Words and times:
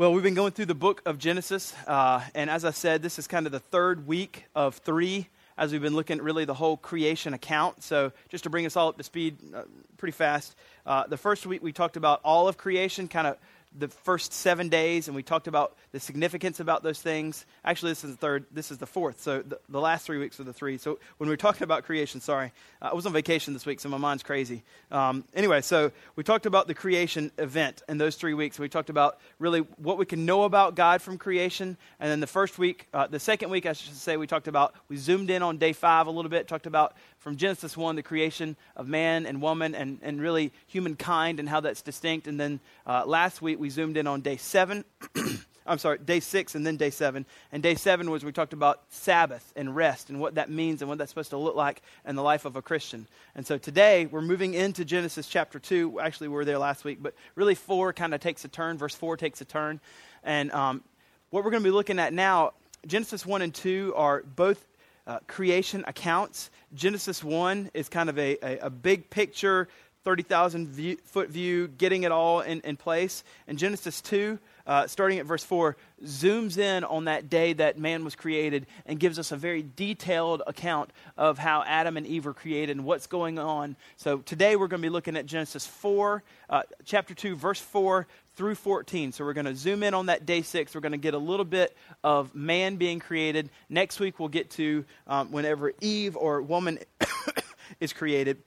Well, 0.00 0.14
we've 0.14 0.22
been 0.22 0.32
going 0.32 0.52
through 0.52 0.64
the 0.64 0.74
book 0.74 1.02
of 1.04 1.18
Genesis, 1.18 1.74
uh, 1.86 2.22
and 2.34 2.48
as 2.48 2.64
I 2.64 2.70
said, 2.70 3.02
this 3.02 3.18
is 3.18 3.26
kind 3.26 3.44
of 3.44 3.52
the 3.52 3.60
third 3.60 4.06
week 4.06 4.46
of 4.54 4.76
three 4.76 5.28
as 5.58 5.72
we've 5.72 5.82
been 5.82 5.94
looking 5.94 6.16
at 6.16 6.24
really 6.24 6.46
the 6.46 6.54
whole 6.54 6.78
creation 6.78 7.34
account. 7.34 7.82
So, 7.82 8.10
just 8.30 8.44
to 8.44 8.50
bring 8.50 8.64
us 8.64 8.76
all 8.76 8.88
up 8.88 8.96
to 8.96 9.02
speed 9.02 9.36
uh, 9.54 9.64
pretty 9.98 10.12
fast, 10.12 10.56
uh, 10.86 11.06
the 11.06 11.18
first 11.18 11.44
week 11.44 11.62
we 11.62 11.70
talked 11.70 11.98
about 11.98 12.22
all 12.24 12.48
of 12.48 12.56
creation, 12.56 13.08
kind 13.08 13.26
of 13.26 13.36
the 13.78 13.88
first 13.88 14.32
seven 14.32 14.68
days, 14.68 15.06
and 15.06 15.14
we 15.14 15.22
talked 15.22 15.46
about 15.46 15.76
the 15.92 16.00
significance 16.00 16.58
about 16.58 16.82
those 16.82 17.00
things. 17.00 17.46
Actually, 17.64 17.92
this 17.92 18.04
is 18.04 18.10
the 18.10 18.16
third, 18.16 18.44
this 18.50 18.70
is 18.70 18.78
the 18.78 18.86
fourth. 18.86 19.20
So 19.20 19.42
the, 19.42 19.60
the 19.68 19.80
last 19.80 20.04
three 20.04 20.18
weeks 20.18 20.40
are 20.40 20.44
the 20.44 20.52
three. 20.52 20.76
So 20.76 20.98
when 21.18 21.28
we 21.28 21.32
were 21.32 21.36
talking 21.36 21.62
about 21.62 21.84
creation, 21.84 22.20
sorry, 22.20 22.52
I 22.82 22.94
was 22.94 23.06
on 23.06 23.12
vacation 23.12 23.52
this 23.52 23.66
week, 23.66 23.78
so 23.78 23.88
my 23.88 23.96
mind's 23.96 24.24
crazy. 24.24 24.64
Um, 24.90 25.24
anyway, 25.34 25.60
so 25.60 25.92
we 26.16 26.24
talked 26.24 26.46
about 26.46 26.66
the 26.66 26.74
creation 26.74 27.30
event 27.38 27.82
in 27.88 27.98
those 27.98 28.16
three 28.16 28.34
weeks. 28.34 28.58
We 28.58 28.68
talked 28.68 28.90
about 28.90 29.18
really 29.38 29.60
what 29.76 29.98
we 29.98 30.06
can 30.06 30.26
know 30.26 30.42
about 30.42 30.74
God 30.74 31.00
from 31.00 31.16
creation. 31.16 31.76
And 32.00 32.10
then 32.10 32.20
the 32.20 32.26
first 32.26 32.58
week, 32.58 32.88
uh, 32.92 33.06
the 33.06 33.20
second 33.20 33.50
week, 33.50 33.66
I 33.66 33.72
should 33.72 33.94
say, 33.94 34.16
we 34.16 34.26
talked 34.26 34.48
about, 34.48 34.74
we 34.88 34.96
zoomed 34.96 35.30
in 35.30 35.42
on 35.42 35.58
day 35.58 35.72
five 35.72 36.08
a 36.08 36.10
little 36.10 36.30
bit, 36.30 36.48
talked 36.48 36.66
about 36.66 36.94
from 37.20 37.36
Genesis 37.36 37.76
1, 37.76 37.96
the 37.96 38.02
creation 38.02 38.56
of 38.74 38.88
man 38.88 39.26
and 39.26 39.40
woman 39.42 39.74
and, 39.74 39.98
and 40.02 40.20
really 40.20 40.52
humankind 40.66 41.38
and 41.38 41.48
how 41.48 41.60
that's 41.60 41.82
distinct. 41.82 42.26
And 42.26 42.40
then 42.40 42.60
uh, 42.86 43.04
last 43.06 43.42
week 43.42 43.60
we 43.60 43.68
zoomed 43.68 43.98
in 43.98 44.06
on 44.06 44.22
day 44.22 44.38
7. 44.38 44.84
I'm 45.66 45.78
sorry, 45.78 45.98
day 45.98 46.20
6 46.20 46.54
and 46.54 46.66
then 46.66 46.78
day 46.78 46.88
7. 46.88 47.26
And 47.52 47.62
day 47.62 47.74
7 47.74 48.10
was 48.10 48.24
we 48.24 48.32
talked 48.32 48.54
about 48.54 48.80
Sabbath 48.88 49.52
and 49.54 49.76
rest 49.76 50.08
and 50.08 50.18
what 50.18 50.36
that 50.36 50.50
means 50.50 50.80
and 50.80 50.88
what 50.88 50.96
that's 50.96 51.10
supposed 51.10 51.30
to 51.30 51.36
look 51.36 51.54
like 51.54 51.82
in 52.06 52.16
the 52.16 52.22
life 52.22 52.46
of 52.46 52.56
a 52.56 52.62
Christian. 52.62 53.06
And 53.34 53.46
so 53.46 53.58
today 53.58 54.06
we're 54.06 54.22
moving 54.22 54.54
into 54.54 54.86
Genesis 54.86 55.28
chapter 55.28 55.58
2. 55.58 56.00
Actually, 56.00 56.28
we 56.28 56.34
were 56.34 56.46
there 56.46 56.58
last 56.58 56.84
week, 56.84 57.02
but 57.02 57.14
really 57.34 57.54
4 57.54 57.92
kind 57.92 58.14
of 58.14 58.20
takes 58.20 58.46
a 58.46 58.48
turn. 58.48 58.78
Verse 58.78 58.94
4 58.94 59.18
takes 59.18 59.42
a 59.42 59.44
turn. 59.44 59.78
And 60.24 60.50
um, 60.52 60.82
what 61.28 61.44
we're 61.44 61.50
going 61.50 61.62
to 61.62 61.68
be 61.68 61.72
looking 61.72 61.98
at 61.98 62.14
now, 62.14 62.54
Genesis 62.86 63.26
1 63.26 63.42
and 63.42 63.54
2 63.54 63.92
are 63.94 64.22
both 64.22 64.64
uh, 65.06 65.18
creation 65.26 65.84
accounts. 65.86 66.50
Genesis 66.74 67.22
1 67.24 67.70
is 67.74 67.88
kind 67.88 68.08
of 68.08 68.18
a, 68.18 68.36
a, 68.42 68.66
a 68.66 68.70
big 68.70 69.10
picture, 69.10 69.68
30,000 70.04 70.68
view, 70.68 70.96
foot 71.04 71.28
view, 71.28 71.68
getting 71.68 72.04
it 72.04 72.12
all 72.12 72.40
in, 72.40 72.60
in 72.60 72.76
place. 72.76 73.24
And 73.46 73.58
Genesis 73.58 74.00
2, 74.00 74.38
uh, 74.66 74.86
starting 74.86 75.18
at 75.18 75.26
verse 75.26 75.44
4, 75.44 75.76
zooms 76.04 76.58
in 76.58 76.84
on 76.84 77.04
that 77.04 77.28
day 77.28 77.52
that 77.54 77.78
man 77.78 78.04
was 78.04 78.14
created 78.14 78.66
and 78.86 78.98
gives 78.98 79.18
us 79.18 79.32
a 79.32 79.36
very 79.36 79.64
detailed 79.76 80.42
account 80.46 80.90
of 81.16 81.38
how 81.38 81.62
Adam 81.66 81.96
and 81.96 82.06
Eve 82.06 82.24
were 82.24 82.34
created 82.34 82.76
and 82.76 82.84
what's 82.84 83.06
going 83.06 83.38
on. 83.38 83.76
So 83.96 84.18
today 84.18 84.56
we're 84.56 84.68
going 84.68 84.80
to 84.80 84.86
be 84.86 84.92
looking 84.92 85.16
at 85.16 85.26
Genesis 85.26 85.66
4, 85.66 86.22
uh, 86.48 86.62
chapter 86.84 87.14
2, 87.14 87.36
verse 87.36 87.60
4 87.60 88.06
through 88.40 88.54
14. 88.54 89.12
So 89.12 89.24
we're 89.24 89.32
going 89.32 89.46
to 89.46 89.54
zoom 89.54 89.82
in 89.82 89.92
on 89.92 90.06
that 90.06 90.24
day 90.24 90.42
six. 90.42 90.74
We're 90.74 90.80
going 90.80 90.92
to 90.92 90.98
get 90.98 91.14
a 91.14 91.18
little 91.18 91.44
bit 91.44 91.76
of 92.02 92.34
man 92.34 92.76
being 92.76 92.98
created. 92.98 93.50
Next 93.68 94.00
week, 94.00 94.18
we'll 94.18 94.28
get 94.28 94.50
to 94.52 94.84
um, 95.06 95.30
whenever 95.30 95.72
Eve 95.80 96.16
or 96.16 96.40
woman 96.40 96.78
is 97.80 97.92
created. 97.92 98.38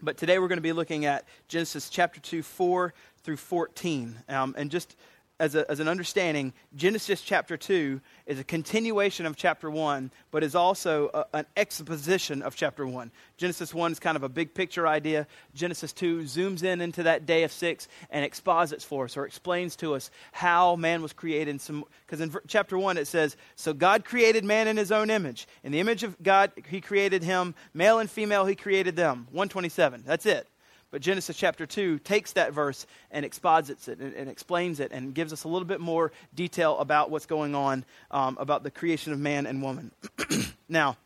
But 0.00 0.16
today, 0.16 0.38
we're 0.38 0.48
going 0.48 0.58
to 0.58 0.62
be 0.62 0.72
looking 0.72 1.06
at 1.06 1.24
Genesis 1.48 1.88
chapter 1.88 2.20
2, 2.20 2.42
4 2.42 2.94
through 3.24 3.36
14. 3.36 4.14
Um, 4.28 4.54
and 4.56 4.70
just 4.70 4.94
as, 5.38 5.54
a, 5.54 5.70
as 5.70 5.80
an 5.80 5.88
understanding, 5.88 6.52
Genesis 6.74 7.20
chapter 7.20 7.56
2 7.56 8.00
is 8.26 8.38
a 8.38 8.44
continuation 8.44 9.26
of 9.26 9.36
chapter 9.36 9.70
1, 9.70 10.10
but 10.30 10.42
is 10.42 10.54
also 10.54 11.10
a, 11.12 11.38
an 11.38 11.46
exposition 11.56 12.42
of 12.42 12.56
chapter 12.56 12.86
1. 12.86 13.10
Genesis 13.36 13.74
1 13.74 13.92
is 13.92 13.98
kind 13.98 14.16
of 14.16 14.22
a 14.22 14.28
big 14.28 14.54
picture 14.54 14.88
idea. 14.88 15.26
Genesis 15.54 15.92
2 15.92 16.20
zooms 16.20 16.62
in 16.62 16.80
into 16.80 17.02
that 17.02 17.26
day 17.26 17.42
of 17.42 17.52
six 17.52 17.86
and 18.10 18.24
exposits 18.24 18.84
for 18.84 19.04
us 19.04 19.16
or 19.16 19.26
explains 19.26 19.76
to 19.76 19.94
us 19.94 20.10
how 20.32 20.74
man 20.76 21.02
was 21.02 21.12
created. 21.12 21.60
Because 22.06 22.20
in 22.20 22.34
chapter 22.46 22.78
1 22.78 22.96
it 22.96 23.06
says, 23.06 23.36
So 23.56 23.74
God 23.74 24.04
created 24.04 24.44
man 24.44 24.68
in 24.68 24.76
his 24.76 24.90
own 24.90 25.10
image. 25.10 25.46
In 25.62 25.72
the 25.72 25.80
image 25.80 26.02
of 26.02 26.22
God, 26.22 26.52
he 26.68 26.80
created 26.80 27.22
him. 27.22 27.54
Male 27.74 27.98
and 27.98 28.10
female, 28.10 28.46
he 28.46 28.54
created 28.54 28.96
them. 28.96 29.26
127. 29.32 30.02
That's 30.06 30.24
it. 30.24 30.48
But 30.96 31.02
Genesis 31.02 31.36
chapter 31.36 31.66
2 31.66 31.98
takes 31.98 32.32
that 32.32 32.54
verse 32.54 32.86
and 33.10 33.22
exposits 33.22 33.86
it 33.86 33.98
and, 33.98 34.14
and, 34.14 34.30
explains 34.30 34.80
it 34.80 34.92
and 34.92 35.12
gives 35.12 35.30
us 35.30 35.44
a 35.44 35.48
little 35.48 35.68
bit 35.68 35.78
more 35.78 36.10
detail 36.34 36.78
about 36.78 37.10
what's 37.10 37.26
going 37.26 37.54
on 37.54 37.84
um, 38.10 38.38
about 38.40 38.62
the 38.62 38.70
creation 38.70 39.12
of 39.12 39.18
man 39.18 39.44
and 39.44 39.60
woman. 39.60 39.90
now, 40.70 40.96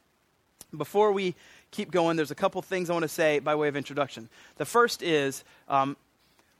before 0.76 1.10
we 1.10 1.34
keep 1.72 1.90
going, 1.90 2.16
there's 2.16 2.30
a 2.30 2.36
couple 2.36 2.62
things 2.62 2.88
I 2.88 2.92
want 2.92 3.02
to 3.02 3.08
say 3.08 3.40
by 3.40 3.56
way 3.56 3.66
of 3.66 3.74
introduction. 3.74 4.28
The 4.58 4.64
first 4.64 5.02
is 5.02 5.42
um, 5.68 5.96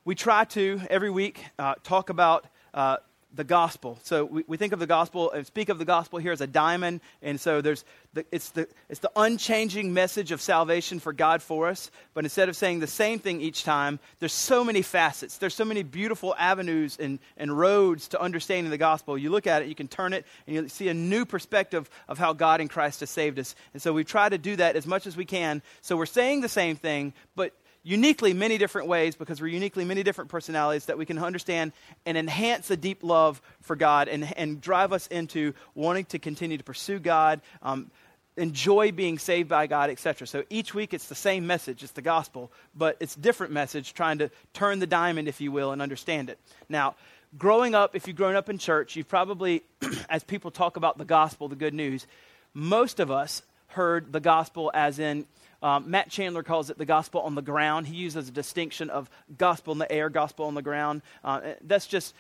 we 0.05 0.17
try 0.17 0.45
to, 0.47 0.81
every 0.91 1.11
week, 1.11 1.45
uh, 1.57 1.75
talk 1.85 2.11
about 2.11 2.47
uh, 2.75 2.97
the 3.35 3.45
gospel. 3.45 3.99
So 4.03 4.25
we, 4.25 4.45
we 4.47 4.57
think 4.57 4.73
of 4.73 4.79
the 4.79 4.87
gospel 4.87 5.31
and 5.31 5.47
speak 5.47 5.69
of 5.69 5.79
the 5.79 5.85
gospel 5.85 6.19
here 6.19 6.33
as 6.33 6.41
a 6.41 6.47
diamond. 6.47 7.01
And 7.23 7.41
so 7.41 7.61
there's 7.61 7.85
the, 8.13 8.25
it's, 8.33 8.51
the, 8.51 8.67
it's 8.89 9.01
the 9.01 9.11
unchanging 9.15 9.95
message 9.95 10.33
of 10.33 10.41
salvation 10.41 10.99
for 10.99 11.13
God 11.13 11.43
for 11.43 11.69
us. 11.69 11.91
But 12.13 12.25
instead 12.25 12.49
of 12.49 12.57
saying 12.57 12.81
the 12.81 12.87
same 12.87 13.21
thing 13.21 13.41
each 13.41 13.63
time, 13.63 14.01
there's 14.19 14.33
so 14.33 14.65
many 14.65 14.83
facets. 14.83 15.39
There's 15.39 15.55
so 15.55 15.65
many 15.65 15.83
beautiful 15.83 16.35
avenues 16.39 16.97
and, 16.99 17.21
and 17.37 17.57
roads 17.57 18.09
to 18.09 18.21
understanding 18.21 18.71
the 18.71 18.79
gospel. 18.79 19.17
You 19.17 19.31
look 19.31 19.47
at 19.47 19.63
it, 19.63 19.69
you 19.69 19.77
can 19.77 19.89
turn 19.89 20.13
it, 20.13 20.27
and 20.47 20.57
you 20.57 20.69
see 20.69 20.89
a 20.89 20.95
new 20.95 21.25
perspective 21.25 21.89
of 22.09 22.19
how 22.19 22.33
God 22.33 22.61
in 22.61 22.69
Christ 22.69 23.01
has 23.01 23.11
saved 23.11 23.39
us. 23.39 23.55
And 23.73 23.81
so 23.81 23.93
we 23.93 24.03
try 24.03 24.29
to 24.29 24.39
do 24.39 24.57
that 24.57 24.75
as 24.75 24.87
much 24.87 25.07
as 25.07 25.17
we 25.17 25.25
can. 25.25 25.63
So 25.83 25.97
we're 25.97 26.07
saying 26.07 26.41
the 26.41 26.49
same 26.49 26.75
thing, 26.75 27.13
but 27.37 27.53
uniquely 27.83 28.35
many 28.35 28.59
different 28.59 28.89
ways 28.89 29.17
because 29.17 29.41
we're 29.41 29.49
uniquely 29.49 29.85
many 29.85 30.03
different 30.03 30.31
personalities 30.31 30.87
that 30.87 30.99
we 30.99 31.07
can 31.07 31.19
understand 31.19 31.73
and 32.05 32.19
enhance 32.19 32.71
a 32.71 32.77
deep 32.77 33.03
love 33.03 33.41
for 33.63 33.77
God 33.77 34.09
and, 34.09 34.37
and 34.37 34.61
drive 34.61 34.93
us 34.93 35.07
into 35.07 35.55
wanting 35.75 36.05
to 36.07 36.19
continue 36.19 36.59
to 36.59 36.65
pursue 36.65 36.99
God, 36.99 37.41
um, 37.63 37.91
enjoy 38.37 38.93
being 38.93 39.19
saved 39.19 39.49
by 39.49 39.67
God, 39.67 39.91
etc. 39.91 40.27
So 40.27 40.45
each 40.51 40.75
week 40.75 40.95
it's 40.95 41.09
the 41.09 41.15
same 41.15 41.47
message, 41.47 41.83
it's 41.83 41.93
the 41.93 42.03
gospel, 42.03 42.53
but 42.75 42.97
it's 43.01 43.15
different 43.15 43.53
message 43.53 43.95
trying 43.95 44.19
to 44.19 44.31
turn 44.53 44.79
the 44.79 44.87
diamond, 44.87 45.29
if 45.29 45.41
you 45.41 45.51
will, 45.51 45.73
and 45.73 45.81
understand 45.81 46.31
it. 46.31 46.39
Now, 46.69 46.97
growing 47.39 47.75
up, 47.75 47.97
if 47.97 48.07
you've 48.07 48.17
grown 48.17 48.37
up 48.37 48.49
in 48.49 48.59
church, 48.59 48.97
you've 48.97 49.09
probably, 49.09 49.63
as 50.09 50.23
people 50.23 50.51
talk 50.51 50.77
about 50.77 50.99
the 50.99 51.05
gospel, 51.05 51.49
the 51.49 51.57
good 51.57 51.75
news, 51.75 52.07
most 52.53 53.01
of 53.01 53.11
us 53.11 53.43
heard 53.69 54.13
the 54.13 54.21
gospel 54.21 54.71
as 54.75 54.99
in 54.99 55.27
um, 55.63 55.91
Matt 55.91 56.11
Chandler 56.11 56.43
calls 56.43 56.71
it 56.71 56.79
the 56.79 56.87
gospel 56.87 57.21
on 57.21 57.35
the 57.35 57.43
ground. 57.43 57.87
He 57.87 57.97
uses 57.97 58.29
a 58.29 58.33
distinction 58.33 58.91
of 58.91 59.11
gospel 59.37 59.73
in 59.73 59.79
the 59.79 59.91
air, 59.91 60.09
gospel 60.09 60.47
on 60.47 60.55
the 60.55 60.63
ground. 60.63 61.03
Uh, 61.23 61.41
that's 61.63 61.87
just 61.87 62.15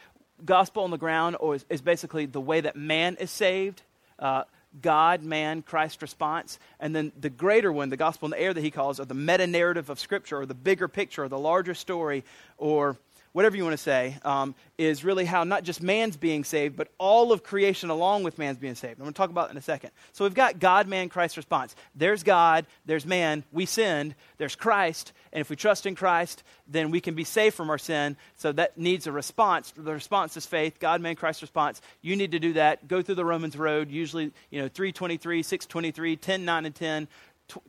gospel 0.44 0.84
on 0.84 0.90
the 0.90 0.98
ground, 0.98 1.36
or 1.40 1.54
is, 1.54 1.64
is, 1.68 1.80
basically 1.80 2.26
the 2.26 2.40
way 2.40 2.60
that 2.60 2.76
man 2.76 3.16
is 3.18 3.30
saved. 3.30 3.82
Uh, 4.18 4.44
God, 4.80 5.22
man, 5.22 5.62
Christ 5.62 6.00
response. 6.02 6.58
And 6.78 6.94
then 6.94 7.12
the 7.18 7.30
greater 7.30 7.72
one, 7.72 7.88
the 7.88 7.96
gospel 7.96 8.26
in 8.26 8.30
the 8.30 8.40
air 8.40 8.54
that 8.54 8.62
he 8.62 8.70
calls, 8.70 9.00
or 9.00 9.04
the 9.04 9.14
meta 9.14 9.46
narrative 9.46 9.90
of 9.90 9.98
Scripture, 9.98 10.40
or 10.40 10.46
the 10.46 10.54
bigger 10.54 10.86
picture, 10.86 11.24
or 11.24 11.28
the 11.28 11.38
larger 11.38 11.74
story, 11.74 12.24
or 12.56 12.96
whatever 13.32 13.56
you 13.56 13.62
want 13.62 13.74
to 13.74 13.82
say, 13.82 14.18
um, 14.24 14.54
is 14.78 15.04
really 15.04 15.24
how 15.24 15.44
not 15.44 15.62
just 15.62 15.82
man's 15.82 16.16
being 16.16 16.44
saved, 16.44 16.76
but 16.76 16.88
all 16.98 17.32
of 17.32 17.42
creation 17.42 17.90
along 17.90 18.24
with 18.24 18.38
man's 18.38 18.58
being 18.58 18.74
saved. 18.74 18.94
I'm 18.94 19.04
going 19.04 19.12
to 19.12 19.16
talk 19.16 19.30
about 19.30 19.48
that 19.48 19.52
in 19.52 19.58
a 19.58 19.62
second. 19.62 19.90
So 20.12 20.24
we've 20.24 20.34
got 20.34 20.58
God, 20.58 20.88
man, 20.88 21.08
Christ 21.08 21.36
response. 21.36 21.74
There's 21.94 22.22
God, 22.22 22.66
there's 22.86 23.06
man, 23.06 23.44
we 23.52 23.66
sinned, 23.66 24.14
there's 24.38 24.56
Christ, 24.56 25.12
and 25.32 25.40
if 25.40 25.50
we 25.50 25.56
trust 25.56 25.86
in 25.86 25.94
Christ, 25.94 26.42
then 26.66 26.90
we 26.90 27.00
can 27.00 27.14
be 27.14 27.24
saved 27.24 27.54
from 27.54 27.70
our 27.70 27.78
sin. 27.78 28.16
So 28.36 28.52
that 28.52 28.78
needs 28.78 29.06
a 29.06 29.12
response. 29.12 29.72
The 29.76 29.92
response 29.92 30.36
is 30.36 30.46
faith, 30.46 30.80
God, 30.80 31.00
man, 31.00 31.16
Christ 31.16 31.42
response. 31.42 31.80
You 32.02 32.16
need 32.16 32.32
to 32.32 32.38
do 32.38 32.54
that. 32.54 32.88
Go 32.88 33.02
through 33.02 33.14
the 33.16 33.24
Romans 33.24 33.56
road, 33.56 33.90
usually, 33.90 34.32
you 34.50 34.60
know, 34.60 34.68
323, 34.68 35.42
623, 35.42 36.16
10, 36.16 36.44
9, 36.44 36.66
and 36.66 36.74
10. 36.74 37.08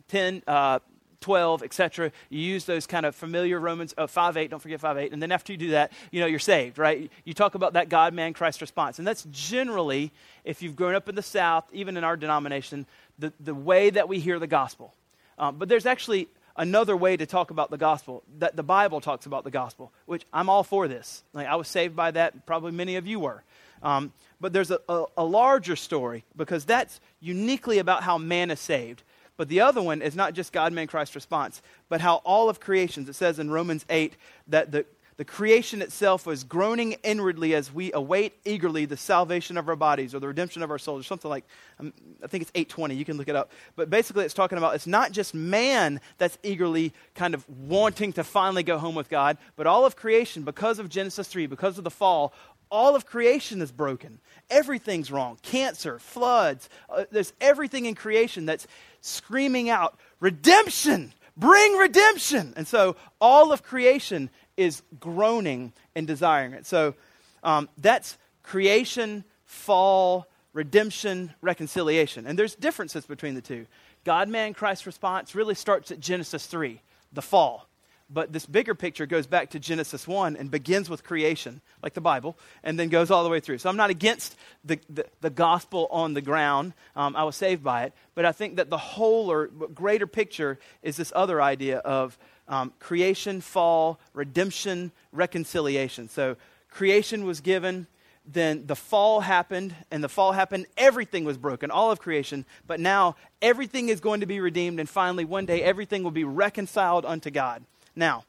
10 0.08 0.44
uh, 0.48 0.80
12, 1.22 1.64
etc. 1.64 2.12
You 2.30 2.40
use 2.40 2.66
those 2.66 2.86
kind 2.86 3.06
of 3.06 3.16
familiar 3.16 3.60
Romans 3.60 3.94
uh, 3.98 4.08
5 4.08 4.38
8, 4.38 4.50
don't 4.50 4.60
forget 4.60 4.80
5 4.80 4.98
8. 4.98 5.14
And 5.14 5.22
then 5.22 5.32
after 5.32 5.54
you 5.54 5.58
do 5.58 5.70
that, 5.72 5.92
you 6.12 6.20
know, 6.20 6.26
you're 6.26 6.40
saved, 6.40 6.78
right? 6.78 7.10
You 7.24 7.34
talk 7.34 7.56
about 7.56 7.74
that 7.74 7.90
God, 7.90 8.14
man, 8.14 8.34
Christ 8.34 8.60
response. 8.60 9.00
And 9.00 9.08
that's 9.08 9.26
generally, 9.32 10.12
if 10.44 10.62
you've 10.62 10.76
grown 10.76 10.96
up 10.96 11.08
in 11.08 11.16
the 11.16 11.22
South, 11.22 11.70
even 11.72 11.96
in 11.96 12.04
our 12.04 12.18
denomination, 12.18 12.86
the, 13.18 13.32
the 13.40 13.56
way 13.56 13.90
that 13.90 14.10
we 14.10 14.20
hear 14.20 14.40
the 14.40 14.48
gospel. 14.48 14.94
Um, 15.38 15.58
but 15.58 15.70
there's 15.70 15.86
actually 15.86 16.28
another 16.56 16.98
way 16.98 17.16
to 17.16 17.26
talk 17.26 17.52
about 17.52 17.72
the 17.72 17.78
gospel 17.78 18.24
that 18.40 18.56
the 18.56 18.64
Bible 18.64 19.00
talks 19.02 19.26
about 19.26 19.44
the 19.44 19.52
gospel, 19.52 19.92
which 20.06 20.26
I'm 20.34 20.50
all 20.50 20.64
for 20.64 20.88
this. 20.88 21.24
Like 21.34 21.48
I 21.48 21.56
was 21.56 21.68
saved 21.68 21.96
by 21.96 22.12
that, 22.12 22.46
probably 22.46 22.72
many 22.72 22.96
of 22.96 23.08
you 23.08 23.20
were. 23.20 23.44
Um, 23.84 24.12
but 24.40 24.54
there's 24.54 24.72
a, 24.72 24.80
a, 24.88 25.06
a 25.18 25.24
larger 25.26 25.76
story 25.76 26.24
because 26.36 26.66
that's 26.66 27.00
uniquely 27.20 27.80
about 27.80 28.04
how 28.04 28.18
man 28.18 28.52
is 28.52 28.60
saved. 28.60 29.04
But 29.38 29.50
the 29.50 29.62
other 29.62 29.82
one 29.82 30.02
is 30.02 30.16
not 30.16 30.34
just 30.34 30.54
God, 30.54 30.74
man, 30.74 30.88
Christ 30.88 31.16
response, 31.16 31.62
but 31.90 32.02
how 32.02 32.16
all 32.18 32.50
of 32.50 32.60
creations, 32.60 33.10
it 33.10 33.14
says 33.14 33.40
in 33.40 33.50
Romans 33.50 33.86
8 33.90 34.14
that 34.48 34.72
the, 34.72 34.86
the 35.22 35.26
creation 35.26 35.84
itself 35.84 36.26
was 36.26 36.44
groaning 36.44 36.94
inwardly 37.04 37.54
as 37.54 37.72
we 37.72 37.92
await 37.94 38.34
eagerly 38.44 38.86
the 38.86 38.98
salvation 38.98 39.56
of 39.56 39.70
our 39.70 39.76
bodies 39.76 40.16
or 40.16 40.20
the 40.20 40.28
redemption 40.28 40.64
of 40.64 40.72
our 40.72 40.80
souls 40.80 41.02
or 41.02 41.04
something 41.04 41.30
like 41.30 41.46
um, 41.80 41.94
i 42.24 42.28
think 42.28 42.42
it's 42.42 42.52
820 42.56 42.96
you 42.96 43.06
can 43.06 43.18
look 43.18 43.28
it 43.28 43.36
up. 43.36 43.52
But 43.76 43.92
basically 43.92 44.26
it's 44.26 44.34
talking 44.34 44.58
about 44.58 44.74
it's 44.74 44.88
not 44.88 45.12
just 45.12 45.36
man 45.36 46.02
that's 46.18 46.40
eagerly 46.42 46.92
kind 47.14 47.36
of 47.36 47.48
wanting 47.50 48.14
to 48.14 48.24
finally 48.24 48.64
go 48.64 48.80
home 48.80 48.96
with 48.96 49.10
god 49.10 49.38
but 49.56 49.68
all 49.68 49.86
of 49.86 49.96
creation 49.96 50.42
because 50.42 50.80
of 50.80 50.90
genesis 50.90 51.28
3 51.28 51.46
because 51.46 51.78
of 51.78 51.84
the 51.84 51.92
fall 51.92 52.34
all 52.72 52.96
of 52.96 53.06
creation 53.06 53.62
is 53.62 53.72
broken. 53.72 54.20
Everything's 54.50 55.12
wrong. 55.12 55.38
Cancer, 55.44 56.00
floods, 56.00 56.70
uh, 56.90 57.04
there's 57.12 57.34
everything 57.42 57.86
in 57.86 57.94
creation 57.94 58.46
that's 58.46 58.66
screaming 59.02 59.70
out, 59.70 60.00
redemption, 60.20 61.14
bring 61.36 61.76
redemption. 61.76 62.54
And 62.56 62.68
so 62.68 62.96
all 63.20 63.52
of 63.52 63.62
creation 63.62 64.30
is 64.58 64.82
groaning 65.00 65.74
and 65.96 66.08
desiring 66.08 66.54
it. 66.54 66.66
So 66.66 66.96
um, 67.44 67.70
that's 67.78 68.18
creation, 68.44 69.26
fall, 69.46 70.28
redemption, 70.54 71.34
reconciliation. 71.42 72.26
And 72.26 72.40
there's 72.40 72.56
differences 72.56 73.06
between 73.06 73.36
the 73.36 73.42
two. 73.42 73.68
God, 74.04 74.30
man, 74.30 74.54
Christ 74.54 74.86
response 74.86 75.36
really 75.36 75.56
starts 75.56 75.92
at 75.92 76.00
Genesis 76.00 76.48
3, 76.48 76.82
the 77.14 77.22
fall. 77.22 77.68
But 78.14 78.34
this 78.34 78.46
bigger 78.46 78.76
picture 78.76 79.06
goes 79.06 79.26
back 79.26 79.52
to 79.52 79.60
Genesis 79.60 80.06
1 80.06 80.36
and 80.36 80.52
begins 80.52 80.90
with 80.90 81.04
creation, 81.04 81.62
like 81.82 81.94
the 81.94 82.02
Bible, 82.02 82.38
and 82.64 82.78
then 82.78 82.90
goes 82.90 83.10
all 83.10 83.24
the 83.24 83.30
way 83.30 83.40
through. 83.40 83.60
So 83.60 83.70
I'm 83.70 83.78
not 83.78 83.90
against 83.90 84.36
the, 84.66 84.80
the, 84.90 85.06
the 85.22 85.30
gospel 85.30 85.88
on 85.92 86.14
the 86.14 86.22
ground. 86.22 86.74
Um, 86.96 87.16
I 87.16 87.24
was 87.24 87.38
saved 87.38 87.64
by 87.64 87.84
it. 87.84 87.94
But 88.14 88.26
I 88.26 88.34
think 88.34 88.58
that 88.58 88.70
the 88.70 88.78
whole 88.78 89.32
or 89.32 89.48
greater 89.48 90.08
picture 90.08 90.60
is 90.84 90.98
this 90.98 91.14
other 91.16 91.42
idea 91.42 91.78
of 91.78 92.18
um, 92.50 92.74
creation, 92.80 93.40
fall, 93.40 93.98
redemption, 94.14 94.92
reconciliation. 95.14 96.10
So 96.10 96.36
creation 96.70 97.26
was 97.26 97.40
given, 97.40 97.88
then 98.26 98.68
the 98.68 98.76
fall 98.76 99.22
happened, 99.22 99.74
and 99.90 100.04
the 100.04 100.10
fall 100.10 100.34
happened, 100.34 100.68
everything 100.78 101.24
was 101.24 101.38
broken, 101.38 101.72
all 101.72 101.92
of 101.92 102.00
creation, 102.00 102.46
but 102.68 102.80
now 102.80 103.16
everything 103.42 103.88
is 103.90 104.00
going 104.00 104.20
to 104.20 104.26
be 104.26 104.40
redeemed, 104.40 104.80
and 104.80 104.90
finally, 104.90 105.26
one 105.26 105.46
day, 105.46 105.64
everything 105.64 106.04
will 106.04 106.12
be 106.12 106.24
reconciled 106.24 107.06
unto 107.06 107.32
God. 107.32 107.64
Now, 107.96 108.26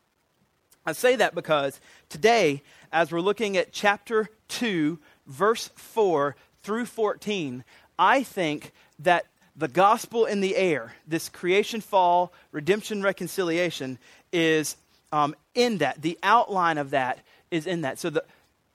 I 0.85 0.93
say 0.93 1.17
that 1.17 1.35
because 1.35 1.81
today, 2.09 2.63
as 2.93 3.13
we're 3.13 3.21
looking 3.21 3.57
at 3.57 3.73
chapter 3.73 4.29
2, 4.49 4.99
verse 5.27 5.71
4 5.77 6.37
through 6.63 6.87
14, 6.87 7.65
I 7.99 8.23
think 8.23 8.73
that 8.99 9.27
the 9.55 9.69
gospel 9.69 10.25
in 10.25 10.41
the 10.41 10.57
air, 10.57 10.95
this 11.07 11.29
creation 11.29 11.81
fall, 11.81 12.33
redemption, 12.51 13.03
reconciliation, 13.03 13.99
is 14.33 14.77
um, 15.13 15.35
in 15.55 15.79
that. 15.79 16.03
The 16.03 16.19
outline 16.23 16.79
of 16.79 16.91
that 16.91 17.19
is 17.51 17.67
in 17.67 17.83
that. 17.83 17.99
So 17.99 18.11
the, 18.11 18.25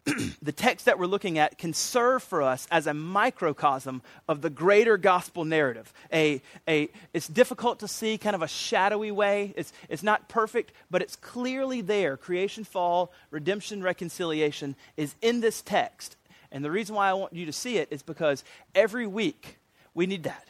the 0.42 0.52
text 0.52 0.86
that 0.86 1.00
we're 1.00 1.06
looking 1.06 1.38
at 1.38 1.58
can 1.58 1.74
serve 1.74 2.24
for 2.24 2.42
us 2.42 2.68
as 2.72 2.88
a 2.88 2.94
microcosm 2.94 4.02
of 4.28 4.42
the 4.42 4.50
greater 4.50 4.98
gospel 4.98 5.44
narrative. 5.44 5.92
A, 6.14 6.42
a, 6.68 6.90
it's 7.14 7.28
difficult 7.28 7.80
to 7.80 7.88
see, 7.88 8.18
kind 8.18 8.36
of 8.36 8.42
a 8.42 8.48
shadowy 8.48 9.12
way. 9.12 9.54
It's, 9.58 9.74
it's 9.90 10.04
not 10.04 10.30
perfect, 10.30 10.72
but 10.90 11.02
it's 11.02 11.16
clearly 11.16 11.82
there. 11.82 12.16
Creation, 12.16 12.64
fall, 12.64 13.12
redemption, 13.32 13.84
reconciliation 13.84 14.76
is 14.96 15.16
in 15.22 15.42
this 15.42 15.62
text. 15.62 16.16
And 16.52 16.64
the 16.64 16.72
reason 16.72 16.96
why 16.96 17.10
I 17.10 17.14
want 17.14 17.34
you 17.34 17.46
to 17.46 17.54
see 17.54 17.78
it 17.78 17.90
is 17.92 18.02
because 18.02 18.44
every 18.74 19.08
week 19.08 19.58
we 19.94 20.06
need 20.06 20.24
that. 20.24 20.46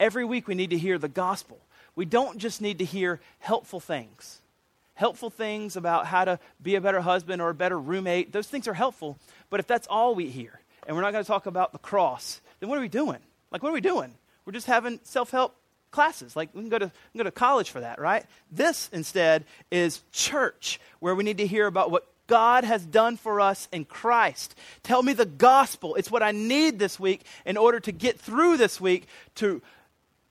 Every 0.00 0.24
week 0.24 0.48
we 0.48 0.54
need 0.54 0.70
to 0.70 0.78
hear 0.78 0.98
the 0.98 1.08
gospel. 1.08 1.60
We 1.94 2.06
don't 2.06 2.38
just 2.38 2.60
need 2.60 2.78
to 2.78 2.84
hear 2.84 3.20
helpful 3.38 3.80
things 3.80 4.39
helpful 5.00 5.30
things 5.30 5.76
about 5.76 6.04
how 6.04 6.26
to 6.26 6.38
be 6.60 6.74
a 6.74 6.80
better 6.80 7.00
husband 7.00 7.40
or 7.40 7.48
a 7.48 7.54
better 7.54 7.80
roommate. 7.80 8.32
Those 8.32 8.46
things 8.46 8.68
are 8.68 8.74
helpful. 8.74 9.16
But 9.48 9.58
if 9.58 9.66
that's 9.66 9.86
all 9.86 10.14
we 10.14 10.28
hear, 10.28 10.60
and 10.86 10.94
we're 10.94 11.00
not 11.00 11.12
going 11.12 11.24
to 11.24 11.26
talk 11.26 11.46
about 11.46 11.72
the 11.72 11.78
cross, 11.78 12.42
then 12.60 12.68
what 12.68 12.76
are 12.76 12.82
we 12.82 12.88
doing? 12.88 13.16
Like, 13.50 13.62
what 13.62 13.70
are 13.70 13.72
we 13.72 13.80
doing? 13.80 14.12
We're 14.44 14.52
just 14.52 14.66
having 14.66 15.00
self 15.02 15.30
help 15.30 15.56
classes. 15.90 16.36
Like, 16.36 16.50
we 16.54 16.60
can, 16.60 16.68
go 16.68 16.78
to, 16.78 16.86
can 16.88 17.18
go 17.18 17.24
to 17.24 17.30
college 17.30 17.70
for 17.70 17.80
that, 17.80 17.98
right? 17.98 18.26
This, 18.52 18.90
instead, 18.92 19.46
is 19.70 20.02
church, 20.12 20.78
where 20.98 21.14
we 21.14 21.24
need 21.24 21.38
to 21.38 21.46
hear 21.46 21.66
about 21.66 21.90
what 21.90 22.06
God 22.26 22.64
has 22.64 22.84
done 22.84 23.16
for 23.16 23.40
us 23.40 23.68
in 23.72 23.86
Christ. 23.86 24.54
Tell 24.82 25.02
me 25.02 25.14
the 25.14 25.24
gospel. 25.24 25.94
It's 25.94 26.10
what 26.10 26.22
I 26.22 26.32
need 26.32 26.78
this 26.78 27.00
week 27.00 27.22
in 27.46 27.56
order 27.56 27.80
to 27.80 27.90
get 27.90 28.20
through 28.20 28.58
this 28.58 28.78
week 28.78 29.06
to 29.36 29.62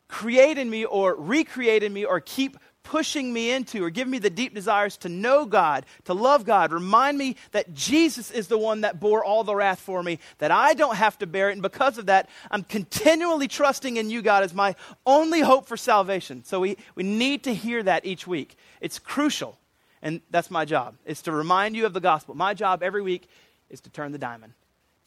create 0.08 0.58
in 0.60 0.70
me 0.70 0.86
or 0.86 1.16
recreate 1.16 1.82
in 1.82 1.92
me 1.92 2.06
or 2.06 2.20
keep 2.20 2.58
pushing 2.84 3.32
me 3.32 3.52
into 3.52 3.84
or 3.84 3.90
giving 3.90 4.12
me 4.12 4.20
the 4.20 4.30
deep 4.30 4.54
desires 4.54 4.98
to 4.98 5.10
know 5.10 5.46
God, 5.46 5.86
to 6.06 6.14
love 6.14 6.46
God. 6.46 6.72
Remind 6.72 7.18
me 7.18 7.36
that 7.52 7.74
Jesus 7.74 8.32
is 8.32 8.48
the 8.48 8.58
one 8.58 8.82
that 8.82 9.00
bore 9.00 9.24
all 9.24 9.44
the 9.44 9.56
wrath 9.56 9.80
for 9.80 10.02
me, 10.02 10.20
that 10.40 10.52
I 10.52 10.74
don't 10.74 10.96
have 10.96 11.18
to 11.20 11.28
bear 11.28 11.50
it. 11.50 11.54
And 11.54 11.62
because 11.62 11.98
of 11.98 12.08
that, 12.08 12.30
I'm 12.50 12.64
continually 12.64 13.48
trusting 13.48 13.98
in 13.98 14.10
you, 14.10 14.22
God, 14.22 14.44
as 14.44 14.54
my 14.54 14.76
only 15.06 15.42
hope 15.42 15.68
for 15.68 15.78
salvation. 15.78 16.44
So 16.44 16.60
we, 16.60 16.78
we 16.96 17.04
need 17.04 17.44
to 17.44 17.54
hear 17.54 17.84
that 17.84 18.06
each 18.06 18.26
week. 18.26 18.56
It's 18.82 19.00
crucial. 19.00 19.58
And 20.02 20.22
that's 20.30 20.50
my 20.50 20.66
job, 20.66 20.96
is 21.06 21.22
to 21.24 21.32
remind 21.32 21.76
you 21.76 21.86
of 21.86 21.94
the 21.94 22.00
gospel. 22.00 22.34
My 22.36 22.54
job 22.54 22.82
every 22.82 23.02
week 23.02 23.28
is 23.70 23.82
to 23.82 23.90
turn 23.90 24.12
the 24.12 24.18
diamond 24.18 24.54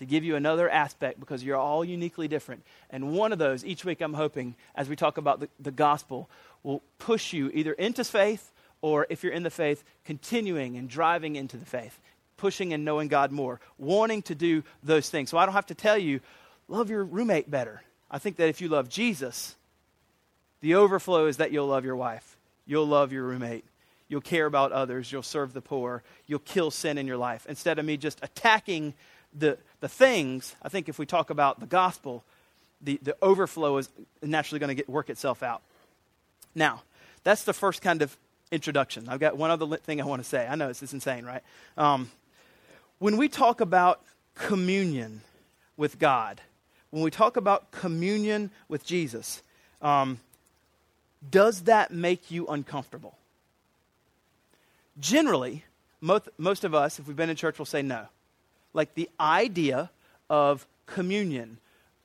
to 0.02 0.06
give 0.06 0.24
you 0.24 0.34
another 0.34 0.68
aspect 0.68 1.20
because 1.20 1.44
you're 1.44 1.56
all 1.56 1.84
uniquely 1.84 2.26
different. 2.26 2.64
And 2.90 3.12
one 3.12 3.32
of 3.32 3.38
those, 3.38 3.64
each 3.64 3.84
week, 3.84 4.00
I'm 4.00 4.14
hoping, 4.14 4.56
as 4.74 4.88
we 4.88 4.96
talk 4.96 5.16
about 5.16 5.38
the, 5.38 5.48
the 5.60 5.70
gospel, 5.70 6.28
will 6.64 6.82
push 6.98 7.32
you 7.32 7.52
either 7.54 7.72
into 7.72 8.02
faith 8.02 8.50
or, 8.80 9.06
if 9.10 9.22
you're 9.22 9.32
in 9.32 9.44
the 9.44 9.50
faith, 9.50 9.84
continuing 10.04 10.76
and 10.76 10.88
driving 10.88 11.36
into 11.36 11.56
the 11.56 11.64
faith, 11.64 12.00
pushing 12.36 12.72
and 12.72 12.84
knowing 12.84 13.06
God 13.06 13.30
more, 13.30 13.60
wanting 13.78 14.22
to 14.22 14.34
do 14.34 14.64
those 14.82 15.08
things. 15.08 15.30
So 15.30 15.38
I 15.38 15.46
don't 15.46 15.54
have 15.54 15.66
to 15.66 15.74
tell 15.76 15.96
you, 15.96 16.18
love 16.66 16.90
your 16.90 17.04
roommate 17.04 17.48
better. 17.48 17.80
I 18.10 18.18
think 18.18 18.36
that 18.38 18.48
if 18.48 18.60
you 18.60 18.68
love 18.68 18.88
Jesus, 18.88 19.54
the 20.62 20.74
overflow 20.74 21.26
is 21.26 21.36
that 21.36 21.52
you'll 21.52 21.68
love 21.68 21.84
your 21.84 21.94
wife, 21.94 22.36
you'll 22.66 22.88
love 22.88 23.12
your 23.12 23.22
roommate, 23.22 23.64
you'll 24.08 24.20
care 24.20 24.46
about 24.46 24.72
others, 24.72 25.12
you'll 25.12 25.22
serve 25.22 25.52
the 25.52 25.60
poor, 25.60 26.02
you'll 26.26 26.40
kill 26.40 26.72
sin 26.72 26.98
in 26.98 27.06
your 27.06 27.16
life. 27.16 27.46
Instead 27.48 27.78
of 27.78 27.84
me 27.84 27.96
just 27.96 28.18
attacking 28.20 28.94
the, 29.36 29.58
the 29.80 29.88
things, 29.88 30.54
I 30.62 30.68
think 30.68 30.88
if 30.88 30.98
we 30.98 31.06
talk 31.06 31.30
about 31.30 31.60
the 31.60 31.66
gospel, 31.66 32.24
the, 32.80 32.98
the 33.02 33.16
overflow 33.22 33.76
is 33.78 33.88
naturally 34.22 34.58
going 34.58 34.76
to 34.76 34.84
work 34.88 35.10
itself 35.10 35.42
out. 35.42 35.62
Now, 36.54 36.82
that's 37.24 37.44
the 37.44 37.52
first 37.52 37.82
kind 37.82 38.02
of 38.02 38.16
introduction. 38.50 39.08
I've 39.08 39.20
got 39.20 39.36
one 39.36 39.50
other 39.50 39.76
thing 39.76 40.00
I 40.00 40.04
want 40.04 40.22
to 40.22 40.28
say. 40.28 40.46
I 40.46 40.54
know 40.54 40.68
this 40.68 40.82
is 40.82 40.92
insane, 40.92 41.24
right? 41.24 41.42
Um, 41.76 42.10
when 42.98 43.16
we 43.16 43.28
talk 43.28 43.60
about 43.60 44.02
communion 44.34 45.22
with 45.76 45.98
God, 45.98 46.40
when 46.90 47.02
we 47.02 47.10
talk 47.10 47.36
about 47.36 47.70
communion 47.70 48.50
with 48.68 48.84
Jesus, 48.84 49.42
um, 49.80 50.20
does 51.30 51.62
that 51.62 51.90
make 51.90 52.30
you 52.30 52.46
uncomfortable? 52.48 53.16
Generally, 55.00 55.64
most, 56.00 56.28
most 56.36 56.64
of 56.64 56.74
us, 56.74 56.98
if 56.98 57.06
we've 57.06 57.16
been 57.16 57.30
in 57.30 57.36
church, 57.36 57.58
will 57.58 57.66
say 57.66 57.80
no. 57.80 58.06
Like 58.72 58.94
the 58.94 59.08
idea 59.20 59.90
of 60.30 60.66
communion, 60.86 61.58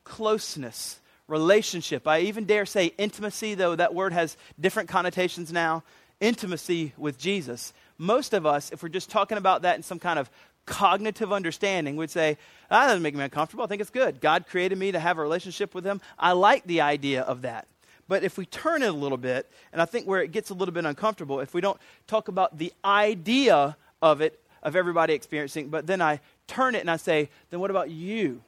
closeness, 0.04 1.00
relationship. 1.28 2.08
I 2.08 2.22
even 2.22 2.46
dare 2.46 2.66
say 2.66 2.88
intimacy, 2.98 3.56
though 3.56 3.76
that 3.76 3.94
word 3.94 4.14
has 4.14 4.38
different 4.60 4.90
connotations 4.90 5.52
now. 5.52 5.84
Intimacy 6.20 6.94
with 6.98 7.18
Jesus. 7.18 7.74
Most 7.98 8.34
of 8.34 8.46
us, 8.46 8.72
if 8.72 8.82
we're 8.82 8.90
just 8.90 9.10
talking 9.10 9.38
about 9.38 9.64
that 9.64 9.76
in 9.76 9.84
some 9.84 10.00
kind 10.00 10.18
of 10.18 10.30
cognitive 10.66 11.32
understanding, 11.32 11.96
would 11.96 12.10
say, 12.10 12.38
ah, 12.70 12.82
that 12.82 12.88
doesn't 12.88 13.04
make 13.04 13.16
me 13.16 13.24
uncomfortable. 13.24 13.64
I 13.64 13.68
think 13.68 13.82
it's 13.82 13.90
good. 13.90 14.20
God 14.20 14.46
created 14.48 14.78
me 14.78 14.92
to 14.92 15.00
have 15.00 15.18
a 15.18 15.22
relationship 15.22 15.76
with 15.76 15.86
Him. 15.86 16.02
I 16.18 16.32
like 16.34 16.66
the 16.66 16.82
idea 16.82 17.22
of 17.22 17.44
that. 17.44 17.68
But 18.08 18.24
if 18.24 18.38
we 18.38 18.46
turn 18.46 18.84
it 18.84 18.88
a 18.88 18.94
little 18.94 19.18
bit, 19.18 19.52
and 19.74 19.82
I 19.82 19.86
think 19.86 20.06
where 20.06 20.22
it 20.22 20.32
gets 20.32 20.50
a 20.50 20.54
little 20.54 20.74
bit 20.74 20.86
uncomfortable, 20.86 21.40
if 21.40 21.54
we 21.54 21.62
don't 21.62 21.80
talk 22.08 22.30
about 22.30 22.58
the 22.58 22.74
idea 22.84 23.76
of 24.02 24.22
it, 24.22 24.40
of 24.64 24.76
everybody 24.76 25.14
experiencing, 25.14 25.70
but 25.70 25.88
then 25.88 26.02
I 26.02 26.20
turn 26.48 26.76
it 26.76 26.80
and 26.80 26.92
I 26.92 26.98
say, 26.98 27.30
then 27.50 27.60
what 27.60 27.70
about 27.70 27.90
you? 27.90 28.42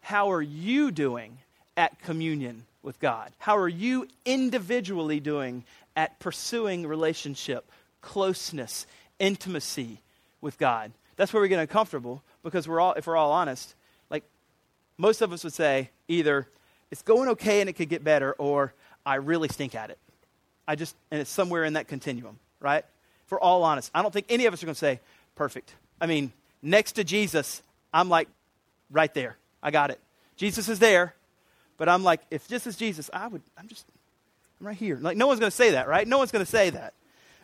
How 0.00 0.32
are 0.32 0.42
you 0.42 0.90
doing 0.90 1.38
at 1.76 2.00
communion 2.00 2.64
with 2.82 2.98
God? 2.98 3.30
How 3.38 3.56
are 3.58 3.68
you 3.68 4.08
individually 4.24 5.20
doing 5.20 5.64
at 5.94 6.18
pursuing 6.18 6.86
relationship, 6.86 7.70
closeness, 8.00 8.86
intimacy 9.18 10.00
with 10.40 10.58
God? 10.58 10.92
That's 11.16 11.32
where 11.32 11.42
we 11.42 11.48
get 11.48 11.58
uncomfortable 11.58 12.22
because 12.42 12.66
we're 12.66 12.80
all, 12.80 12.94
if 12.94 13.06
we're 13.06 13.16
all 13.16 13.32
honest, 13.32 13.74
like 14.08 14.24
most 14.96 15.20
of 15.20 15.32
us 15.32 15.44
would 15.44 15.52
say 15.52 15.90
either 16.06 16.48
it's 16.90 17.02
going 17.02 17.28
okay 17.30 17.60
and 17.60 17.68
it 17.68 17.74
could 17.74 17.88
get 17.88 18.02
better, 18.02 18.32
or 18.38 18.72
I 19.04 19.16
really 19.16 19.48
stink 19.48 19.74
at 19.74 19.90
it. 19.90 19.98
I 20.66 20.74
just, 20.74 20.94
and 21.10 21.20
it's 21.20 21.30
somewhere 21.30 21.64
in 21.64 21.74
that 21.74 21.88
continuum, 21.88 22.38
right? 22.60 22.84
We're 23.30 23.40
all 23.40 23.62
honest, 23.62 23.90
I 23.94 24.00
don't 24.00 24.12
think 24.12 24.26
any 24.30 24.46
of 24.46 24.54
us 24.54 24.62
are 24.62 24.66
going 24.66 24.74
to 24.74 24.78
say 24.78 25.00
perfect. 25.34 25.74
I 26.00 26.06
mean, 26.06 26.32
next 26.62 26.92
to 26.92 27.04
Jesus, 27.04 27.62
I'm 27.92 28.08
like 28.08 28.28
right 28.90 29.12
there. 29.12 29.36
I 29.62 29.70
got 29.70 29.90
it. 29.90 30.00
Jesus 30.36 30.68
is 30.68 30.78
there. 30.78 31.14
But 31.78 31.88
I'm 31.88 32.02
like, 32.02 32.20
if 32.30 32.48
this 32.48 32.66
is 32.66 32.76
Jesus, 32.76 33.08
I 33.12 33.28
would, 33.28 33.40
I'm 33.56 33.68
just, 33.68 33.86
I'm 34.60 34.66
right 34.66 34.76
here. 34.76 34.98
Like, 35.00 35.16
no 35.16 35.28
one's 35.28 35.40
going 35.40 35.50
to 35.50 35.56
say 35.56 35.70
that, 35.70 35.88
right? 35.88 36.06
No 36.06 36.18
one's 36.18 36.32
going 36.32 36.44
to 36.44 36.50
say 36.50 36.70
that. 36.70 36.92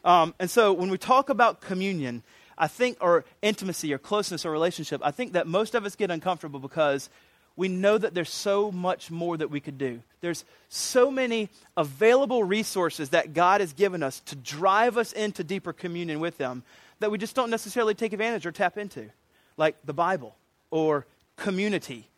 Um, 0.05 0.35
and 0.39 0.51
so 0.51 0.73
when 0.73 0.91
we 0.91 0.99
talk 0.99 1.31
about 1.31 1.61
communion, 1.61 2.23
I 2.59 2.67
think, 2.67 2.99
or 3.01 3.25
intimacy 3.41 3.95
or 3.95 3.99
closeness 3.99 4.45
or 4.45 4.51
relationship, 4.51 5.01
I 5.05 5.13
think 5.13 5.33
that 5.33 5.47
most 5.47 5.75
of 5.75 5.87
us 5.87 5.97
get 5.97 6.11
uncomfortable 6.11 6.61
because 6.61 7.09
we 7.57 7.69
know 7.69 7.97
that 7.97 8.15
there's 8.15 8.31
so 8.31 8.73
much 8.73 9.11
more 9.11 9.37
that 9.37 9.51
we 9.51 9.61
could 9.61 9.79
do. 9.79 10.01
There's 10.21 10.45
so 10.69 11.11
many 11.11 11.49
available 11.77 12.43
resources 12.43 13.11
that 13.11 13.33
God 13.33 13.61
has 13.61 13.73
given 13.73 14.03
us 14.03 14.21
to 14.27 14.37
drive 14.37 14.99
us 14.99 15.13
into 15.13 15.45
deeper 15.45 15.73
communion 15.73 16.19
with 16.19 16.39
Him 16.39 16.65
that 17.05 17.11
we 17.11 17.19
just 17.19 17.37
don't 17.37 17.51
necessarily 17.51 17.95
take 17.95 18.15
advantage 18.15 18.47
or 18.47 18.51
tap 18.51 18.79
into, 18.79 19.11
like 19.59 19.77
the 19.85 19.93
Bible 19.93 20.35
or 20.71 21.05
community. 21.37 22.09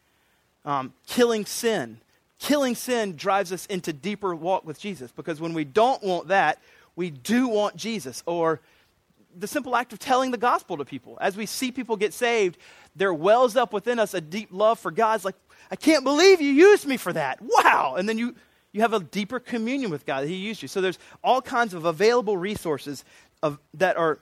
Um, 0.64 0.92
killing 1.08 1.44
sin. 1.44 1.98
Killing 2.38 2.76
sin 2.76 3.16
drives 3.16 3.52
us 3.52 3.66
into 3.66 3.92
deeper 3.92 4.32
walk 4.32 4.64
with 4.64 4.78
Jesus 4.78 5.10
because 5.10 5.40
when 5.40 5.54
we 5.54 5.64
don't 5.64 6.00
want 6.04 6.28
that, 6.28 6.62
we 6.94 7.10
do 7.10 7.48
want 7.48 7.74
Jesus. 7.74 8.22
Or 8.26 8.60
the 9.36 9.48
simple 9.48 9.74
act 9.74 9.92
of 9.92 9.98
telling 9.98 10.30
the 10.30 10.38
gospel 10.38 10.76
to 10.76 10.84
people. 10.84 11.18
As 11.20 11.36
we 11.36 11.46
see 11.46 11.72
people 11.72 11.96
get 11.96 12.14
saved, 12.14 12.56
there 12.94 13.12
wells 13.12 13.56
up 13.56 13.72
within 13.72 13.98
us 13.98 14.14
a 14.14 14.20
deep 14.20 14.50
love 14.52 14.78
for 14.78 14.92
God. 14.92 15.16
It's 15.16 15.24
like, 15.24 15.34
I 15.68 15.74
can't 15.74 16.04
believe 16.04 16.40
you 16.40 16.52
used 16.52 16.86
me 16.86 16.96
for 16.96 17.12
that. 17.12 17.40
Wow. 17.40 17.96
And 17.98 18.08
then 18.08 18.18
you, 18.18 18.36
you 18.70 18.82
have 18.82 18.92
a 18.92 19.00
deeper 19.00 19.40
communion 19.40 19.90
with 19.90 20.06
God 20.06 20.22
that 20.22 20.28
He 20.28 20.36
used 20.36 20.62
you. 20.62 20.68
So 20.68 20.80
there's 20.80 21.00
all 21.24 21.42
kinds 21.42 21.74
of 21.74 21.86
available 21.86 22.36
resources 22.36 23.04
of, 23.42 23.58
that 23.74 23.96
are 23.96 24.20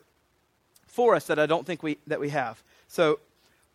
for 0.94 1.16
us 1.16 1.26
that 1.26 1.40
I 1.40 1.46
don't 1.46 1.66
think 1.66 1.82
we, 1.82 1.98
that 2.06 2.20
we 2.20 2.28
have. 2.28 2.62
So 2.86 3.18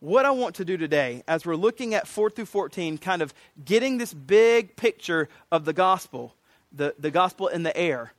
what 0.00 0.24
I 0.24 0.30
want 0.30 0.54
to 0.54 0.64
do 0.64 0.78
today, 0.78 1.22
as 1.28 1.44
we're 1.44 1.54
looking 1.54 1.92
at 1.92 2.08
4 2.08 2.30
through 2.30 2.46
14, 2.46 2.96
kind 2.96 3.20
of 3.20 3.34
getting 3.62 3.98
this 3.98 4.14
big 4.14 4.74
picture 4.74 5.28
of 5.52 5.66
the 5.66 5.74
gospel, 5.74 6.34
the, 6.72 6.94
the 6.98 7.10
gospel 7.10 7.48
in 7.48 7.62
the 7.62 7.76
air, 7.76 8.14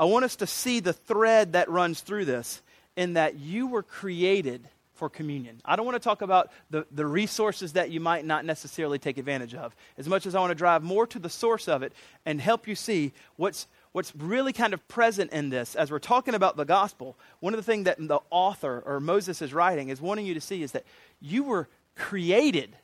I 0.00 0.04
want 0.06 0.24
us 0.24 0.34
to 0.36 0.48
see 0.48 0.80
the 0.80 0.92
thread 0.92 1.52
that 1.52 1.70
runs 1.70 2.00
through 2.00 2.24
this 2.24 2.60
in 2.96 3.12
that 3.12 3.38
you 3.38 3.68
were 3.68 3.84
created 3.84 4.66
for 4.94 5.08
communion. 5.08 5.60
I 5.64 5.76
don't 5.76 5.86
want 5.86 5.94
to 5.94 6.04
talk 6.04 6.20
about 6.20 6.50
the, 6.70 6.84
the 6.90 7.06
resources 7.06 7.74
that 7.74 7.90
you 7.90 8.00
might 8.00 8.24
not 8.24 8.44
necessarily 8.44 8.98
take 8.98 9.16
advantage 9.16 9.54
of, 9.54 9.76
as 9.96 10.08
much 10.08 10.26
as 10.26 10.34
I 10.34 10.40
want 10.40 10.50
to 10.50 10.56
drive 10.56 10.82
more 10.82 11.06
to 11.06 11.20
the 11.20 11.30
source 11.30 11.68
of 11.68 11.84
it 11.84 11.92
and 12.26 12.40
help 12.40 12.66
you 12.66 12.74
see 12.74 13.12
what's, 13.36 13.68
what's 13.92 14.14
really 14.14 14.52
kind 14.52 14.72
of 14.72 14.86
present 14.88 15.32
in 15.32 15.50
this 15.50 15.74
as 15.74 15.90
we're 15.90 15.98
talking 15.98 16.34
about 16.34 16.56
the 16.56 16.64
gospel. 16.64 17.18
One 17.40 17.52
of 17.52 17.58
the 17.58 17.64
things 17.64 17.84
that 17.84 17.96
the 17.98 18.20
author 18.30 18.82
or 18.86 19.00
Moses 19.00 19.42
is 19.42 19.52
writing 19.52 19.88
is 19.88 20.00
wanting 20.00 20.26
you 20.26 20.34
to 20.34 20.40
see 20.40 20.62
is 20.62 20.72
that 20.72 20.84
you 21.20 21.42
were 21.42 21.68
created 21.96 22.76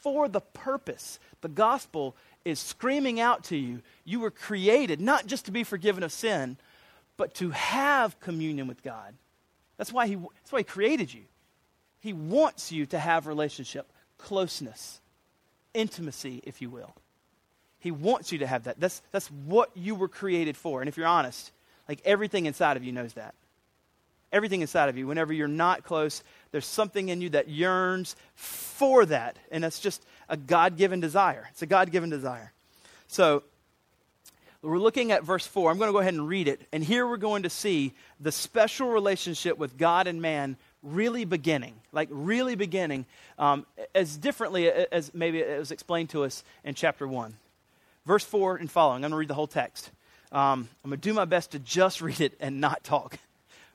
for 0.00 0.28
the 0.28 0.40
purpose. 0.40 1.18
The 1.42 1.48
gospel 1.48 2.16
is 2.44 2.58
screaming 2.58 3.20
out 3.20 3.44
to 3.44 3.56
you. 3.56 3.82
You 4.04 4.20
were 4.20 4.30
created 4.30 5.00
not 5.00 5.26
just 5.26 5.44
to 5.44 5.50
be 5.50 5.62
forgiven 5.62 6.02
of 6.02 6.12
sin, 6.12 6.56
but 7.16 7.34
to 7.34 7.50
have 7.50 8.18
communion 8.20 8.66
with 8.66 8.82
God. 8.82 9.14
That's 9.76 9.92
why 9.92 10.06
he, 10.06 10.14
that's 10.14 10.52
why 10.52 10.60
he 10.60 10.64
created 10.64 11.12
you. 11.12 11.22
He 12.00 12.14
wants 12.14 12.72
you 12.72 12.86
to 12.86 12.98
have 12.98 13.26
relationship, 13.26 13.92
closeness, 14.16 15.00
intimacy, 15.74 16.40
if 16.44 16.62
you 16.62 16.70
will. 16.70 16.94
He 17.80 17.90
wants 17.90 18.30
you 18.30 18.38
to 18.38 18.46
have 18.46 18.64
that. 18.64 18.78
That's, 18.78 19.02
that's 19.10 19.28
what 19.28 19.70
you 19.74 19.94
were 19.94 20.08
created 20.08 20.56
for. 20.56 20.80
And 20.80 20.88
if 20.88 20.96
you're 20.96 21.06
honest, 21.06 21.50
like 21.88 22.00
everything 22.04 22.46
inside 22.46 22.76
of 22.76 22.84
you 22.84 22.92
knows 22.92 23.14
that. 23.14 23.34
Everything 24.32 24.60
inside 24.60 24.88
of 24.88 24.96
you, 24.96 25.06
whenever 25.08 25.32
you're 25.32 25.48
not 25.48 25.82
close, 25.82 26.22
there's 26.52 26.66
something 26.66 27.08
in 27.08 27.20
you 27.20 27.30
that 27.30 27.48
yearns 27.48 28.14
for 28.36 29.04
that. 29.06 29.36
And 29.50 29.64
that's 29.64 29.80
just 29.80 30.04
a 30.28 30.36
God 30.36 30.76
given 30.76 31.00
desire. 31.00 31.48
It's 31.50 31.62
a 31.62 31.66
God 31.66 31.90
given 31.90 32.10
desire. 32.10 32.52
So, 33.08 33.42
we're 34.62 34.78
looking 34.78 35.10
at 35.10 35.24
verse 35.24 35.46
4. 35.46 35.70
I'm 35.70 35.78
going 35.78 35.88
to 35.88 35.92
go 35.92 36.00
ahead 36.00 36.12
and 36.12 36.28
read 36.28 36.46
it. 36.46 36.60
And 36.70 36.84
here 36.84 37.06
we're 37.06 37.16
going 37.16 37.44
to 37.44 37.50
see 37.50 37.94
the 38.20 38.30
special 38.30 38.90
relationship 38.90 39.56
with 39.56 39.78
God 39.78 40.06
and 40.06 40.20
man 40.20 40.56
really 40.82 41.24
beginning, 41.24 41.74
like 41.92 42.08
really 42.10 42.56
beginning, 42.56 43.06
um, 43.38 43.64
as 43.94 44.18
differently 44.18 44.70
as 44.70 45.12
maybe 45.14 45.38
it 45.38 45.58
was 45.58 45.70
explained 45.70 46.10
to 46.10 46.24
us 46.24 46.44
in 46.62 46.74
chapter 46.74 47.08
1. 47.08 47.34
Verse 48.10 48.24
4 48.24 48.56
and 48.56 48.68
following. 48.68 48.96
I'm 48.96 49.00
going 49.02 49.12
to 49.12 49.16
read 49.18 49.28
the 49.28 49.34
whole 49.34 49.46
text. 49.46 49.88
Um, 50.32 50.68
I'm 50.82 50.90
going 50.90 51.00
to 51.00 51.08
do 51.08 51.14
my 51.14 51.26
best 51.26 51.52
to 51.52 51.60
just 51.60 52.00
read 52.00 52.20
it 52.20 52.36
and 52.40 52.60
not 52.60 52.82
talk, 52.82 53.16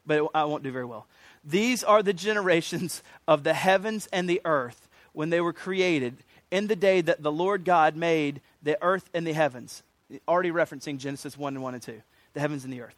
but 0.06 0.28
I 0.36 0.44
won't 0.44 0.62
do 0.62 0.74
very 0.74 0.84
well. 0.84 1.08
These 1.46 1.86
are 1.86 2.04
the 2.04 2.12
generations 2.12 3.02
of 3.30 3.46
the 3.46 3.54
heavens 3.54 4.10
and 4.12 4.30
the 4.30 4.42
earth 4.44 4.90
when 5.14 5.30
they 5.30 5.40
were 5.40 5.54
created 5.54 6.18
in 6.52 6.68
the 6.68 6.76
day 6.76 7.00
that 7.00 7.24
the 7.24 7.32
Lord 7.32 7.64
God 7.64 7.96
made 7.96 8.42
the 8.62 8.78
earth 8.84 9.10
and 9.14 9.26
the 9.26 9.32
heavens. 9.32 9.84
Already 10.28 10.52
referencing 10.52 10.98
Genesis 10.98 11.38
1 11.38 11.54
and 11.54 11.64
1 11.64 11.74
and 11.76 11.84
2, 11.84 12.02
the 12.34 12.40
heavens 12.42 12.66
and 12.66 12.74
the 12.74 12.82
earth 12.82 12.96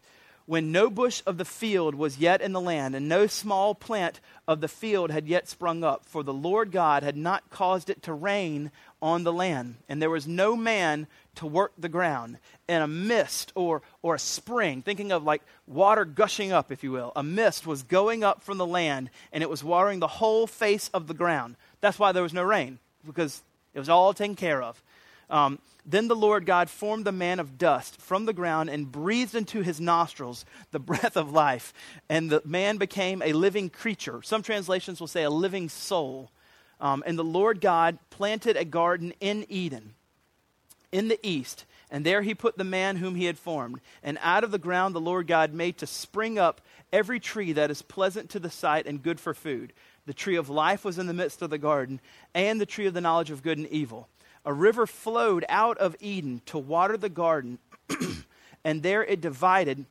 when 0.48 0.72
no 0.72 0.89
bush 0.89 1.22
of 1.27 1.38
the 1.38 1.46
field 1.46 1.94
was 1.94 2.17
yet 2.17 2.41
in 2.41 2.53
the 2.53 2.62
land, 2.62 2.96
and 2.96 3.08
no 3.08 3.27
small 3.27 3.75
plant 3.75 4.22
of 4.48 4.62
the 4.62 4.67
field 4.70 5.12
had 5.12 5.27
yet 5.27 5.48
sprung 5.48 5.84
up, 5.84 6.06
for 6.06 6.24
the 6.24 6.34
Lord 6.34 6.72
God 6.72 7.03
had 7.03 7.17
not 7.17 7.50
caused 7.50 7.89
it 7.89 8.01
to 8.03 8.13
rain 8.13 8.72
on 9.01 9.24
the 9.24 9.34
land, 9.34 9.75
and 9.89 10.01
there 10.01 10.10
was 10.10 10.25
no 10.25 10.56
man 10.56 11.06
to 11.38 11.48
work 11.48 11.74
the 11.77 11.89
ground. 11.89 12.38
And 12.67 12.84
a 12.84 12.88
mist 12.88 13.51
or, 13.56 13.82
or 14.01 14.15
a 14.15 14.20
spring, 14.20 14.82
thinking 14.82 15.12
of 15.12 15.24
like 15.24 15.41
water 15.65 16.06
gushing 16.06 16.51
up, 16.51 16.72
if 16.72 16.84
you 16.84 16.91
will, 16.91 17.12
a 17.15 17.24
mist 17.24 17.65
was 17.65 17.84
going 17.84 18.24
up 18.24 18.44
from 18.44 18.58
the 18.58 18.65
land, 18.65 19.10
and 19.32 19.41
it 19.41 19.50
was 19.50 19.63
watering 19.63 20.00
the 20.00 20.08
whole 20.08 20.48
face 20.48 20.89
of 20.94 21.08
the 21.08 21.13
ground. 21.13 21.56
That's 21.82 22.00
why 22.00 22.12
there 22.12 22.24
was 22.24 22.34
no 22.34 22.44
rain, 22.44 22.79
because 23.06 23.41
it 23.74 23.79
was 23.79 23.89
all 23.89 24.13
taken 24.13 24.36
care 24.36 24.62
of. 24.62 24.82
Um, 25.29 25.60
then 25.86 26.08
the 26.08 26.15
Lord 26.15 26.46
God 26.46 26.70
formed 26.70 27.06
the 27.06 27.12
man 27.12 27.39
of 27.39 27.58
dust 27.58 28.01
from 28.01 28.25
the 28.25 28.34
ground 28.34 28.70
and 28.70 28.91
breathed 28.91 29.36
into 29.36 29.62
his 29.62 29.79
nostrils 29.79 30.46
the 30.72 30.79
breath 30.91 31.15
of 31.15 31.32
life. 31.32 31.74
And 32.10 32.29
the 32.29 32.41
man 32.44 32.77
became 32.77 33.22
a 33.22 33.34
living 33.34 33.70
creature. 33.70 34.22
Some 34.22 34.44
translations 34.44 35.00
will 35.00 35.08
say 35.08 35.24
a 35.24 35.29
living 35.29 35.70
soul. 35.70 36.29
Um, 36.79 37.03
and 37.06 37.17
the 37.17 37.24
Lord 37.24 37.62
God 37.62 37.98
planted 38.10 38.58
a 38.58 38.65
garden 38.65 39.13
in 39.20 39.46
Eden, 39.50 39.94
in 40.91 41.08
the 41.08 41.20
east. 41.24 41.65
And 41.89 42.06
there 42.06 42.22
he 42.22 42.36
put 42.36 42.58
the 42.58 42.63
man 42.63 42.98
whom 42.98 43.15
he 43.15 43.25
had 43.25 43.38
formed. 43.38 43.79
And 44.03 44.17
out 44.22 44.44
of 44.44 44.51
the 44.51 44.58
ground 44.58 44.94
the 44.94 45.01
Lord 45.01 45.27
God 45.27 45.53
made 45.53 45.77
to 45.77 45.88
spring 45.88 46.38
up 46.38 46.62
every 46.91 47.20
tree 47.20 47.53
that 47.53 47.72
is 47.72 47.82
pleasant 47.82 48.29
to 48.32 48.39
the 48.39 48.50
sight 48.50 48.86
and 48.86 49.03
good 49.03 49.20
for 49.20 49.34
food. 49.34 49.74
The 50.06 50.13
tree 50.13 50.36
of 50.36 50.50
life 50.50 50.86
was 50.86 50.98
in 50.98 51.08
the 51.08 51.13
midst 51.13 51.41
of 51.41 51.50
the 51.50 51.58
garden, 51.58 52.00
and 52.34 52.60
the 52.60 52.65
tree 52.65 52.86
of 52.86 52.94
the 52.94 53.01
knowledge 53.01 53.32
of 53.32 53.44
good 53.44 53.58
and 53.58 53.67
evil 53.67 54.08
a 54.48 54.53
river 54.53 54.88
flowed 54.88 55.44
out 55.50 55.77
of 55.77 55.98
Eden 56.00 56.41
to 56.46 56.58
water 56.58 56.96
the 56.96 57.10
garden, 57.10 57.60
and 58.63 58.82
there 58.82 59.03
it 59.03 59.20
divided 59.20 59.86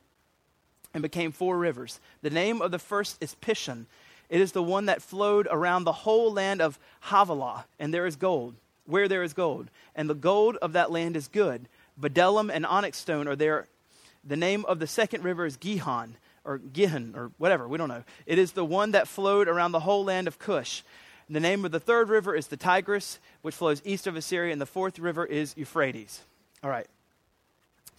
and 0.95 1.03
became 1.03 1.31
four 1.31 1.59
rivers. 1.59 1.99
The 2.23 2.31
name 2.31 2.59
of 2.63 2.71
the 2.71 2.79
first 2.79 3.21
is 3.21 3.35
Pishon. 3.39 3.85
It 4.29 4.41
is 4.41 4.53
the 4.53 4.63
one 4.63 4.87
that 4.87 5.03
flowed 5.03 5.47
around 5.51 5.83
the 5.83 5.91
whole 5.91 6.33
land 6.33 6.59
of 6.59 6.79
Havilah, 7.01 7.65
and 7.77 7.93
there 7.93 8.07
is 8.07 8.15
gold, 8.15 8.55
where 8.87 9.07
there 9.07 9.23
is 9.23 9.33
gold. 9.33 9.69
And 9.95 10.09
the 10.09 10.15
gold 10.15 10.57
of 10.57 10.73
that 10.73 10.91
land 10.91 11.15
is 11.15 11.27
good. 11.27 11.67
Bdellium 11.99 12.51
and 12.51 12.65
onyx 12.65 12.97
stone 12.97 13.27
are 13.27 13.35
there. 13.35 13.67
The 14.23 14.35
name 14.35 14.65
of 14.65 14.79
the 14.79 14.87
second 14.87 15.23
river 15.23 15.45
is 15.45 15.57
Gihon, 15.57 16.17
or 16.43 16.57
Gihon, 16.57 17.13
or 17.15 17.31
whatever, 17.37 17.67
we 17.67 17.77
don't 17.77 17.89
know. 17.89 18.03
It 18.25 18.39
is 18.39 18.53
the 18.53 18.65
one 18.65 18.91
that 18.91 19.07
flowed 19.07 19.47
around 19.47 19.71
the 19.71 19.81
whole 19.81 20.03
land 20.03 20.27
of 20.27 20.39
Cush. 20.39 20.83
The 21.29 21.39
name 21.39 21.65
of 21.65 21.71
the 21.71 21.79
third 21.79 22.09
river 22.09 22.35
is 22.35 22.47
the 22.47 22.57
Tigris, 22.57 23.19
which 23.41 23.55
flows 23.55 23.81
east 23.83 24.07
of 24.07 24.15
Assyria, 24.15 24.51
and 24.51 24.61
the 24.61 24.65
fourth 24.65 24.97
river 24.97 25.25
is 25.25 25.53
Euphrates. 25.57 26.21
All 26.63 26.69
right. 26.69 26.87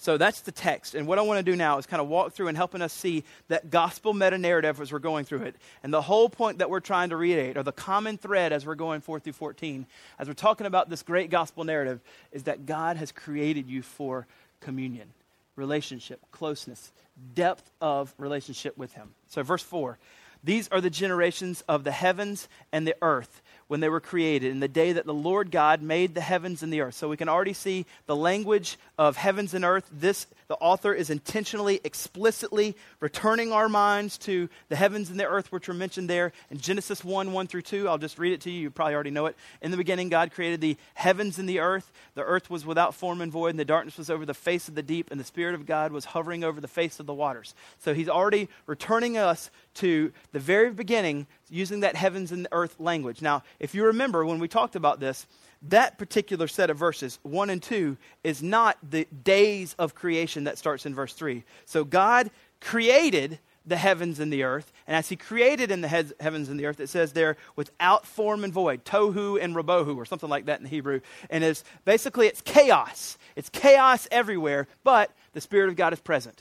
So 0.01 0.17
that's 0.17 0.43
the 0.43 0.53
text. 0.53 0.95
And 0.95 1.09
what 1.09 1.19
I 1.19 1.23
want 1.23 1.39
to 1.39 1.43
do 1.43 1.57
now 1.57 1.77
is 1.77 1.85
kind 1.85 2.01
of 2.01 2.07
walk 2.07 2.33
through 2.33 2.47
and 2.47 2.57
helping 2.57 2.83
us 2.83 2.93
see 2.93 3.25
that 3.49 3.69
gospel 3.69 4.15
meta 4.15 4.39
narrative 4.39 4.81
as 4.81 4.93
we're 4.93 5.01
going 5.01 5.25
through 5.25 5.43
it. 5.43 5.57
And 5.83 5.93
the 5.93 6.01
whole 6.01 6.29
point 6.29 6.59
that 6.59 6.71
we're 6.71 6.79
trying 6.79 7.11
to 7.11 7.17
reiterate, 7.17 7.57
or 7.57 7.65
the 7.65 7.73
common 7.73 8.17
thread 8.17 8.53
as 8.53 8.65
we're 8.65 8.77
going 8.77 9.01
4 9.01 9.19
through 9.19 9.33
14, 9.33 9.87
as 10.21 10.29
we're 10.29 10.35
talking 10.35 10.69
about 10.69 10.89
this 10.89 11.03
great 11.03 11.31
gospel 11.31 11.65
narrative, 11.65 12.01
is 12.31 12.45
that 12.45 12.65
God 12.65 12.97
has 12.97 13.11
created 13.11 13.69
you 13.69 13.83
for 13.83 14.29
communion, 14.61 15.09
relationship, 15.57 16.21
closeness, 16.31 16.93
depth 17.35 17.69
of 17.81 18.15
relationship 18.19 18.79
with 18.79 18.93
Him. 18.93 19.11
So, 19.27 19.43
verse 19.43 19.63
4 19.63 19.99
these 20.45 20.69
are 20.69 20.81
the 20.81 20.91
generations 20.91 21.65
of 21.69 21.83
the 21.83 21.91
heavens 21.91 22.49
and 22.73 22.87
the 22.87 22.95
earth 23.03 23.43
when 23.69 23.81
they 23.81 23.89
were 23.89 24.01
created, 24.01 24.51
in 24.51 24.61
the 24.61 24.69
day 24.69 24.93
that 24.93 25.07
the 25.07 25.15
Lord 25.15 25.51
God 25.51 25.81
made 25.81 26.15
the 26.15 26.21
heavens 26.21 26.63
and 26.63 26.73
the 26.73 26.81
earth. 26.81 26.95
So 26.95 27.09
we 27.09 27.17
can 27.17 27.29
already 27.29 27.53
see 27.53 27.87
the 28.07 28.17
language 28.17 28.79
of 28.99 29.17
heavens 29.17 29.55
and 29.55 29.65
earth. 29.65 29.89
This, 29.93 30.27
the 30.49 30.57
author 30.57 30.95
is 30.95 31.11
intentionally, 31.11 31.81
explicitly 31.85 32.75
returning 33.01 33.53
our 33.53 33.69
minds 33.69 34.17
to 34.19 34.49
the 34.71 34.77
heavens 34.77 35.11
and 35.11 35.21
the 35.21 35.27
earth, 35.27 35.53
which 35.53 35.69
were 35.69 35.75
mentioned 35.75 36.09
there 36.09 36.33
in 36.51 36.59
Genesis 36.59 37.05
1 37.05 37.33
1 37.33 37.47
through 37.47 37.63
2. 37.63 37.87
I'll 37.87 37.99
just 37.99 38.19
read 38.19 38.33
it 38.33 38.41
to 38.43 38.51
you. 38.51 38.63
You 38.63 38.71
probably 38.71 38.95
already 38.95 39.11
know 39.11 39.27
it. 39.27 39.37
In 39.61 39.71
the 39.71 39.77
beginning, 39.77 40.09
God 40.09 40.33
created 40.33 40.63
the 40.63 40.79
heavens 40.95 41.39
and 41.39 41.47
the 41.47 41.61
earth. 41.61 41.93
The 42.15 42.25
earth 42.25 42.49
was 42.49 42.65
without 42.65 42.95
form 42.95 43.21
and 43.21 43.31
void, 43.31 43.51
and 43.51 43.59
the 43.59 43.65
darkness 43.67 43.99
was 43.99 44.09
over 44.09 44.25
the 44.25 44.35
face 44.35 44.69
of 44.69 44.75
the 44.75 44.83
deep, 44.83 45.11
and 45.11 45.21
the 45.21 45.25
Spirit 45.25 45.55
of 45.55 45.67
God 45.67 45.93
was 45.93 46.07
hovering 46.07 46.45
over 46.45 46.61
the 46.61 46.69
face 46.69 46.99
of 46.99 47.05
the 47.05 47.15
waters. 47.15 47.55
So 47.79 47.93
he's 47.93 48.09
already 48.09 48.49
returning 48.67 49.19
us 49.19 49.51
to 49.75 50.13
the 50.33 50.41
very 50.41 50.71
beginning 50.71 51.27
using 51.51 51.81
that 51.81 51.95
heavens 51.95 52.33
and 52.33 52.49
earth 52.53 52.81
language. 52.81 53.23
Now, 53.23 53.43
if 53.61 53.75
you 53.75 53.85
remember 53.85 54.25
when 54.25 54.39
we 54.39 54.49
talked 54.49 54.77
about 54.77 54.99
this, 55.01 55.27
that 55.63 55.99
particular 55.99 56.47
set 56.47 56.71
of 56.71 56.77
verses, 56.77 57.19
1 57.23 57.51
and 57.51 57.63
2, 57.63 57.97
is 58.23 58.43
not 58.43 58.79
the 58.89 59.07
days 59.25 59.75
of 59.79 59.95
creation 59.95 60.45
that 60.45 60.59
starts 60.59 60.87
in 60.87 60.95
verse 60.95 61.15
3. 61.15 61.45
So 61.65 61.85
God 61.85 62.31
created 62.61 63.39
the 63.69 63.77
heavens 63.77 64.19
and 64.19 64.33
the 64.33 64.45
earth. 64.45 64.73
And 64.87 64.97
as 64.97 65.09
he 65.09 65.17
created 65.17 65.71
in 65.71 65.83
the 65.83 65.89
he- 65.89 66.13
heavens 66.21 66.49
and 66.49 66.59
the 66.59 66.67
earth, 66.67 66.81
it 66.81 66.89
says 66.89 67.13
there, 67.13 67.37
without 67.55 68.07
form 68.07 68.45
and 68.45 68.53
void, 68.53 68.85
tohu 68.85 69.41
and 69.41 69.55
rabohu, 69.55 69.97
or 69.97 70.07
something 70.07 70.31
like 70.31 70.47
that 70.47 70.59
in 70.59 70.65
the 70.65 70.71
Hebrew. 70.71 71.01
And 71.29 71.45
it's 71.45 71.65
basically 71.85 72.27
it's 72.27 72.41
chaos. 72.41 73.19
It's 73.37 73.51
chaos 73.51 74.09
everywhere, 74.11 74.69
but 74.85 75.13
the 75.33 75.41
Spirit 75.41 75.69
of 75.69 75.77
God 75.77 75.93
is 75.93 76.01
present. 76.01 76.37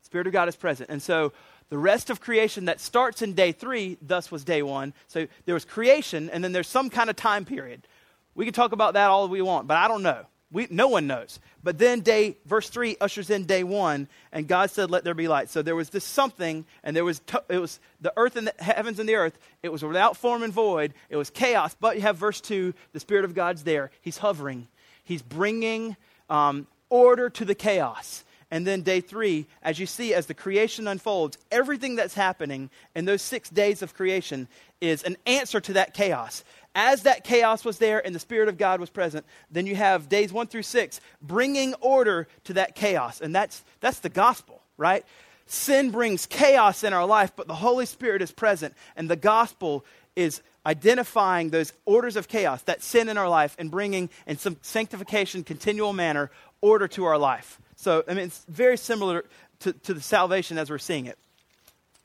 The 0.00 0.06
Spirit 0.06 0.26
of 0.26 0.32
God 0.32 0.48
is 0.48 0.56
present. 0.56 0.90
And 0.90 1.02
so 1.02 1.32
the 1.68 1.78
rest 1.78 2.10
of 2.10 2.20
creation 2.20 2.64
that 2.64 2.80
starts 2.80 3.22
in 3.22 3.34
day 3.34 3.52
three, 3.52 3.96
thus 4.02 4.30
was 4.30 4.42
day 4.42 4.62
one. 4.62 4.92
So 5.06 5.28
there 5.44 5.54
was 5.54 5.64
creation, 5.64 6.30
and 6.30 6.42
then 6.42 6.52
there's 6.52 6.68
some 6.68 6.90
kind 6.90 7.10
of 7.10 7.16
time 7.16 7.44
period. 7.44 7.86
We 8.34 8.44
can 8.44 8.54
talk 8.54 8.72
about 8.72 8.94
that 8.94 9.10
all 9.10 9.28
we 9.28 9.42
want, 9.42 9.66
but 9.66 9.76
I 9.76 9.88
don't 9.88 10.02
know. 10.02 10.24
We, 10.52 10.66
no 10.68 10.88
one 10.88 11.06
knows. 11.06 11.38
But 11.62 11.78
then 11.78 12.00
day, 12.00 12.36
verse 12.44 12.68
3 12.68 12.96
ushers 13.00 13.30
in 13.30 13.44
day 13.44 13.62
one, 13.62 14.08
and 14.32 14.48
God 14.48 14.70
said, 14.70 14.90
Let 14.90 15.04
there 15.04 15.14
be 15.14 15.28
light. 15.28 15.48
So 15.48 15.62
there 15.62 15.76
was 15.76 15.90
this 15.90 16.04
something, 16.04 16.64
and 16.82 16.96
there 16.96 17.04
was, 17.04 17.20
it 17.48 17.58
was 17.58 17.78
the 18.00 18.12
earth 18.16 18.34
and 18.34 18.48
the 18.48 18.54
heavens 18.62 18.98
and 18.98 19.08
the 19.08 19.14
earth. 19.14 19.38
It 19.62 19.70
was 19.70 19.84
without 19.84 20.16
form 20.16 20.42
and 20.42 20.52
void. 20.52 20.92
It 21.08 21.16
was 21.16 21.30
chaos. 21.30 21.76
But 21.78 21.96
you 21.96 22.02
have 22.02 22.16
verse 22.16 22.40
2, 22.40 22.74
the 22.92 23.00
Spirit 23.00 23.24
of 23.24 23.34
God's 23.34 23.62
there. 23.62 23.92
He's 24.00 24.18
hovering, 24.18 24.66
He's 25.04 25.22
bringing 25.22 25.96
um, 26.28 26.66
order 26.88 27.30
to 27.30 27.44
the 27.44 27.54
chaos. 27.54 28.24
And 28.50 28.66
then 28.66 28.82
day 28.82 29.00
three, 29.00 29.46
as 29.62 29.78
you 29.78 29.86
see, 29.86 30.12
as 30.12 30.26
the 30.26 30.34
creation 30.34 30.88
unfolds, 30.88 31.38
everything 31.50 31.94
that's 31.94 32.14
happening 32.14 32.70
in 32.96 33.04
those 33.04 33.22
six 33.22 33.48
days 33.48 33.82
of 33.82 33.94
creation 33.94 34.48
is 34.80 35.02
an 35.04 35.16
answer 35.24 35.60
to 35.60 35.74
that 35.74 35.94
chaos. 35.94 36.42
As 36.74 37.02
that 37.02 37.24
chaos 37.24 37.64
was 37.64 37.78
there 37.78 38.04
and 38.04 38.14
the 38.14 38.20
Spirit 38.20 38.48
of 38.48 38.58
God 38.58 38.80
was 38.80 38.90
present, 38.90 39.24
then 39.50 39.66
you 39.66 39.76
have 39.76 40.08
days 40.08 40.32
one 40.32 40.46
through 40.46 40.62
six 40.62 41.00
bringing 41.22 41.74
order 41.74 42.28
to 42.44 42.54
that 42.54 42.74
chaos. 42.74 43.20
And 43.20 43.34
that's, 43.34 43.62
that's 43.80 44.00
the 44.00 44.08
gospel, 44.08 44.62
right? 44.76 45.04
Sin 45.46 45.90
brings 45.90 46.26
chaos 46.26 46.84
in 46.84 46.92
our 46.92 47.06
life, 47.06 47.32
but 47.34 47.48
the 47.48 47.54
Holy 47.54 47.86
Spirit 47.86 48.22
is 48.22 48.30
present, 48.30 48.74
and 48.96 49.10
the 49.10 49.16
gospel 49.16 49.84
is 50.14 50.42
identifying 50.64 51.50
those 51.50 51.72
orders 51.86 52.16
of 52.16 52.28
chaos, 52.28 52.62
that 52.62 52.82
sin 52.82 53.08
in 53.08 53.18
our 53.18 53.28
life, 53.28 53.56
and 53.58 53.70
bringing 53.70 54.10
in 54.26 54.38
some 54.38 54.56
sanctification, 54.62 55.42
continual 55.42 55.92
manner, 55.92 56.30
order 56.60 56.86
to 56.86 57.04
our 57.04 57.18
life. 57.18 57.60
So, 57.80 58.04
I 58.06 58.12
mean, 58.12 58.26
it's 58.26 58.44
very 58.46 58.76
similar 58.76 59.24
to, 59.60 59.72
to 59.72 59.94
the 59.94 60.02
salvation 60.02 60.58
as 60.58 60.68
we're 60.68 60.76
seeing 60.76 61.06
it. 61.06 61.16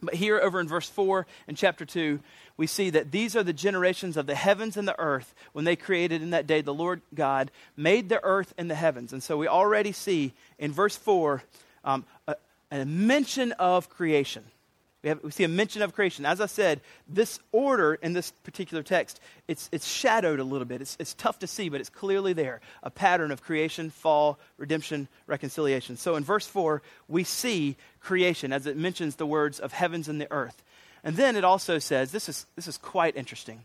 But 0.01 0.13
here, 0.13 0.39
over 0.39 0.62
in 0.62 0.70
verse 0.70 0.88
4 0.88 1.27
in 1.50 1.55
chapter 1.55 1.84
2, 1.84 2.22
we 2.55 2.65
see 2.65 2.91
that 2.91 3.12
these 3.12 3.36
are 3.36 3.44
the 3.44 3.51
generations 3.51 4.15
of 4.15 4.25
the 4.25 4.36
heavens 4.36 4.77
and 4.77 4.88
the 4.88 4.98
earth 4.98 5.36
when 5.51 5.65
they 5.65 5.75
created 5.75 6.22
in 6.22 6.29
that 6.29 6.48
day 6.48 6.62
the 6.62 6.74
Lord 6.74 7.01
God 7.13 7.51
made 7.75 8.08
the 8.08 8.24
earth 8.24 8.53
and 8.58 8.72
the 8.72 8.75
heavens. 8.75 9.12
And 9.12 9.22
so 9.22 9.36
we 9.36 9.50
already 9.50 9.91
see 9.91 10.32
in 10.58 10.72
verse 10.72 10.96
4 10.96 11.44
um, 11.84 12.05
a, 12.25 12.38
a 12.72 12.86
mention 12.86 13.51
of 13.53 13.89
creation. 13.89 14.46
We, 15.05 15.09
have, 15.09 15.24
we 15.24 15.29
see 15.29 15.43
a 15.43 15.47
mention 15.47 15.83
of 15.83 15.93
creation. 15.93 16.25
As 16.25 16.41
I 16.41 16.47
said, 16.47 16.81
this 17.07 17.38
order 17.51 17.93
in 17.93 18.13
this 18.13 18.31
particular 18.43 18.81
text, 18.81 19.19
it's, 19.47 19.69
it's 19.71 19.88
shadowed 19.88 20.39
a 20.39 20.43
little 20.43 20.65
bit. 20.65 20.81
It's, 20.81 20.97
it's 21.00 21.13
tough 21.13 21.38
to 21.39 21.47
see, 21.47 21.69
but 21.69 21.79
it's 21.79 21.91
clearly 21.91 22.33
there. 22.33 22.59
A 22.81 22.89
pattern 22.89 23.29
of 23.29 23.43
creation, 23.43 23.91
fall, 23.91 24.39
redemption, 24.57 25.07
reconciliation. 25.27 25.95
So 25.95 26.15
in 26.15 26.24
verse 26.24 26.47
4, 26.47 26.81
we 27.07 27.24
see 27.24 27.77
creation 28.00 28.51
as 28.51 28.65
it 28.65 28.77
mentions 28.77 29.17
the 29.17 29.27
words 29.27 29.59
of 29.59 29.74
heavens 29.74 30.07
and 30.07 30.19
the 30.19 30.31
earth. 30.31 30.63
And 31.03 31.15
then 31.15 31.35
it 31.35 31.43
also 31.43 31.77
says, 31.77 32.12
this 32.12 32.27
is, 32.27 32.47
this 32.55 32.67
is 32.67 32.79
quite 32.79 33.15
interesting. 33.15 33.63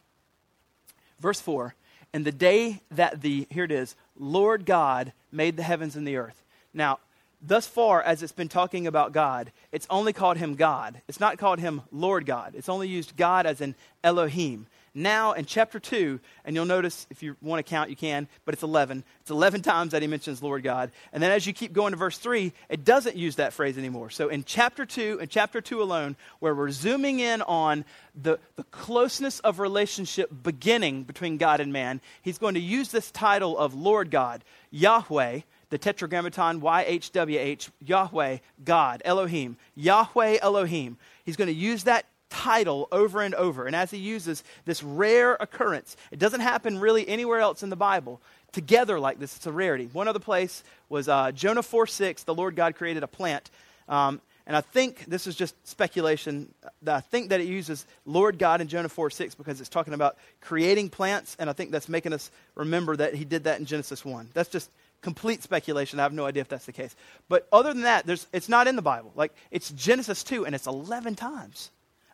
Verse 1.20 1.40
4, 1.40 1.74
and 2.12 2.26
the 2.26 2.32
day 2.32 2.82
that 2.90 3.22
the, 3.22 3.46
here 3.48 3.64
it 3.64 3.72
is, 3.72 3.96
Lord 4.14 4.66
God 4.66 5.14
made 5.32 5.56
the 5.56 5.62
heavens 5.62 5.96
and 5.96 6.06
the 6.06 6.18
earth. 6.18 6.44
Now, 6.74 6.98
thus 7.42 7.66
far, 7.66 8.02
as 8.02 8.22
it's 8.22 8.32
been 8.32 8.48
talking 8.48 8.86
about 8.86 9.12
God, 9.12 9.52
it's 9.72 9.86
only 9.90 10.12
called 10.12 10.36
him 10.36 10.54
God. 10.54 11.00
It's 11.08 11.20
not 11.20 11.38
called 11.38 11.58
him 11.58 11.82
Lord 11.92 12.26
God. 12.26 12.54
It's 12.54 12.68
only 12.68 12.88
used 12.88 13.16
God 13.16 13.46
as 13.46 13.60
an 13.60 13.74
Elohim. 14.04 14.66
Now, 14.92 15.34
in 15.34 15.44
chapter 15.44 15.78
2, 15.78 16.18
and 16.44 16.56
you'll 16.56 16.64
notice 16.64 17.06
if 17.10 17.22
you 17.22 17.36
want 17.40 17.64
to 17.64 17.70
count, 17.70 17.90
you 17.90 17.96
can, 17.96 18.26
but 18.44 18.54
it's 18.54 18.64
11. 18.64 19.04
It's 19.20 19.30
11 19.30 19.62
times 19.62 19.92
that 19.92 20.02
he 20.02 20.08
mentions 20.08 20.42
Lord 20.42 20.64
God. 20.64 20.90
And 21.12 21.22
then 21.22 21.30
as 21.30 21.46
you 21.46 21.52
keep 21.52 21.72
going 21.72 21.92
to 21.92 21.96
verse 21.96 22.18
3, 22.18 22.52
it 22.68 22.84
doesn't 22.84 23.14
use 23.14 23.36
that 23.36 23.52
phrase 23.52 23.78
anymore. 23.78 24.10
So 24.10 24.28
in 24.28 24.42
chapter 24.42 24.84
2, 24.84 25.20
in 25.22 25.28
chapter 25.28 25.60
2 25.60 25.80
alone, 25.80 26.16
where 26.40 26.56
we're 26.56 26.72
zooming 26.72 27.20
in 27.20 27.40
on 27.42 27.84
the, 28.20 28.40
the 28.56 28.64
closeness 28.64 29.38
of 29.40 29.60
relationship 29.60 30.28
beginning 30.42 31.04
between 31.04 31.36
God 31.36 31.60
and 31.60 31.72
man, 31.72 32.00
he's 32.22 32.38
going 32.38 32.54
to 32.54 32.60
use 32.60 32.90
this 32.90 33.12
title 33.12 33.56
of 33.56 33.74
Lord 33.74 34.10
God, 34.10 34.42
Yahweh, 34.72 35.40
the 35.70 35.78
tetragrammaton 35.78 36.60
YHWH, 36.60 37.70
Yahweh, 37.80 38.38
God, 38.64 39.02
Elohim, 39.04 39.56
Yahweh 39.74 40.38
Elohim. 40.42 40.98
He's 41.24 41.36
going 41.36 41.48
to 41.48 41.54
use 41.54 41.84
that 41.84 42.06
title 42.28 42.88
over 42.92 43.22
and 43.22 43.34
over. 43.34 43.66
And 43.66 43.74
as 43.74 43.90
he 43.90 43.98
uses 43.98 44.44
this 44.64 44.82
rare 44.82 45.34
occurrence, 45.34 45.96
it 46.10 46.18
doesn't 46.18 46.40
happen 46.40 46.78
really 46.78 47.06
anywhere 47.08 47.40
else 47.40 47.62
in 47.62 47.70
the 47.70 47.76
Bible 47.76 48.20
together 48.52 48.98
like 48.98 49.18
this. 49.18 49.36
It's 49.36 49.46
a 49.46 49.52
rarity. 49.52 49.88
One 49.92 50.08
other 50.08 50.18
place 50.18 50.62
was 50.88 51.08
uh, 51.08 51.32
Jonah 51.32 51.62
4 51.62 51.86
6, 51.86 52.24
the 52.24 52.34
Lord 52.34 52.56
God 52.56 52.74
created 52.74 53.02
a 53.02 53.08
plant. 53.08 53.50
Um, 53.88 54.20
and 54.46 54.56
I 54.56 54.62
think 54.62 55.04
this 55.06 55.26
is 55.26 55.36
just 55.36 55.54
speculation. 55.66 56.52
I 56.84 57.00
think 57.00 57.28
that 57.28 57.40
it 57.40 57.46
uses 57.46 57.86
Lord 58.04 58.38
God 58.38 58.60
in 58.60 58.68
Jonah 58.68 58.88
4 58.88 59.10
6 59.10 59.34
because 59.36 59.60
it's 59.60 59.68
talking 59.68 59.94
about 59.94 60.16
creating 60.40 60.90
plants. 60.90 61.36
And 61.38 61.48
I 61.48 61.52
think 61.52 61.70
that's 61.70 61.88
making 61.88 62.12
us 62.12 62.30
remember 62.54 62.96
that 62.96 63.14
he 63.14 63.24
did 63.24 63.44
that 63.44 63.60
in 63.60 63.66
Genesis 63.66 64.04
1. 64.04 64.30
That's 64.34 64.48
just 64.48 64.70
complete 65.00 65.42
speculation. 65.42 65.98
I 65.98 66.02
have 66.02 66.12
no 66.12 66.26
idea 66.26 66.42
if 66.42 66.48
that's 66.48 66.66
the 66.66 66.72
case. 66.72 66.94
But 67.28 67.46
other 67.52 67.72
than 67.72 67.82
that, 67.82 68.06
there's, 68.06 68.26
it's 68.32 68.48
not 68.48 68.66
in 68.66 68.76
the 68.76 68.82
Bible. 68.82 69.12
Like, 69.14 69.32
it's 69.50 69.70
Genesis 69.70 70.22
2, 70.24 70.46
and 70.46 70.54
it's 70.54 70.66
11 70.66 71.14
times. 71.14 71.70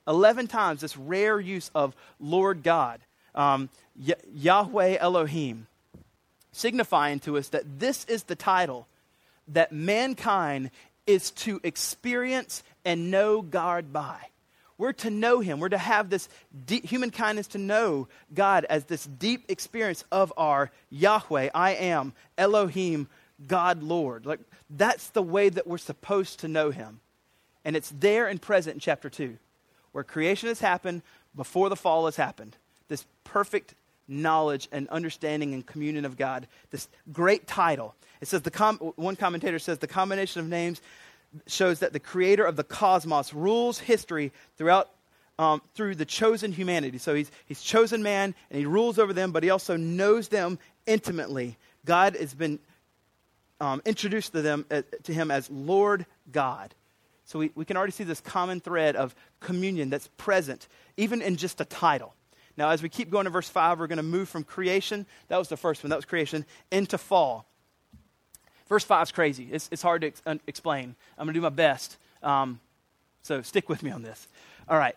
11 0.07 0.47
times 0.47 0.81
this 0.81 0.97
rare 0.97 1.41
use 1.41 1.71
of 1.75 1.97
Lord 2.21 2.63
God, 2.63 3.01
um, 3.35 3.69
Yahweh 4.33 4.97
Elohim, 5.01 5.67
signifying 6.53 7.19
to 7.21 7.37
us 7.39 7.49
that 7.49 7.81
this 7.81 8.05
is 8.07 8.25
the 8.25 8.37
title 8.37 8.87
that 9.49 9.73
mankind 9.73 10.71
is 11.07 11.31
to 11.31 11.61
experience 11.63 12.63
and 12.85 13.11
know 13.11 13.43
God 13.43 13.93
by. 13.93 14.19
We're 14.79 14.93
to 14.95 15.11
know 15.11 15.41
Him. 15.41 15.59
We're 15.59 15.71
to 15.71 15.79
have 15.79 16.11
this 16.11 16.29
deep, 16.67 16.85
humankind 16.85 17.39
is 17.39 17.49
to 17.49 17.59
know 17.59 18.09
God 18.35 18.65
as 18.67 18.85
this 18.85 19.07
deep 19.07 19.45
experience 19.49 20.05
of 20.13 20.33
our 20.37 20.71
Yahweh, 20.91 21.51
I 21.55 21.71
am, 21.73 22.13
Elohim, 22.37 23.09
God 23.47 23.83
Lord. 23.83 24.27
Like 24.27 24.41
that's 24.71 25.09
the 25.11 25.23
way 25.23 25.49
that 25.49 25.67
we're 25.67 25.79
supposed 25.79 26.41
to 26.41 26.49
know 26.49 26.71
Him. 26.71 27.01
And 27.65 27.75
it's 27.77 27.93
there 27.99 28.29
and 28.29 28.41
present 28.41 28.75
in 28.75 28.81
chapter 28.81 29.11
2, 29.11 29.37
where 29.93 30.05
creation 30.05 30.49
has 30.49 30.61
happened 30.61 31.03
before 31.35 31.69
the 31.69 31.77
fall 31.77 32.05
has 32.07 32.17
happened. 32.17 32.57
This 32.89 33.05
perfect 33.25 33.75
knowledge 34.09 34.69
and 34.71 34.89
understanding 34.89 35.53
and 35.55 35.67
communion 35.67 36.05
of 36.05 36.17
God, 36.17 36.47
this 36.71 36.89
great 37.13 37.47
title. 37.47 37.95
It 38.21 38.29
says 38.29 38.43
the 38.43 38.51
com- 38.51 38.79
one 38.79 39.17
commentator 39.17 39.59
says 39.59 39.79
the 39.79 39.87
combination 39.87 40.41
of 40.41 40.47
names 40.49 40.81
shows 41.47 41.81
that 41.81 41.93
the 41.93 42.01
creator 42.01 42.45
of 42.45 42.57
the 42.57 42.65
cosmos 42.65 43.33
rules 43.33 43.79
history 43.79 44.33
throughout 44.57 44.91
um, 45.39 45.61
through 45.75 45.95
the 45.95 46.05
chosen 46.05 46.53
humanity. 46.53 46.99
So 46.99 47.15
he's, 47.15 47.31
he's 47.47 47.61
chosen 47.61 48.03
man 48.03 48.35
and 48.51 48.59
he 48.59 48.67
rules 48.67 48.99
over 48.99 49.13
them, 49.13 49.33
but 49.33 49.43
he 49.43 49.51
also 49.51 49.77
knows 49.77 50.29
them 50.29 50.59
intimately. 50.87 51.57
God 51.85 52.17
has 52.17 52.35
been 52.35 52.59
um, 53.61 53.83
introduced 53.85 54.33
to 54.33 54.43
them 54.43 54.65
uh, 54.71 54.83
to 55.05 55.13
him 55.13 55.31
as 55.31 55.51
Lord 55.51 56.07
God. 56.33 56.75
So 57.25 57.39
we, 57.39 57.51
we 57.55 57.65
can 57.65 57.77
already 57.77 57.93
see 57.93 58.05
this 58.05 58.21
common 58.21 58.61
thread 58.61 58.97
of 58.97 59.15
communion 59.41 59.91
that's 59.91 60.09
present, 60.17 60.69
even 60.97 61.21
in 61.23 61.37
just 61.37 61.61
a 61.61 61.65
title. 61.65 62.15
Now, 62.57 62.71
as 62.71 62.83
we 62.83 62.89
keep 62.89 63.11
going 63.11 63.25
to 63.25 63.31
verse 63.31 63.49
5, 63.49 63.79
we're 63.79 63.87
going 63.87 63.97
to 63.97 64.03
move 64.03 64.29
from 64.29 64.45
creation, 64.45 65.07
that 65.29 65.37
was 65.37 65.49
the 65.49 65.57
first 65.57 65.83
one, 65.83 65.91
that 65.91 65.97
was 65.97 66.05
creation, 66.05 66.47
into 66.71 66.97
fall. 66.97 67.47
Verse 68.69 68.85
5 68.85 69.09
is 69.09 69.13
crazy. 69.13 69.49
It's, 69.51 69.69
it's 69.71 69.83
hard 69.83 70.03
to 70.03 70.09
ex- 70.09 70.23
explain. 70.47 70.95
I'm 71.17 71.27
going 71.27 71.35
to 71.35 71.39
do 71.39 71.43
my 71.43 71.49
best. 71.51 71.97
Um, 72.23 72.61
so 73.23 73.43
stick 73.43 73.69
with 73.69 73.83
me 73.83 73.91
on 73.91 74.03
this. 74.03 74.27
All 74.69 74.79
right. 74.79 74.97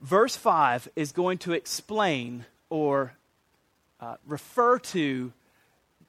Verse 0.00 0.36
5 0.36 0.88
is 0.96 1.12
going 1.12 1.38
to 1.38 1.52
explain 1.52 2.46
or 2.70 3.12
uh, 4.00 4.16
refer 4.26 4.78
to 4.78 5.32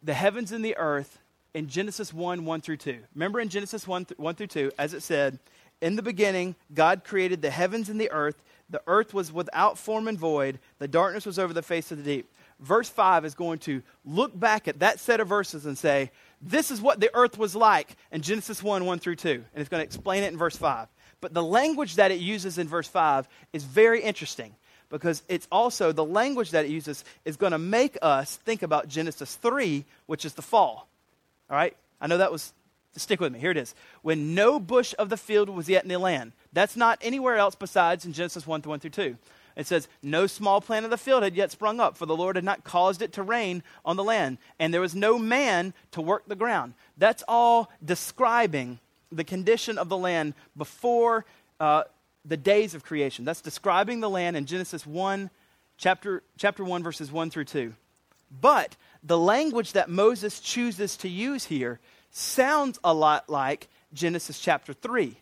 the 0.02 0.14
heavens 0.14 0.52
and 0.52 0.64
the 0.64 0.78
earth 0.78 1.20
in 1.54 1.68
Genesis 1.68 2.14
1 2.14 2.46
1 2.46 2.62
through 2.62 2.78
2. 2.78 2.98
Remember 3.16 3.40
in 3.40 3.50
Genesis 3.50 3.86
1, 3.86 4.06
th- 4.06 4.20
1 4.20 4.36
through 4.36 4.48
2, 4.48 4.72
as 4.78 4.94
it 4.94 5.04
said, 5.04 5.40
In 5.82 5.98
the 5.98 6.02
beginning, 6.02 6.56
God 6.74 7.04
created 7.04 7.42
the 7.42 7.50
heavens 7.50 7.90
and 7.90 8.00
the 8.00 8.12
earth. 8.12 8.42
The 8.70 8.82
earth 8.88 9.14
was 9.14 9.34
without 9.34 9.78
form 9.78 10.08
and 10.08 10.18
void, 10.18 10.60
the 10.80 10.88
darkness 10.88 11.26
was 11.26 11.38
over 11.38 11.54
the 11.54 11.62
face 11.62 11.92
of 11.92 11.98
the 11.98 12.04
deep. 12.04 12.32
Verse 12.62 12.88
5 12.88 13.26
is 13.26 13.36
going 13.36 13.60
to 13.60 13.82
look 14.06 14.40
back 14.40 14.68
at 14.68 14.80
that 14.80 15.00
set 15.00 15.20
of 15.20 15.28
verses 15.28 15.66
and 15.66 15.78
say, 15.78 16.12
this 16.42 16.72
is 16.72 16.82
what 16.82 17.00
the 17.00 17.14
earth 17.14 17.38
was 17.38 17.56
like 17.56 17.96
in 18.12 18.22
Genesis 18.22 18.64
1 18.64 18.86
1 18.86 19.00
through 19.00 19.18
2. 19.18 19.30
And 19.30 19.46
it's 19.56 19.70
going 19.70 19.82
to 19.82 19.86
explain 19.86 20.24
it 20.24 20.32
in 20.32 20.38
verse 20.38 20.58
5. 20.58 20.88
But 21.22 21.34
the 21.34 21.44
language 21.44 21.96
that 21.96 22.12
it 22.12 22.20
uses 22.20 22.58
in 22.58 22.68
verse 22.68 22.88
5 22.88 23.28
is 23.54 23.64
very 23.64 24.02
interesting 24.02 24.56
because 24.90 25.22
it's 25.30 25.48
also 25.52 25.92
the 25.92 26.04
language 26.04 26.52
that 26.52 26.66
it 26.66 26.72
uses 26.72 27.06
is 27.26 27.38
going 27.38 27.52
to 27.52 27.60
make 27.60 27.98
us 28.02 28.36
think 28.38 28.64
about 28.64 28.88
Genesis 28.88 29.36
3, 29.36 29.86
which 30.08 30.26
is 30.26 30.34
the 30.34 30.42
fall. 30.42 30.88
All 31.50 31.56
right? 31.56 31.76
I 32.00 32.08
know 32.08 32.18
that 32.18 32.32
was, 32.32 32.54
stick 32.98 33.22
with 33.22 33.32
me. 33.32 33.40
Here 33.40 33.52
it 33.52 33.58
is. 33.58 33.76
When 34.02 34.34
no 34.34 34.60
bush 34.60 34.96
of 34.98 35.10
the 35.10 35.18
field 35.18 35.48
was 35.48 35.70
yet 35.70 35.84
in 35.84 35.90
the 35.90 36.00
land. 36.00 36.34
That's 36.54 36.76
not 36.76 36.98
anywhere 37.02 37.38
else 37.38 37.56
besides 37.56 38.06
in 38.06 38.14
Genesis 38.14 38.48
1 38.48 38.62
1 38.62 38.80
through 38.80 38.90
2. 38.90 39.18
It 39.56 39.68
says, 39.68 39.88
No 40.02 40.28
small 40.28 40.62
plant 40.62 40.86
of 40.86 40.92
the 40.92 40.98
field 40.98 41.24
had 41.24 41.36
yet 41.36 41.52
sprung 41.52 41.80
up, 41.80 41.98
for 41.98 42.06
the 42.06 42.16
Lord 42.16 42.36
had 42.36 42.46
not 42.46 42.64
caused 42.64 43.02
it 43.02 43.14
to 43.14 43.24
rain 43.24 43.64
on 43.84 43.96
the 43.96 44.04
land, 44.04 44.38
and 44.60 44.74
there 44.74 44.82
was 44.82 44.96
no 44.96 45.18
man 45.18 45.74
to 45.92 46.02
work 46.02 46.24
the 46.28 46.36
ground. 46.36 46.74
That's 46.98 47.24
all 47.28 47.72
describing 47.84 48.80
the 49.12 49.24
condition 49.24 49.78
of 49.78 49.90
the 49.90 49.98
land 49.98 50.34
before 50.56 51.26
uh, 51.60 51.84
the 52.26 52.38
days 52.38 52.74
of 52.74 52.84
creation. 52.84 53.26
That's 53.26 53.42
describing 53.42 54.00
the 54.00 54.10
land 54.10 54.38
in 54.38 54.46
Genesis 54.46 54.86
1, 54.86 55.30
chapter, 55.78 56.24
chapter 56.38 56.64
1, 56.64 56.84
verses 56.84 57.12
1 57.12 57.30
through 57.30 57.46
2. 57.46 57.74
But 58.40 58.76
the 59.04 59.18
language 59.18 59.74
that 59.74 59.90
Moses 59.90 60.40
chooses 60.40 60.96
to 60.98 61.10
use 61.10 61.46
here 61.46 61.80
sounds 62.12 62.80
a 62.84 62.94
lot 62.94 63.30
like 63.30 63.68
Genesis 63.94 64.40
chapter 64.40 64.74
3. 64.74 65.18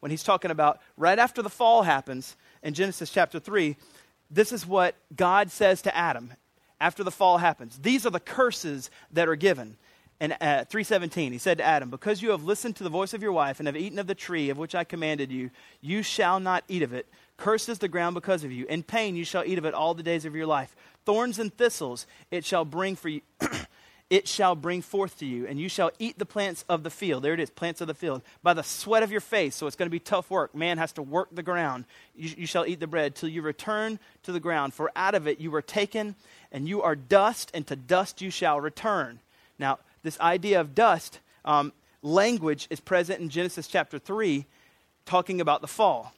When 0.00 0.10
he's 0.10 0.22
talking 0.22 0.50
about 0.50 0.80
right 0.96 1.18
after 1.18 1.42
the 1.42 1.50
fall 1.50 1.82
happens 1.82 2.36
in 2.62 2.74
Genesis 2.74 3.10
chapter 3.10 3.38
3, 3.38 3.76
this 4.30 4.52
is 4.52 4.66
what 4.66 4.94
God 5.14 5.50
says 5.50 5.82
to 5.82 5.96
Adam 5.96 6.32
after 6.80 7.04
the 7.04 7.10
fall 7.10 7.38
happens. 7.38 7.78
These 7.78 8.06
are 8.06 8.10
the 8.10 8.20
curses 8.20 8.90
that 9.12 9.28
are 9.28 9.36
given. 9.36 9.76
And 10.22 10.34
uh, 10.34 10.64
317, 10.64 11.32
he 11.32 11.38
said 11.38 11.58
to 11.58 11.64
Adam, 11.64 11.88
Because 11.88 12.20
you 12.20 12.30
have 12.30 12.44
listened 12.44 12.76
to 12.76 12.84
the 12.84 12.90
voice 12.90 13.14
of 13.14 13.22
your 13.22 13.32
wife 13.32 13.58
and 13.58 13.66
have 13.66 13.76
eaten 13.76 13.98
of 13.98 14.06
the 14.06 14.14
tree 14.14 14.50
of 14.50 14.58
which 14.58 14.74
I 14.74 14.84
commanded 14.84 15.32
you, 15.32 15.50
you 15.80 16.02
shall 16.02 16.40
not 16.40 16.62
eat 16.68 16.82
of 16.82 16.92
it. 16.92 17.06
Cursed 17.38 17.70
is 17.70 17.78
the 17.78 17.88
ground 17.88 18.14
because 18.14 18.44
of 18.44 18.52
you. 18.52 18.66
In 18.66 18.82
pain 18.82 19.16
you 19.16 19.24
shall 19.24 19.44
eat 19.44 19.56
of 19.56 19.64
it 19.64 19.72
all 19.72 19.94
the 19.94 20.02
days 20.02 20.26
of 20.26 20.36
your 20.36 20.46
life. 20.46 20.76
Thorns 21.06 21.38
and 21.38 21.52
thistles 21.52 22.06
it 22.30 22.44
shall 22.44 22.66
bring 22.66 22.96
for 22.96 23.08
you. 23.08 23.22
it 24.10 24.26
shall 24.26 24.56
bring 24.56 24.82
forth 24.82 25.18
to 25.20 25.26
you, 25.26 25.46
and 25.46 25.60
you 25.60 25.68
shall 25.68 25.92
eat 26.00 26.18
the 26.18 26.26
plants 26.26 26.64
of 26.68 26.82
the 26.82 26.90
field. 26.90 27.22
There 27.22 27.32
it 27.32 27.38
is, 27.38 27.48
plants 27.48 27.80
of 27.80 27.86
the 27.86 27.94
field. 27.94 28.22
By 28.42 28.54
the 28.54 28.64
sweat 28.64 29.04
of 29.04 29.12
your 29.12 29.20
face, 29.20 29.54
so 29.54 29.68
it's 29.68 29.76
going 29.76 29.86
to 29.86 29.90
be 29.90 30.00
tough 30.00 30.30
work. 30.30 30.52
Man 30.52 30.78
has 30.78 30.92
to 30.94 31.02
work 31.02 31.28
the 31.30 31.44
ground. 31.44 31.84
You, 32.16 32.34
you 32.38 32.46
shall 32.46 32.66
eat 32.66 32.80
the 32.80 32.88
bread 32.88 33.14
till 33.14 33.28
you 33.28 33.40
return 33.40 34.00
to 34.24 34.32
the 34.32 34.40
ground, 34.40 34.74
for 34.74 34.90
out 34.96 35.14
of 35.14 35.28
it 35.28 35.40
you 35.40 35.52
were 35.52 35.62
taken, 35.62 36.16
and 36.50 36.68
you 36.68 36.82
are 36.82 36.96
dust, 36.96 37.52
and 37.54 37.64
to 37.68 37.76
dust 37.76 38.20
you 38.20 38.30
shall 38.30 38.60
return. 38.60 39.20
Now, 39.60 39.78
this 40.02 40.18
idea 40.18 40.60
of 40.60 40.74
dust, 40.74 41.20
um, 41.44 41.72
language 42.02 42.66
is 42.68 42.80
present 42.80 43.20
in 43.20 43.28
Genesis 43.28 43.68
chapter 43.68 44.00
3, 44.00 44.44
talking 45.06 45.40
about 45.40 45.60
the 45.60 45.68
fall. 45.68 46.12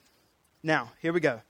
Now, 0.63 0.93
here 1.03 1.13
we 1.13 1.21
go. 1.21 1.43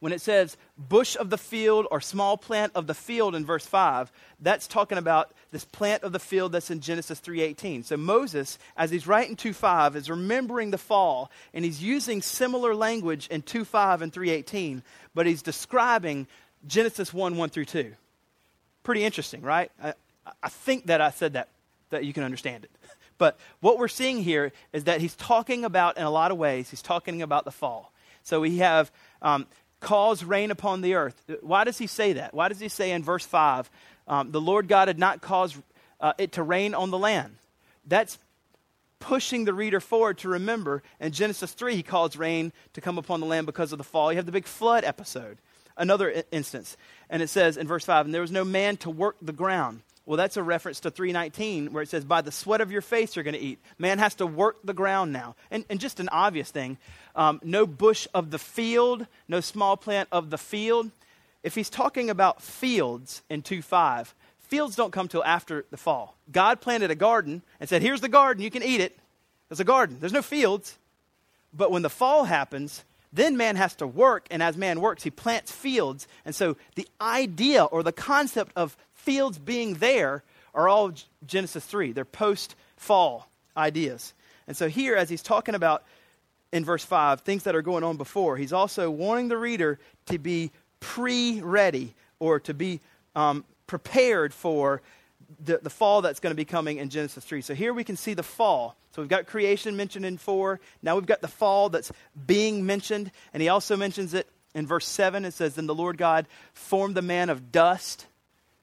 When 0.00 0.12
it 0.12 0.20
says 0.20 0.56
bush 0.76 1.16
of 1.16 1.28
the 1.30 1.38
field 1.38 1.86
or 1.90 2.00
small 2.00 2.36
plant 2.36 2.72
of 2.76 2.86
the 2.86 2.94
field 2.94 3.34
in 3.34 3.44
verse 3.44 3.66
5, 3.66 4.12
that's 4.40 4.68
talking 4.68 4.96
about 4.96 5.32
this 5.50 5.64
plant 5.64 6.04
of 6.04 6.12
the 6.12 6.20
field 6.20 6.52
that's 6.52 6.70
in 6.70 6.80
Genesis 6.80 7.20
3:18. 7.20 7.84
So 7.84 7.96
Moses, 7.96 8.58
as 8.76 8.90
he's 8.90 9.08
writing 9.08 9.34
2:5, 9.34 9.96
is 9.96 10.08
remembering 10.08 10.70
the 10.70 10.78
fall 10.78 11.32
and 11.52 11.64
he's 11.64 11.82
using 11.82 12.22
similar 12.22 12.76
language 12.76 13.26
in 13.28 13.42
2:5 13.42 14.00
and 14.00 14.12
3:18, 14.12 14.82
but 15.14 15.26
he's 15.26 15.42
describing 15.42 16.28
Genesis 16.66 17.12
1 17.12 17.36
1 17.36 17.50
through 17.50 17.64
2. 17.64 17.94
Pretty 18.84 19.04
interesting, 19.04 19.42
right? 19.42 19.72
I, 19.82 19.94
I 20.42 20.48
think 20.48 20.86
that 20.86 21.00
I 21.00 21.10
said 21.10 21.32
that, 21.32 21.48
that 21.90 22.04
you 22.04 22.12
can 22.12 22.22
understand 22.24 22.64
it. 22.64 22.70
But 23.18 23.36
what 23.58 23.78
we're 23.78 23.88
seeing 23.88 24.22
here 24.22 24.52
is 24.72 24.84
that 24.84 25.00
he's 25.00 25.16
talking 25.16 25.64
about, 25.64 25.98
in 25.98 26.04
a 26.04 26.10
lot 26.10 26.30
of 26.30 26.38
ways, 26.38 26.70
he's 26.70 26.82
talking 26.82 27.20
about 27.20 27.44
the 27.44 27.50
fall. 27.50 27.92
So 28.22 28.40
we 28.40 28.58
have 28.58 28.92
um, 29.22 29.48
cause 29.80 30.24
rain 30.24 30.50
upon 30.50 30.80
the 30.80 30.94
earth. 30.94 31.22
Why 31.40 31.64
does 31.64 31.78
he 31.78 31.86
say 31.86 32.14
that? 32.14 32.34
Why 32.34 32.48
does 32.48 32.60
he 32.60 32.68
say 32.68 32.90
in 32.90 33.02
verse 33.02 33.24
5, 33.24 33.70
um, 34.06 34.32
the 34.32 34.40
Lord 34.40 34.68
God 34.68 34.88
had 34.88 34.98
not 34.98 35.20
caused 35.20 35.56
uh, 36.00 36.12
it 36.18 36.32
to 36.32 36.42
rain 36.42 36.74
on 36.74 36.90
the 36.90 36.98
land? 36.98 37.36
That's 37.86 38.18
pushing 39.00 39.44
the 39.44 39.54
reader 39.54 39.80
forward 39.80 40.18
to 40.18 40.28
remember 40.28 40.82
in 41.00 41.12
Genesis 41.12 41.52
3, 41.52 41.76
he 41.76 41.82
caused 41.82 42.16
rain 42.16 42.52
to 42.72 42.80
come 42.80 42.98
upon 42.98 43.20
the 43.20 43.26
land 43.26 43.46
because 43.46 43.72
of 43.72 43.78
the 43.78 43.84
fall. 43.84 44.12
You 44.12 44.16
have 44.16 44.26
the 44.26 44.32
big 44.32 44.46
flood 44.46 44.84
episode, 44.84 45.38
another 45.76 46.12
I- 46.12 46.24
instance. 46.32 46.76
And 47.08 47.22
it 47.22 47.28
says 47.28 47.56
in 47.56 47.66
verse 47.66 47.84
5, 47.84 48.06
and 48.06 48.14
there 48.14 48.20
was 48.20 48.32
no 48.32 48.44
man 48.44 48.76
to 48.78 48.90
work 48.90 49.16
the 49.22 49.32
ground. 49.32 49.82
Well, 50.08 50.16
that's 50.16 50.38
a 50.38 50.42
reference 50.42 50.80
to 50.80 50.90
319 50.90 51.70
where 51.70 51.82
it 51.82 51.90
says, 51.90 52.02
By 52.02 52.22
the 52.22 52.32
sweat 52.32 52.62
of 52.62 52.72
your 52.72 52.80
face 52.80 53.14
you're 53.14 53.24
going 53.24 53.34
to 53.34 53.40
eat. 53.40 53.58
Man 53.76 53.98
has 53.98 54.14
to 54.14 54.26
work 54.26 54.56
the 54.64 54.72
ground 54.72 55.12
now. 55.12 55.36
And, 55.50 55.66
and 55.68 55.78
just 55.78 56.00
an 56.00 56.08
obvious 56.08 56.50
thing 56.50 56.78
um, 57.14 57.42
no 57.44 57.66
bush 57.66 58.08
of 58.14 58.30
the 58.30 58.38
field, 58.38 59.06
no 59.28 59.40
small 59.40 59.76
plant 59.76 60.08
of 60.10 60.30
the 60.30 60.38
field. 60.38 60.90
If 61.42 61.54
he's 61.54 61.68
talking 61.68 62.08
about 62.08 62.40
fields 62.40 63.20
in 63.28 63.42
2 63.42 63.60
5, 63.60 64.14
fields 64.38 64.76
don't 64.76 64.94
come 64.94 65.08
till 65.08 65.22
after 65.24 65.66
the 65.70 65.76
fall. 65.76 66.16
God 66.32 66.62
planted 66.62 66.90
a 66.90 66.94
garden 66.94 67.42
and 67.60 67.68
said, 67.68 67.82
Here's 67.82 68.00
the 68.00 68.08
garden, 68.08 68.42
you 68.42 68.50
can 68.50 68.62
eat 68.62 68.80
it. 68.80 68.98
There's 69.50 69.60
a 69.60 69.64
garden, 69.64 69.98
there's 70.00 70.14
no 70.14 70.22
fields. 70.22 70.78
But 71.52 71.70
when 71.70 71.82
the 71.82 71.90
fall 71.90 72.24
happens, 72.24 72.82
then 73.12 73.36
man 73.36 73.56
has 73.56 73.74
to 73.76 73.86
work, 73.86 74.26
and 74.30 74.42
as 74.42 74.56
man 74.56 74.80
works, 74.80 75.02
he 75.02 75.10
plants 75.10 75.52
fields. 75.52 76.08
And 76.24 76.34
so 76.34 76.56
the 76.76 76.88
idea 76.98 77.64
or 77.64 77.82
the 77.82 77.92
concept 77.92 78.52
of 78.56 78.76
fields 78.98 79.38
being 79.38 79.74
there 79.74 80.22
are 80.54 80.68
all 80.68 80.92
Genesis 81.26 81.64
3. 81.64 81.92
They're 81.92 82.04
post 82.04 82.54
fall 82.76 83.28
ideas. 83.56 84.12
And 84.46 84.56
so 84.56 84.68
here, 84.68 84.96
as 84.96 85.08
he's 85.08 85.22
talking 85.22 85.54
about 85.54 85.84
in 86.52 86.64
verse 86.64 86.84
5, 86.84 87.20
things 87.20 87.44
that 87.44 87.54
are 87.54 87.62
going 87.62 87.84
on 87.84 87.96
before, 87.96 88.36
he's 88.36 88.52
also 88.52 88.90
warning 88.90 89.28
the 89.28 89.36
reader 89.36 89.78
to 90.06 90.18
be 90.18 90.50
pre 90.80 91.40
ready 91.40 91.94
or 92.18 92.40
to 92.40 92.54
be 92.54 92.80
um, 93.14 93.44
prepared 93.66 94.32
for 94.32 94.82
the, 95.44 95.58
the 95.62 95.70
fall 95.70 96.02
that's 96.02 96.20
going 96.20 96.32
to 96.32 96.36
be 96.36 96.44
coming 96.44 96.78
in 96.78 96.88
Genesis 96.88 97.24
3. 97.24 97.42
So 97.42 97.54
here 97.54 97.74
we 97.74 97.84
can 97.84 97.96
see 97.96 98.14
the 98.14 98.22
fall. 98.22 98.76
So 98.92 99.02
we've 99.02 99.08
got 99.08 99.26
creation 99.26 99.76
mentioned 99.76 100.06
in 100.06 100.16
4. 100.16 100.58
Now 100.82 100.96
we've 100.96 101.06
got 101.06 101.20
the 101.20 101.28
fall 101.28 101.68
that's 101.68 101.92
being 102.26 102.64
mentioned. 102.64 103.10
And 103.32 103.42
he 103.42 103.48
also 103.48 103.76
mentions 103.76 104.14
it 104.14 104.26
in 104.54 104.66
verse 104.66 104.86
7. 104.86 105.24
It 105.24 105.34
says, 105.34 105.54
Then 105.54 105.66
the 105.66 105.74
Lord 105.74 105.98
God 105.98 106.26
formed 106.54 106.94
the 106.94 107.02
man 107.02 107.28
of 107.28 107.52
dust 107.52 108.06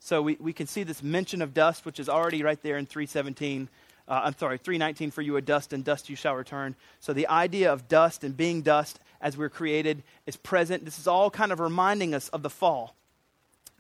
so 0.06 0.22
we, 0.22 0.38
we 0.40 0.54
can 0.54 0.68
see 0.68 0.84
this 0.84 1.02
mention 1.02 1.42
of 1.42 1.56
dust, 1.56 1.84
which 1.84 2.00
is 2.00 2.10
already 2.10 2.44
right 2.44 2.62
there 2.62 2.78
in 2.78 2.86
317. 2.86 3.68
Uh, 4.08 4.22
I'm 4.26 4.38
sorry, 4.38 4.60
319 4.60 5.10
for 5.10 5.24
you 5.24 5.36
a 5.36 5.42
dust, 5.42 5.74
and 5.74 5.84
dust 5.84 6.12
you 6.12 6.16
shall 6.16 6.36
return. 6.36 6.76
So 7.00 7.12
the 7.12 7.28
idea 7.28 7.74
of 7.74 7.88
dust 7.88 8.24
and 8.24 8.38
being 8.38 8.62
dust 8.62 9.00
as 9.20 9.36
we're 9.36 9.50
created 9.50 10.04
is 10.28 10.36
present. 10.36 10.86
This 10.86 11.00
is 11.00 11.08
all 11.08 11.32
kind 11.32 11.52
of 11.52 11.60
reminding 11.60 12.14
us 12.14 12.30
of 12.30 12.44
the 12.44 12.52
fall. 12.52 12.94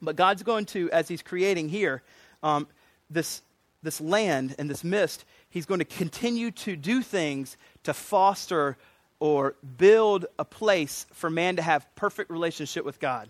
But 0.01 0.15
God's 0.15 0.41
going 0.41 0.65
to, 0.65 0.89
as 0.89 1.07
He's 1.07 1.21
creating 1.21 1.69
here, 1.69 2.01
um, 2.41 2.67
this, 3.07 3.43
this 3.83 4.01
land 4.01 4.55
and 4.57 4.67
this 4.67 4.83
mist, 4.83 5.25
He's 5.51 5.67
going 5.67 5.77
to 5.77 5.85
continue 5.85 6.49
to 6.49 6.75
do 6.75 7.03
things 7.03 7.55
to 7.83 7.93
foster 7.93 8.77
or 9.19 9.53
build 9.77 10.25
a 10.39 10.43
place 10.43 11.05
for 11.13 11.29
man 11.29 11.57
to 11.57 11.61
have 11.61 11.85
perfect 11.93 12.31
relationship 12.31 12.83
with 12.83 12.99
God. 12.99 13.29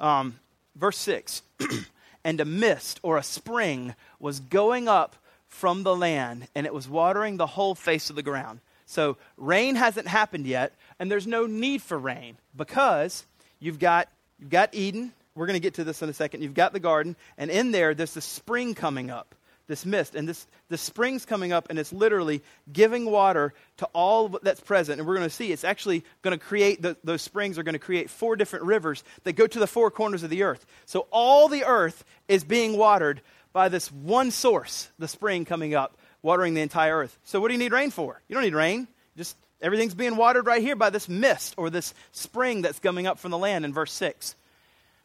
Um, 0.00 0.40
verse 0.74 0.96
6 0.96 1.42
and 2.24 2.40
a 2.40 2.44
mist 2.44 2.98
or 3.02 3.18
a 3.18 3.22
spring 3.22 3.94
was 4.18 4.40
going 4.40 4.88
up 4.88 5.16
from 5.48 5.82
the 5.82 5.94
land, 5.94 6.48
and 6.54 6.66
it 6.66 6.74
was 6.74 6.88
watering 6.88 7.36
the 7.36 7.46
whole 7.46 7.74
face 7.74 8.10
of 8.10 8.16
the 8.16 8.22
ground. 8.22 8.60
So 8.86 9.16
rain 9.36 9.76
hasn't 9.76 10.08
happened 10.08 10.46
yet, 10.46 10.72
and 10.98 11.10
there's 11.10 11.26
no 11.26 11.46
need 11.46 11.82
for 11.82 11.98
rain 11.98 12.36
because 12.56 13.24
you've 13.60 13.78
got, 13.78 14.08
you've 14.38 14.50
got 14.50 14.74
Eden. 14.74 15.12
We're 15.34 15.46
going 15.46 15.54
to 15.54 15.60
get 15.60 15.74
to 15.74 15.84
this 15.84 16.02
in 16.02 16.08
a 16.08 16.12
second. 16.12 16.42
You've 16.42 16.54
got 16.54 16.72
the 16.72 16.80
garden, 16.80 17.16
and 17.38 17.50
in 17.50 17.70
there, 17.70 17.94
there's 17.94 18.14
the 18.14 18.20
spring 18.20 18.74
coming 18.74 19.10
up 19.10 19.34
this 19.66 19.86
mist. 19.86 20.14
And 20.14 20.28
this, 20.28 20.46
the 20.68 20.78
spring's 20.78 21.24
coming 21.24 21.52
up, 21.52 21.68
and 21.70 21.78
it's 21.78 21.92
literally 21.92 22.42
giving 22.72 23.06
water 23.10 23.54
to 23.78 23.86
all 23.92 24.28
that's 24.28 24.60
present. 24.60 24.98
And 24.98 25.08
we're 25.08 25.16
going 25.16 25.28
to 25.28 25.34
see 25.34 25.52
it's 25.52 25.64
actually 25.64 26.04
going 26.22 26.38
to 26.38 26.44
create, 26.44 26.82
the, 26.82 26.96
those 27.04 27.22
springs 27.22 27.58
are 27.58 27.62
going 27.62 27.74
to 27.74 27.78
create 27.78 28.10
four 28.10 28.36
different 28.36 28.64
rivers 28.64 29.04
that 29.24 29.32
go 29.34 29.46
to 29.46 29.58
the 29.58 29.66
four 29.66 29.90
corners 29.90 30.22
of 30.22 30.30
the 30.30 30.42
earth. 30.42 30.66
So 30.86 31.06
all 31.10 31.48
the 31.48 31.64
earth 31.64 32.04
is 32.28 32.44
being 32.44 32.76
watered 32.76 33.20
by 33.52 33.68
this 33.68 33.90
one 33.90 34.30
source, 34.30 34.90
the 34.98 35.08
spring 35.08 35.44
coming 35.44 35.74
up, 35.74 35.96
watering 36.22 36.54
the 36.54 36.60
entire 36.60 36.98
earth. 36.98 37.18
So 37.24 37.40
what 37.40 37.48
do 37.48 37.54
you 37.54 37.58
need 37.58 37.72
rain 37.72 37.90
for? 37.90 38.20
You 38.28 38.34
don't 38.34 38.44
need 38.44 38.54
rain. 38.54 38.88
Just 39.16 39.36
everything's 39.60 39.94
being 39.94 40.16
watered 40.16 40.46
right 40.46 40.62
here 40.62 40.76
by 40.76 40.90
this 40.90 41.08
mist 41.08 41.54
or 41.56 41.70
this 41.70 41.94
spring 42.12 42.62
that's 42.62 42.80
coming 42.80 43.06
up 43.06 43.18
from 43.18 43.30
the 43.30 43.38
land 43.38 43.64
in 43.64 43.72
verse 43.72 43.92
6. 43.92 44.34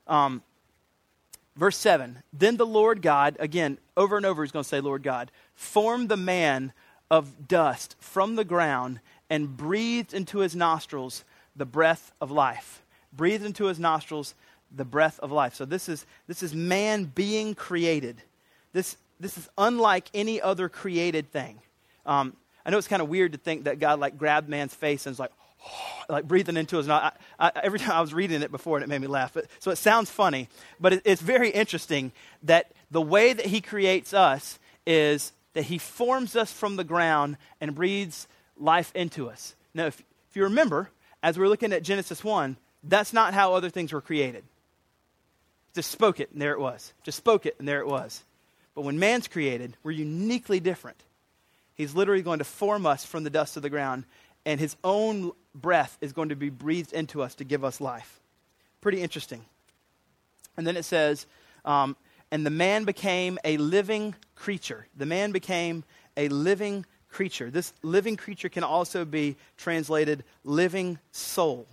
Um, 0.08 0.42
Verse 1.56 1.78
7 1.78 2.24
Then 2.32 2.58
the 2.58 2.66
Lord 2.66 3.02
God, 3.02 3.38
again, 3.40 3.78
over 3.98 4.18
and 4.18 4.26
over, 4.26 4.44
he's 4.44 4.52
going 4.52 4.64
to 4.64 4.70
say, 4.70 4.80
Lord 4.80 5.04
God, 5.04 5.32
formed 5.56 6.10
the 6.10 6.18
man 6.18 6.74
of 7.12 7.48
dust 7.48 7.96
from 8.00 8.36
the 8.36 8.46
ground 8.46 9.00
and 9.30 9.56
breathed 9.56 10.14
into 10.14 10.40
his 10.40 10.56
nostrils 10.56 11.24
the 11.56 11.66
breath 11.66 12.12
of 12.22 12.32
life. 12.32 12.82
Breathed 13.12 13.46
into 13.46 13.66
his 13.66 13.80
nostrils 13.80 14.36
the 14.76 14.86
breath 14.86 15.20
of 15.20 15.32
life. 15.32 15.56
So 15.56 15.66
this 15.66 15.90
is, 15.90 16.06
this 16.28 16.44
is 16.44 16.54
man 16.54 17.06
being 17.06 17.56
created. 17.56 18.22
This, 18.74 18.98
this 19.20 19.38
is 19.38 19.50
unlike 19.58 20.10
any 20.14 20.42
other 20.42 20.70
created 20.70 21.32
thing. 21.32 21.60
Um, 22.06 22.36
I 22.66 22.70
know 22.70 22.78
it's 22.78 22.88
kind 22.88 23.02
of 23.02 23.10
weird 23.10 23.32
to 23.32 23.38
think 23.38 23.64
that 23.64 23.80
God 23.80 24.00
like 24.00 24.18
grabbed 24.18 24.48
man's 24.48 24.76
face 24.76 25.06
and 25.06 25.12
was 25.12 25.20
like, 25.20 25.32
like 26.10 26.28
breathing 26.28 26.58
into 26.58 26.78
his 26.78 26.90
I, 26.90 27.12
I, 27.40 27.52
every 27.64 27.80
time 27.80 27.92
I 27.92 28.02
was 28.02 28.14
reading 28.14 28.42
it 28.42 28.52
before 28.52 28.78
and 28.78 28.84
it 28.84 28.90
made 28.90 29.02
me 29.02 29.08
laugh. 29.08 29.34
But, 29.34 29.46
so 29.60 29.72
it 29.72 29.78
sounds 29.78 30.10
funny, 30.10 30.50
but 30.80 30.94
it, 30.94 31.02
it's 31.06 31.22
very 31.22 31.50
interesting 31.50 32.12
that 32.44 32.72
the 32.92 33.02
way 33.02 33.34
that 33.34 33.46
he 33.46 33.62
creates 33.62 34.14
us 34.14 34.60
is 34.86 35.32
that 35.54 35.64
he 35.64 35.78
forms 35.78 36.36
us 36.36 36.52
from 36.52 36.76
the 36.76 36.84
ground 36.84 37.38
and 37.60 37.76
breathes 37.76 38.28
life 38.58 38.92
into 38.96 39.30
us. 39.30 39.56
Now, 39.74 39.88
if, 39.88 40.00
if 40.30 40.36
you 40.36 40.44
remember, 40.44 40.90
as 41.22 41.38
we're 41.38 41.48
looking 41.48 41.74
at 41.74 41.84
Genesis 41.84 42.24
1, 42.24 42.58
that's 42.84 43.14
not 43.14 43.34
how 43.34 43.54
other 43.54 43.70
things 43.70 43.92
were 43.92 44.02
created. 44.02 44.44
Just 45.76 45.92
spoke 45.92 46.20
it, 46.20 46.32
and 46.32 46.42
there 46.42 46.54
it 46.54 46.60
was. 46.60 46.94
Just 47.04 47.18
spoke 47.18 47.46
it, 47.46 47.56
and 47.60 47.68
there 47.68 47.82
it 47.82 47.88
was. 47.88 48.24
But 48.74 48.82
when 48.82 49.00
man's 49.00 49.28
created, 49.28 49.76
we're 49.84 49.92
uniquely 49.92 50.60
different. 50.60 51.04
He's 51.76 51.96
literally 51.96 52.22
going 52.22 52.40
to 52.40 52.46
form 52.46 52.86
us 52.86 53.06
from 53.06 53.24
the 53.24 53.30
dust 53.30 53.56
of 53.56 53.64
the 53.64 53.70
ground 53.70 54.04
and 54.46 54.60
his 54.60 54.76
own 54.84 55.32
breath 55.54 55.98
is 56.02 56.14
going 56.14 56.30
to 56.30 56.36
be 56.36 56.50
breathed 56.50 56.94
into 56.94 57.22
us 57.22 57.36
to 57.36 57.44
give 57.44 57.64
us 57.64 57.82
life. 57.82 58.20
Pretty 58.82 59.02
interesting. 59.02 59.44
And 60.58 60.66
then 60.66 60.78
it 60.78 60.84
says, 60.84 61.26
um, 61.66 61.96
and 62.32 62.46
the 62.46 62.52
man 62.52 62.84
became 62.84 63.40
a 63.44 63.58
living 63.58 64.16
creature. 64.36 64.88
The 64.98 65.06
man 65.06 65.32
became 65.32 65.84
a 66.16 66.30
living 66.30 66.86
creature. 67.10 67.50
This 67.50 67.74
living 67.82 68.18
creature 68.18 68.50
can 68.50 68.64
also 68.64 69.06
be 69.06 69.36
translated 69.58 70.24
living 70.44 71.00
soul. 71.12 71.68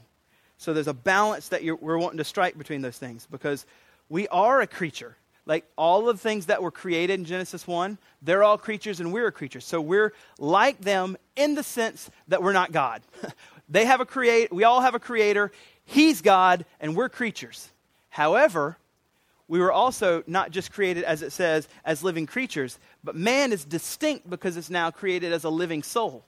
So 0.58 0.72
there's 0.72 0.88
a 0.88 0.94
balance 0.94 1.48
that 1.48 1.62
we're 1.80 1.98
wanting 1.98 2.18
to 2.18 2.24
strike 2.24 2.56
between 2.56 2.80
those 2.80 2.98
things 2.98 3.26
because 3.30 3.66
we 4.08 4.26
are 4.28 4.60
a 4.60 4.66
creature. 4.66 5.16
Like 5.46 5.64
all 5.76 6.02
the 6.02 6.16
things 6.16 6.46
that 6.46 6.62
were 6.62 6.72
created 6.72 7.20
in 7.20 7.24
Genesis 7.24 7.66
1, 7.66 7.98
they're 8.20 8.42
all 8.42 8.58
creatures 8.58 8.98
and 9.00 9.12
we're 9.12 9.30
creatures. 9.30 9.64
So 9.64 9.80
we're 9.80 10.12
like 10.38 10.80
them 10.80 11.16
in 11.36 11.54
the 11.54 11.62
sense 11.62 12.10
that 12.28 12.42
we're 12.42 12.52
not 12.52 12.72
God. 12.72 13.02
they 13.68 13.84
have 13.84 14.00
a 14.00 14.06
create, 14.06 14.52
we 14.52 14.64
all 14.64 14.80
have 14.80 14.94
a 14.94 15.00
creator, 15.00 15.52
he's 15.84 16.20
God 16.20 16.64
and 16.80 16.96
we're 16.96 17.08
creatures. 17.08 17.70
However, 18.10 18.76
we 19.48 19.60
were 19.60 19.72
also 19.72 20.24
not 20.26 20.50
just 20.50 20.72
created, 20.72 21.04
as 21.04 21.22
it 21.22 21.30
says, 21.30 21.68
as 21.84 22.02
living 22.02 22.26
creatures, 22.26 22.78
but 23.04 23.14
man 23.14 23.52
is 23.52 23.64
distinct 23.64 24.28
because 24.28 24.56
it's 24.56 24.70
now 24.70 24.90
created 24.90 25.32
as 25.32 25.44
a 25.44 25.50
living 25.50 25.84
soul. 25.84 26.24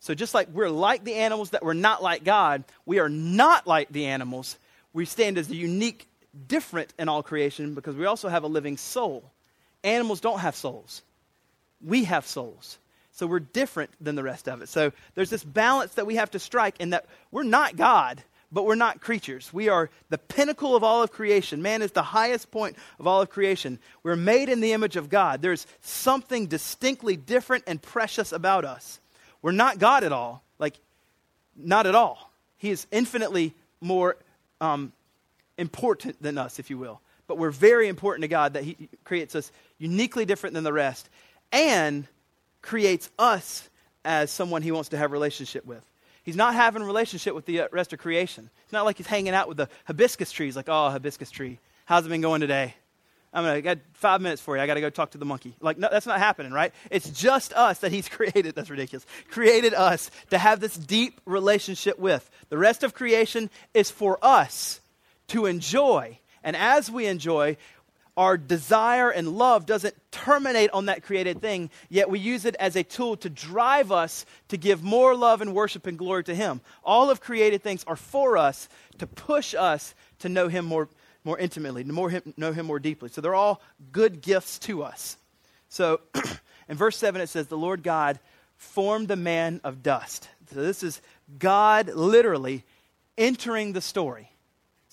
So 0.00 0.14
just 0.14 0.34
like 0.34 0.48
we're 0.52 0.68
like 0.68 1.04
the 1.04 1.14
animals 1.14 1.50
that 1.50 1.64
we're 1.64 1.74
not 1.74 2.02
like 2.02 2.24
God, 2.24 2.64
we 2.84 2.98
are 2.98 3.08
not 3.08 3.66
like 3.66 3.90
the 3.90 4.06
animals. 4.06 4.58
We 4.92 5.04
stand 5.04 5.38
as 5.38 5.50
a 5.50 5.54
unique, 5.54 6.08
different 6.48 6.92
in 6.98 7.08
all 7.08 7.22
creation 7.22 7.74
because 7.74 7.96
we 7.96 8.06
also 8.06 8.28
have 8.28 8.44
a 8.44 8.48
living 8.48 8.76
soul. 8.76 9.30
Animals 9.84 10.20
don't 10.20 10.40
have 10.40 10.56
souls. 10.56 11.02
We 11.84 12.04
have 12.04 12.26
souls. 12.26 12.78
So 13.12 13.26
we're 13.26 13.40
different 13.40 13.90
than 14.00 14.14
the 14.14 14.22
rest 14.22 14.48
of 14.48 14.62
it. 14.62 14.68
So 14.68 14.92
there's 15.14 15.30
this 15.30 15.44
balance 15.44 15.94
that 15.94 16.06
we 16.06 16.16
have 16.16 16.30
to 16.32 16.38
strike 16.38 16.80
in 16.80 16.90
that 16.90 17.06
we're 17.30 17.44
not 17.44 17.76
God 17.76 18.22
but 18.52 18.64
we're 18.64 18.74
not 18.74 19.00
creatures. 19.00 19.52
We 19.52 19.68
are 19.68 19.90
the 20.08 20.18
pinnacle 20.18 20.76
of 20.76 20.84
all 20.84 21.02
of 21.02 21.10
creation. 21.10 21.62
Man 21.62 21.82
is 21.82 21.92
the 21.92 22.02
highest 22.02 22.50
point 22.50 22.76
of 22.98 23.06
all 23.06 23.20
of 23.20 23.30
creation. 23.30 23.78
We're 24.02 24.16
made 24.16 24.48
in 24.48 24.60
the 24.60 24.72
image 24.72 24.96
of 24.96 25.08
God. 25.08 25.42
There's 25.42 25.66
something 25.82 26.46
distinctly 26.46 27.16
different 27.16 27.64
and 27.66 27.82
precious 27.82 28.32
about 28.32 28.64
us. 28.64 29.00
We're 29.42 29.52
not 29.52 29.78
God 29.78 30.04
at 30.04 30.12
all. 30.12 30.42
Like, 30.58 30.74
not 31.56 31.86
at 31.86 31.94
all. 31.94 32.30
He 32.56 32.70
is 32.70 32.86
infinitely 32.90 33.52
more 33.80 34.16
um, 34.60 34.92
important 35.58 36.22
than 36.22 36.38
us, 36.38 36.58
if 36.58 36.70
you 36.70 36.78
will. 36.78 37.00
But 37.26 37.38
we're 37.38 37.50
very 37.50 37.88
important 37.88 38.22
to 38.22 38.28
God 38.28 38.54
that 38.54 38.64
He 38.64 38.88
creates 39.04 39.34
us 39.34 39.50
uniquely 39.78 40.24
different 40.24 40.54
than 40.54 40.64
the 40.64 40.72
rest 40.72 41.08
and 41.52 42.06
creates 42.62 43.10
us 43.18 43.68
as 44.04 44.30
someone 44.30 44.62
He 44.62 44.72
wants 44.72 44.90
to 44.90 44.98
have 44.98 45.12
relationship 45.12 45.66
with. 45.66 45.84
He's 46.22 46.36
not 46.36 46.54
having 46.54 46.82
relationship 46.82 47.34
with 47.36 47.46
the 47.46 47.68
rest 47.70 47.92
of 47.92 48.00
creation. 48.00 48.50
It's 48.64 48.72
not 48.72 48.84
like 48.84 48.96
he's 48.96 49.06
hanging 49.06 49.32
out 49.32 49.46
with 49.46 49.58
the 49.58 49.68
hibiscus 49.84 50.32
trees, 50.32 50.56
like, 50.56 50.68
oh, 50.68 50.90
hibiscus 50.90 51.30
tree. 51.30 51.60
How's 51.84 52.04
it 52.04 52.08
been 52.08 52.20
going 52.20 52.40
today? 52.40 52.74
I'm 53.32 53.44
gonna 53.44 53.60
got 53.60 53.78
five 53.92 54.20
minutes 54.20 54.42
for 54.42 54.56
you. 54.56 54.62
I 54.62 54.66
got 54.66 54.74
to 54.74 54.80
go 54.80 54.90
talk 54.90 55.10
to 55.10 55.18
the 55.18 55.24
monkey. 55.24 55.54
Like, 55.60 55.78
no, 55.78 55.88
that's 55.88 56.06
not 56.06 56.18
happening, 56.18 56.52
right? 56.52 56.72
It's 56.90 57.08
just 57.10 57.52
us 57.52 57.78
that 57.80 57.92
he's 57.92 58.08
created. 58.08 58.56
That's 58.56 58.70
ridiculous. 58.70 59.06
Created 59.30 59.72
us 59.72 60.10
to 60.30 60.38
have 60.38 60.58
this 60.58 60.74
deep 60.74 61.20
relationship 61.26 61.98
with. 61.98 62.28
The 62.48 62.58
rest 62.58 62.82
of 62.82 62.92
creation 62.92 63.48
is 63.72 63.90
for 63.90 64.18
us 64.20 64.80
to 65.28 65.46
enjoy. 65.46 66.18
And 66.42 66.56
as 66.56 66.90
we 66.90 67.06
enjoy, 67.06 67.56
our 68.16 68.38
desire 68.38 69.10
and 69.10 69.36
love 69.36 69.66
doesn't 69.66 69.94
terminate 70.10 70.70
on 70.70 70.86
that 70.86 71.02
created 71.02 71.42
thing, 71.42 71.70
yet 71.90 72.08
we 72.08 72.18
use 72.18 72.46
it 72.46 72.56
as 72.58 72.74
a 72.74 72.82
tool 72.82 73.16
to 73.18 73.28
drive 73.28 73.92
us 73.92 74.24
to 74.48 74.56
give 74.56 74.82
more 74.82 75.14
love 75.14 75.42
and 75.42 75.54
worship 75.54 75.86
and 75.86 75.98
glory 75.98 76.24
to 76.24 76.34
Him. 76.34 76.62
All 76.82 77.10
of 77.10 77.20
created 77.20 77.62
things 77.62 77.84
are 77.86 77.96
for 77.96 78.38
us 78.38 78.70
to 78.98 79.06
push 79.06 79.54
us 79.54 79.94
to 80.20 80.30
know 80.30 80.48
Him 80.48 80.64
more, 80.64 80.88
more 81.24 81.38
intimately, 81.38 81.84
to 81.84 81.92
more 81.92 82.08
him, 82.08 82.32
know 82.38 82.52
Him 82.52 82.66
more 82.66 82.78
deeply. 82.78 83.10
So 83.10 83.20
they're 83.20 83.34
all 83.34 83.60
good 83.92 84.22
gifts 84.22 84.58
to 84.60 84.82
us. 84.82 85.18
So 85.68 86.00
in 86.68 86.76
verse 86.76 86.96
7, 86.96 87.20
it 87.20 87.28
says, 87.28 87.48
The 87.48 87.58
Lord 87.58 87.82
God 87.82 88.18
formed 88.56 89.08
the 89.08 89.16
man 89.16 89.60
of 89.62 89.82
dust. 89.82 90.30
So 90.54 90.62
this 90.62 90.82
is 90.82 91.02
God 91.38 91.88
literally 91.88 92.64
entering 93.18 93.74
the 93.74 93.82
story. 93.82 94.30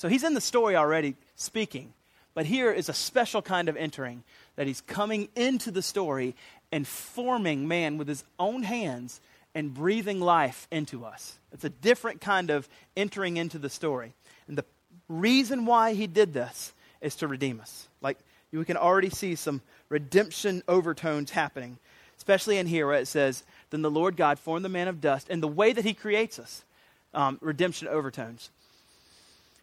So 0.04 0.10
He's 0.10 0.26
in 0.26 0.34
the 0.34 0.42
story 0.42 0.76
already 0.76 1.16
speaking. 1.38 1.94
But 2.34 2.46
here 2.46 2.74
is 2.74 2.90
a 2.90 2.94
special 2.94 3.42
kind 3.42 3.70
of 3.70 3.78
entering 3.78 4.26
that 4.58 4.68
he's 4.68 4.82
coming 4.82 5.30
into 5.34 5.72
the 5.72 5.82
story 5.82 6.36
and 6.74 6.86
forming 6.86 7.70
man 7.70 7.98
with 7.98 8.10
his 8.10 8.26
own 8.38 8.64
hands 8.64 9.22
and 9.56 9.74
breathing 9.74 10.20
life 10.20 10.68
into 10.72 11.06
us. 11.06 11.40
It's 11.54 11.64
a 11.64 11.70
different 11.70 12.20
kind 12.20 12.50
of 12.50 12.68
entering 12.98 13.38
into 13.38 13.58
the 13.58 13.70
story. 13.70 14.14
And 14.50 14.58
the 14.58 14.66
reason 15.08 15.66
why 15.66 15.94
he 15.94 16.06
did 16.06 16.34
this 16.34 16.74
is 17.00 17.16
to 17.16 17.28
redeem 17.30 17.62
us. 17.62 17.88
Like 18.02 18.18
we 18.52 18.66
can 18.66 18.76
already 18.76 19.10
see 19.10 19.36
some 19.36 19.62
redemption 19.88 20.64
overtones 20.68 21.32
happening, 21.32 21.78
especially 22.18 22.58
in 22.58 22.68
here 22.68 22.88
where 22.88 23.00
it 23.00 23.08
says, 23.08 23.46
Then 23.70 23.84
the 23.84 23.90
Lord 23.90 24.18
God 24.18 24.38
formed 24.38 24.66
the 24.66 24.70
man 24.70 24.90
of 24.90 25.00
dust, 25.00 25.28
and 25.30 25.42
the 25.42 25.48
way 25.48 25.72
that 25.72 25.86
he 25.86 25.94
creates 25.94 26.40
us, 26.40 26.66
um, 27.14 27.38
redemption 27.42 27.88
overtones. 27.88 28.50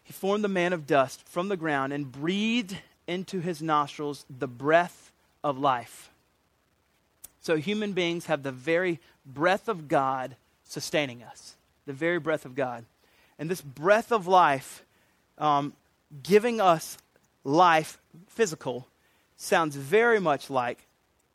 He 0.03 0.13
formed 0.13 0.43
the 0.43 0.49
man 0.49 0.73
of 0.73 0.87
dust 0.87 1.27
from 1.27 1.47
the 1.47 1.57
ground 1.57 1.93
and 1.93 2.11
breathed 2.11 2.77
into 3.07 3.39
his 3.39 3.61
nostrils 3.61 4.25
the 4.29 4.47
breath 4.47 5.11
of 5.43 5.57
life. 5.57 6.09
So 7.41 7.57
human 7.57 7.93
beings 7.93 8.27
have 8.27 8.43
the 8.43 8.51
very 8.51 8.99
breath 9.25 9.67
of 9.67 9.87
God 9.87 10.35
sustaining 10.63 11.23
us, 11.23 11.55
the 11.85 11.93
very 11.93 12.19
breath 12.19 12.45
of 12.45 12.55
God. 12.55 12.85
And 13.39 13.49
this 13.49 13.61
breath 13.61 14.11
of 14.11 14.27
life, 14.27 14.83
um, 15.37 15.73
giving 16.23 16.61
us 16.61 16.97
life, 17.43 17.97
physical, 18.27 18.87
sounds 19.37 19.75
very 19.75 20.19
much 20.19 20.49
like 20.49 20.85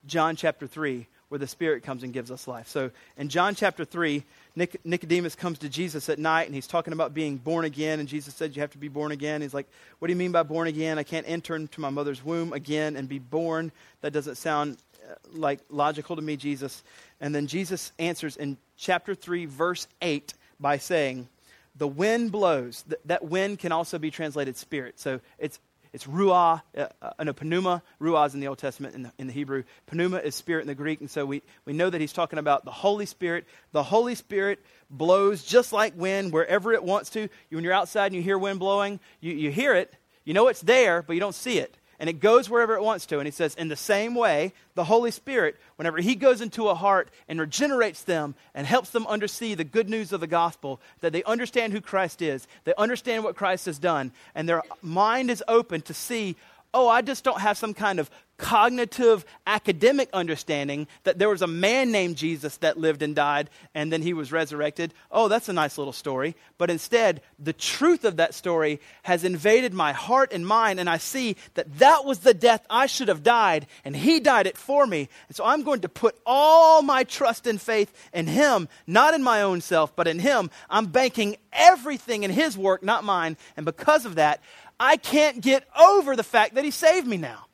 John 0.06 0.36
chapter 0.36 0.66
3, 0.66 1.06
where 1.28 1.38
the 1.38 1.48
Spirit 1.48 1.82
comes 1.82 2.04
and 2.04 2.12
gives 2.12 2.30
us 2.30 2.46
life. 2.46 2.68
So 2.68 2.92
in 3.16 3.28
John 3.28 3.56
chapter 3.56 3.84
3, 3.84 4.22
Nic- 4.56 4.84
Nicodemus 4.84 5.34
comes 5.34 5.58
to 5.58 5.68
Jesus 5.68 6.08
at 6.08 6.18
night 6.18 6.46
and 6.46 6.54
he's 6.54 6.66
talking 6.66 6.94
about 6.94 7.12
being 7.12 7.36
born 7.36 7.66
again. 7.66 8.00
And 8.00 8.08
Jesus 8.08 8.34
said, 8.34 8.56
You 8.56 8.62
have 8.62 8.72
to 8.72 8.78
be 8.78 8.88
born 8.88 9.12
again. 9.12 9.42
He's 9.42 9.54
like, 9.54 9.68
What 9.98 10.08
do 10.08 10.12
you 10.12 10.18
mean 10.18 10.32
by 10.32 10.42
born 10.42 10.66
again? 10.66 10.98
I 10.98 11.02
can't 11.02 11.28
enter 11.28 11.54
into 11.54 11.80
my 11.80 11.90
mother's 11.90 12.24
womb 12.24 12.54
again 12.54 12.96
and 12.96 13.08
be 13.08 13.18
born. 13.18 13.70
That 14.00 14.12
doesn't 14.12 14.36
sound 14.36 14.78
uh, 15.04 15.14
like 15.32 15.60
logical 15.68 16.16
to 16.16 16.22
me, 16.22 16.36
Jesus. 16.36 16.82
And 17.20 17.34
then 17.34 17.46
Jesus 17.46 17.92
answers 17.98 18.36
in 18.36 18.56
chapter 18.76 19.14
3, 19.14 19.44
verse 19.44 19.86
8 20.00 20.32
by 20.58 20.78
saying, 20.78 21.28
The 21.76 21.86
wind 21.86 22.32
blows. 22.32 22.82
Th- 22.88 23.00
that 23.04 23.24
wind 23.26 23.58
can 23.58 23.72
also 23.72 23.98
be 23.98 24.10
translated 24.10 24.56
spirit. 24.56 24.98
So 24.98 25.20
it's 25.38 25.60
it's 25.92 26.06
ruah, 26.06 26.62
uh, 26.76 26.86
uh, 27.00 27.24
no, 27.24 27.32
pneuma. 27.40 27.82
Ruah 28.00 28.26
is 28.26 28.34
in 28.34 28.40
the 28.40 28.48
Old 28.48 28.58
Testament 28.58 28.94
in 28.94 29.02
the, 29.04 29.12
in 29.18 29.26
the 29.26 29.32
Hebrew. 29.32 29.64
Pneuma 29.90 30.18
is 30.18 30.34
spirit 30.34 30.62
in 30.62 30.66
the 30.66 30.74
Greek. 30.74 31.00
And 31.00 31.10
so 31.10 31.24
we, 31.24 31.42
we 31.64 31.72
know 31.72 31.88
that 31.88 32.00
he's 32.00 32.12
talking 32.12 32.38
about 32.38 32.64
the 32.64 32.70
Holy 32.70 33.06
Spirit. 33.06 33.46
The 33.72 33.82
Holy 33.82 34.14
Spirit 34.14 34.58
blows 34.90 35.42
just 35.42 35.72
like 35.72 35.96
wind 35.96 36.32
wherever 36.32 36.72
it 36.72 36.82
wants 36.82 37.10
to. 37.10 37.28
When 37.50 37.64
you're 37.64 37.72
outside 37.72 38.06
and 38.06 38.14
you 38.14 38.22
hear 38.22 38.38
wind 38.38 38.58
blowing, 38.58 39.00
you, 39.20 39.32
you 39.32 39.50
hear 39.50 39.74
it. 39.74 39.94
You 40.24 40.34
know 40.34 40.48
it's 40.48 40.60
there, 40.60 41.02
but 41.02 41.14
you 41.14 41.20
don't 41.20 41.34
see 41.34 41.58
it 41.58 41.76
and 41.98 42.10
it 42.10 42.20
goes 42.20 42.50
wherever 42.50 42.74
it 42.74 42.82
wants 42.82 43.06
to. 43.06 43.18
And 43.18 43.26
he 43.26 43.32
says, 43.32 43.54
in 43.54 43.68
the 43.68 43.76
same 43.76 44.14
way, 44.14 44.52
the 44.74 44.84
Holy 44.84 45.10
Spirit, 45.10 45.56
whenever 45.76 45.98
he 45.98 46.14
goes 46.14 46.40
into 46.40 46.68
a 46.68 46.74
heart 46.74 47.08
and 47.28 47.40
regenerates 47.40 48.02
them 48.02 48.34
and 48.54 48.66
helps 48.66 48.90
them 48.90 49.06
understand 49.06 49.58
the 49.58 49.64
good 49.64 49.88
news 49.88 50.12
of 50.12 50.20
the 50.20 50.26
gospel, 50.26 50.80
that 51.00 51.12
they 51.12 51.24
understand 51.24 51.72
who 51.72 51.80
Christ 51.80 52.22
is, 52.22 52.46
they 52.64 52.74
understand 52.76 53.24
what 53.24 53.36
Christ 53.36 53.66
has 53.66 53.78
done, 53.78 54.12
and 54.34 54.48
their 54.48 54.62
mind 54.82 55.30
is 55.30 55.42
open 55.48 55.82
to 55.82 55.94
see 55.94 56.36
oh, 56.74 56.88
I 56.88 57.00
just 57.00 57.24
don't 57.24 57.40
have 57.40 57.56
some 57.56 57.72
kind 57.72 57.98
of 57.98 58.10
cognitive 58.38 59.24
academic 59.46 60.08
understanding 60.12 60.86
that 61.04 61.18
there 61.18 61.28
was 61.28 61.42
a 61.42 61.46
man 61.46 61.90
named 61.90 62.16
Jesus 62.16 62.56
that 62.58 62.78
lived 62.78 63.02
and 63.02 63.14
died 63.14 63.48
and 63.74 63.92
then 63.92 64.02
he 64.02 64.12
was 64.12 64.32
resurrected. 64.32 64.92
Oh, 65.10 65.28
that's 65.28 65.48
a 65.48 65.52
nice 65.52 65.78
little 65.78 65.92
story. 65.92 66.36
But 66.58 66.70
instead, 66.70 67.22
the 67.38 67.52
truth 67.52 68.04
of 68.04 68.16
that 68.16 68.34
story 68.34 68.80
has 69.02 69.24
invaded 69.24 69.72
my 69.72 69.92
heart 69.92 70.32
and 70.32 70.46
mind, 70.46 70.80
and 70.80 70.88
I 70.88 70.98
see 70.98 71.36
that 71.54 71.78
that 71.78 72.04
was 72.04 72.20
the 72.20 72.34
death 72.34 72.64
I 72.68 72.86
should 72.86 73.08
have 73.08 73.22
died, 73.22 73.66
and 73.84 73.96
he 73.96 74.20
died 74.20 74.46
it 74.46 74.56
for 74.56 74.86
me. 74.86 75.08
And 75.28 75.36
so 75.36 75.44
I'm 75.44 75.62
going 75.62 75.80
to 75.80 75.88
put 75.88 76.16
all 76.24 76.82
my 76.82 77.04
trust 77.04 77.46
and 77.46 77.60
faith 77.60 77.92
in 78.12 78.26
him, 78.26 78.68
not 78.86 79.14
in 79.14 79.22
my 79.22 79.42
own 79.42 79.60
self, 79.60 79.94
but 79.96 80.08
in 80.08 80.18
him. 80.18 80.50
I'm 80.68 80.86
banking 80.86 81.36
everything 81.52 82.22
in 82.22 82.30
his 82.30 82.56
work, 82.56 82.82
not 82.82 83.04
mine. 83.04 83.36
And 83.56 83.64
because 83.64 84.04
of 84.04 84.16
that, 84.16 84.40
I 84.78 84.96
can't 84.96 85.40
get 85.40 85.66
over 85.78 86.16
the 86.16 86.22
fact 86.22 86.54
that 86.54 86.64
he 86.64 86.70
saved 86.70 87.06
me 87.06 87.16
now. 87.16 87.45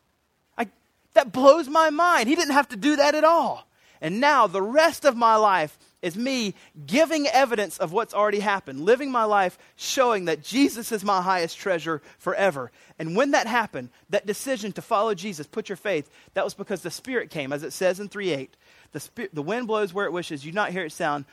That 1.15 1.33
blows 1.33 1.69
my 1.69 1.91
mind. 1.91 2.29
He 2.29 2.35
didn't 2.35 2.55
have 2.55 2.69
to 2.69 2.77
do 2.77 2.97
that 2.97 3.15
at 3.15 3.25
all. 3.25 3.67
And 4.01 4.21
now 4.21 4.47
the 4.47 4.63
rest 4.63 5.05
of 5.05 5.17
my 5.17 5.37
life 5.37 5.79
is 6.03 6.17
me 6.17 6.55
giving 6.85 7.29
evidence 7.29 7.79
of 7.79 7.93
what's 7.93 8.13
already 8.13 8.41
happened, 8.41 8.81
living 8.81 9.13
my 9.13 9.23
life 9.23 9.57
showing 9.77 10.25
that 10.25 10.43
Jesus 10.43 10.91
is 10.91 11.05
my 11.05 11.23
highest 11.23 11.57
treasure 11.57 12.03
forever. 12.19 12.73
And 12.99 13.15
when 13.15 13.31
that 13.31 13.47
happened, 13.47 13.91
that 14.11 14.27
decision 14.27 14.73
to 14.73 14.83
follow 14.83 15.15
Jesus, 15.15 15.47
put 15.47 15.69
your 15.69 15.77
faith, 15.77 16.11
that 16.35 16.45
was 16.45 16.55
because 16.55 16.83
the 16.83 16.91
Spirit 16.91 17.31
came, 17.31 17.53
as 17.53 17.63
it 17.63 17.73
says 17.73 18.01
in 18.01 18.09
3 18.09 18.31
8. 18.31 18.57
The, 18.91 19.01
spirit, 19.01 19.35
the 19.35 19.43
wind 19.43 19.69
blows 19.69 19.95
where 19.95 20.07
it 20.07 20.13
wishes, 20.13 20.45
you 20.45 20.51
do 20.51 20.57
not 20.57 20.73
hear 20.73 20.85
it 20.85 20.93
sound, 20.93 21.25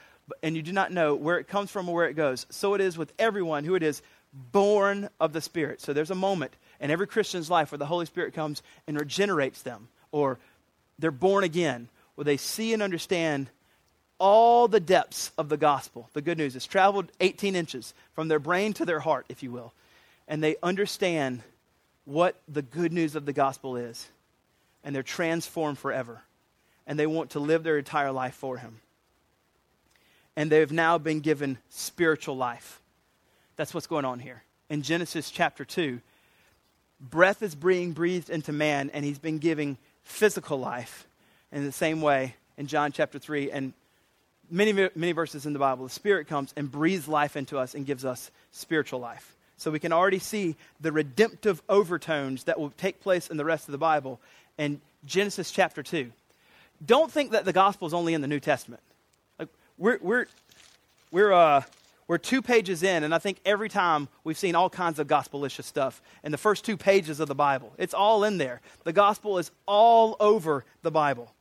and 0.44 0.56
you 0.56 0.62
do 0.62 0.72
not 0.72 0.94
know 0.94 1.16
where 1.16 1.40
it 1.40 1.48
comes 1.48 1.72
from 1.72 1.90
or 1.90 1.96
where 1.96 2.08
it 2.08 2.14
goes. 2.14 2.46
So 2.52 2.76
it 2.76 2.82
is 2.82 2.98
with 2.98 3.12
everyone 3.18 3.64
who 3.64 3.74
it 3.74 3.84
is 3.84 4.04
born 4.32 5.10
of 5.20 5.34
the 5.34 5.42
Spirit. 5.42 5.82
So 5.82 5.92
there's 5.92 6.12
a 6.12 6.16
moment 6.16 6.56
in 6.80 6.92
every 6.92 7.08
Christian's 7.08 7.50
life 7.50 7.72
where 7.72 7.78
the 7.78 7.86
Holy 7.86 8.06
Spirit 8.06 8.34
comes 8.34 8.62
and 8.88 9.00
regenerates 9.00 9.62
them, 9.62 9.90
or 10.12 10.40
they're 10.98 11.12
born 11.12 11.44
again, 11.44 11.90
where 12.16 12.26
they 12.26 12.38
see 12.38 12.74
and 12.74 12.82
understand 12.82 13.50
all 14.20 14.68
the 14.68 14.80
depths 14.80 15.32
of 15.38 15.50
the 15.50 15.58
gospel. 15.58 16.10
The 16.14 16.22
good 16.22 16.38
news 16.38 16.54
has 16.54 16.66
traveled 16.66 17.12
18 17.22 17.56
inches 17.56 17.94
from 18.14 18.28
their 18.28 18.40
brain 18.40 18.74
to 18.74 18.86
their 18.86 19.00
heart, 19.00 19.26
if 19.30 19.42
you 19.42 19.52
will. 19.52 19.74
And 20.28 20.44
they 20.44 20.58
understand 20.62 21.42
what 22.06 22.40
the 22.48 22.62
good 22.62 22.92
news 22.92 23.16
of 23.16 23.26
the 23.26 23.34
gospel 23.34 23.78
is. 23.78 24.08
And 24.84 24.94
they're 24.94 25.04
transformed 25.04 25.78
forever. 25.78 26.22
And 26.86 27.00
they 27.00 27.08
want 27.08 27.32
to 27.32 27.40
live 27.40 27.64
their 27.64 27.78
entire 27.78 28.12
life 28.12 28.36
for 28.36 28.58
Him. 28.58 28.82
And 30.36 30.52
they've 30.52 30.72
now 30.72 30.98
been 30.98 31.22
given 31.22 31.58
spiritual 31.70 32.36
life. 32.36 32.82
That's 33.56 33.74
what's 33.74 33.88
going 33.88 34.06
on 34.06 34.20
here. 34.20 34.44
In 34.70 34.82
Genesis 34.82 35.32
chapter 35.32 35.66
2, 35.66 36.02
breath 37.00 37.42
is 37.42 37.56
being 37.56 37.94
breathed 37.94 38.30
into 38.30 38.52
man, 38.52 38.90
and 38.94 39.06
he's 39.06 39.20
been 39.20 39.38
giving 39.38 39.78
physical 40.04 40.60
life. 40.60 41.08
In 41.52 41.66
the 41.66 41.72
same 41.72 42.02
way, 42.02 42.36
in 42.58 42.68
John 42.68 42.92
chapter 42.92 43.20
3, 43.20 43.52
and 43.52 43.74
many, 44.52 44.74
many 44.74 45.12
verses 45.12 45.46
in 45.46 45.54
the 45.54 45.60
Bible, 45.60 45.86
the 45.86 45.90
Spirit 45.90 46.28
comes 46.28 46.54
and 46.56 46.72
breathes 46.72 47.08
life 47.08 47.36
into 47.36 47.58
us 47.58 47.74
and 47.74 47.86
gives 47.86 48.06
us 48.06 48.32
spiritual 48.52 49.00
life. 49.00 49.36
So 49.58 49.72
we 49.72 49.80
can 49.80 49.92
already 49.92 50.20
see 50.20 50.56
the 50.80 50.92
redemptive 50.92 51.62
overtones 51.68 52.46
that 52.46 52.60
will 52.60 52.70
take 52.72 53.02
place 53.02 53.28
in 53.28 53.38
the 53.38 53.46
rest 53.46 53.68
of 53.68 53.72
the 53.72 53.78
Bible 53.78 54.20
in 54.58 54.80
Genesis 55.06 55.52
chapter 55.52 55.84
2. 55.84 56.12
Don't 56.86 57.12
think 57.12 57.32
that 57.32 57.46
the 57.46 57.54
gospel 57.54 57.88
is 57.88 57.94
only 57.94 58.14
in 58.14 58.22
the 58.22 58.28
New 58.28 58.40
Testament. 58.40 58.82
Like 59.38 59.50
we're, 59.78 60.00
we're, 60.02 60.26
we're, 61.12 61.34
uh, 61.34 61.64
we're 62.10 62.18
two 62.18 62.42
pages 62.42 62.82
in, 62.82 63.04
and 63.04 63.14
I 63.14 63.20
think 63.20 63.40
every 63.46 63.70
time 63.70 64.08
we've 64.24 64.36
seen 64.38 64.56
all 64.56 64.68
kinds 64.68 64.98
of 64.98 65.06
gospelicious 65.06 65.66
stuff 65.66 66.02
in 66.24 66.32
the 66.32 66.40
first 66.40 66.66
two 66.66 66.76
pages 66.76 67.20
of 67.20 67.28
the 67.28 67.36
Bible. 67.36 67.72
It's 67.78 67.94
all 67.94 68.24
in 68.24 68.40
there. 68.40 68.62
The 68.84 68.92
gospel 68.92 69.38
is 69.38 69.52
all 69.68 70.18
over 70.20 70.66
the 70.82 70.90
Bible. 70.90 71.32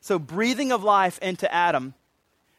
So, 0.00 0.20
breathing 0.20 0.70
of 0.70 0.84
life 0.84 1.18
into 1.18 1.52
Adam 1.52 1.94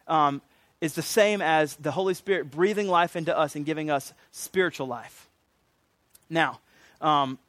um, 0.10 0.42
is 0.82 0.94
the 0.96 1.02
same 1.02 1.42
as 1.42 1.78
the 1.78 1.92
Holy 1.92 2.14
Spirit 2.16 2.52
breathing 2.52 2.90
life 2.90 3.16
into 3.16 3.36
us 3.36 3.56
and 3.56 3.66
giving 3.66 3.90
us 3.90 4.12
spiritual 4.32 4.88
life. 4.88 5.30
Now, 6.30 6.60
um, 7.00 7.40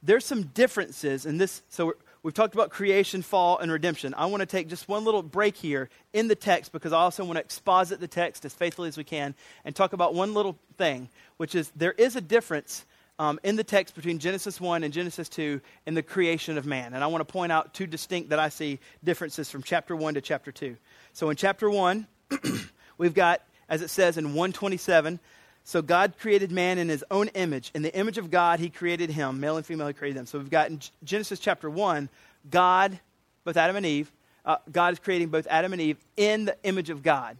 there's 0.00 0.24
some 0.24 0.44
differences 0.44 1.26
in 1.26 1.38
this. 1.38 1.62
So 1.70 1.94
we've 2.22 2.34
talked 2.34 2.54
about 2.54 2.70
creation, 2.70 3.22
fall, 3.22 3.58
and 3.58 3.70
redemption. 3.70 4.14
I 4.16 4.26
want 4.26 4.40
to 4.40 4.46
take 4.46 4.68
just 4.68 4.88
one 4.88 5.04
little 5.04 5.22
break 5.22 5.56
here 5.56 5.88
in 6.12 6.28
the 6.28 6.34
text 6.34 6.72
because 6.72 6.92
I 6.92 7.00
also 7.00 7.24
want 7.24 7.36
to 7.36 7.40
exposit 7.40 8.00
the 8.00 8.08
text 8.08 8.44
as 8.44 8.54
faithfully 8.54 8.88
as 8.88 8.96
we 8.96 9.04
can 9.04 9.34
and 9.64 9.74
talk 9.74 9.92
about 9.92 10.14
one 10.14 10.34
little 10.34 10.56
thing, 10.78 11.08
which 11.36 11.54
is 11.54 11.70
there 11.76 11.92
is 11.92 12.16
a 12.16 12.20
difference 12.20 12.84
um, 13.18 13.38
in 13.42 13.56
the 13.56 13.64
text 13.64 13.94
between 13.94 14.18
Genesis 14.18 14.60
1 14.60 14.82
and 14.84 14.92
Genesis 14.92 15.28
2 15.28 15.60
in 15.86 15.94
the 15.94 16.02
creation 16.02 16.58
of 16.58 16.66
man. 16.66 16.94
And 16.94 17.04
I 17.04 17.06
want 17.06 17.26
to 17.26 17.32
point 17.32 17.52
out 17.52 17.74
two 17.74 17.86
distinct 17.86 18.30
that 18.30 18.38
I 18.38 18.48
see 18.48 18.80
differences 19.04 19.50
from 19.50 19.62
chapter 19.62 19.94
1 19.94 20.14
to 20.14 20.20
chapter 20.20 20.50
2. 20.50 20.76
So 21.12 21.30
in 21.30 21.36
chapter 21.36 21.70
1, 21.70 22.06
we've 22.98 23.14
got, 23.14 23.42
as 23.68 23.82
it 23.82 23.90
says 23.90 24.16
in 24.16 24.26
127, 24.26 25.20
so 25.64 25.82
God 25.82 26.14
created 26.18 26.50
man 26.50 26.78
in 26.78 26.88
his 26.88 27.04
own 27.10 27.28
image. 27.28 27.70
In 27.74 27.82
the 27.82 27.94
image 27.94 28.18
of 28.18 28.30
God, 28.30 28.58
he 28.58 28.68
created 28.68 29.10
him. 29.10 29.40
Male 29.40 29.56
and 29.56 29.66
female, 29.66 29.86
he 29.86 29.92
created 29.92 30.18
them. 30.18 30.26
So 30.26 30.38
we've 30.38 30.50
got 30.50 30.70
in 30.70 30.80
Genesis 31.04 31.38
chapter 31.38 31.70
1, 31.70 32.08
God, 32.50 32.98
both 33.44 33.56
Adam 33.56 33.76
and 33.76 33.86
Eve, 33.86 34.10
uh, 34.44 34.56
God 34.70 34.92
is 34.92 34.98
creating 34.98 35.28
both 35.28 35.46
Adam 35.48 35.72
and 35.72 35.80
Eve 35.80 35.98
in 36.16 36.46
the 36.46 36.56
image 36.64 36.90
of 36.90 37.02
God. 37.02 37.36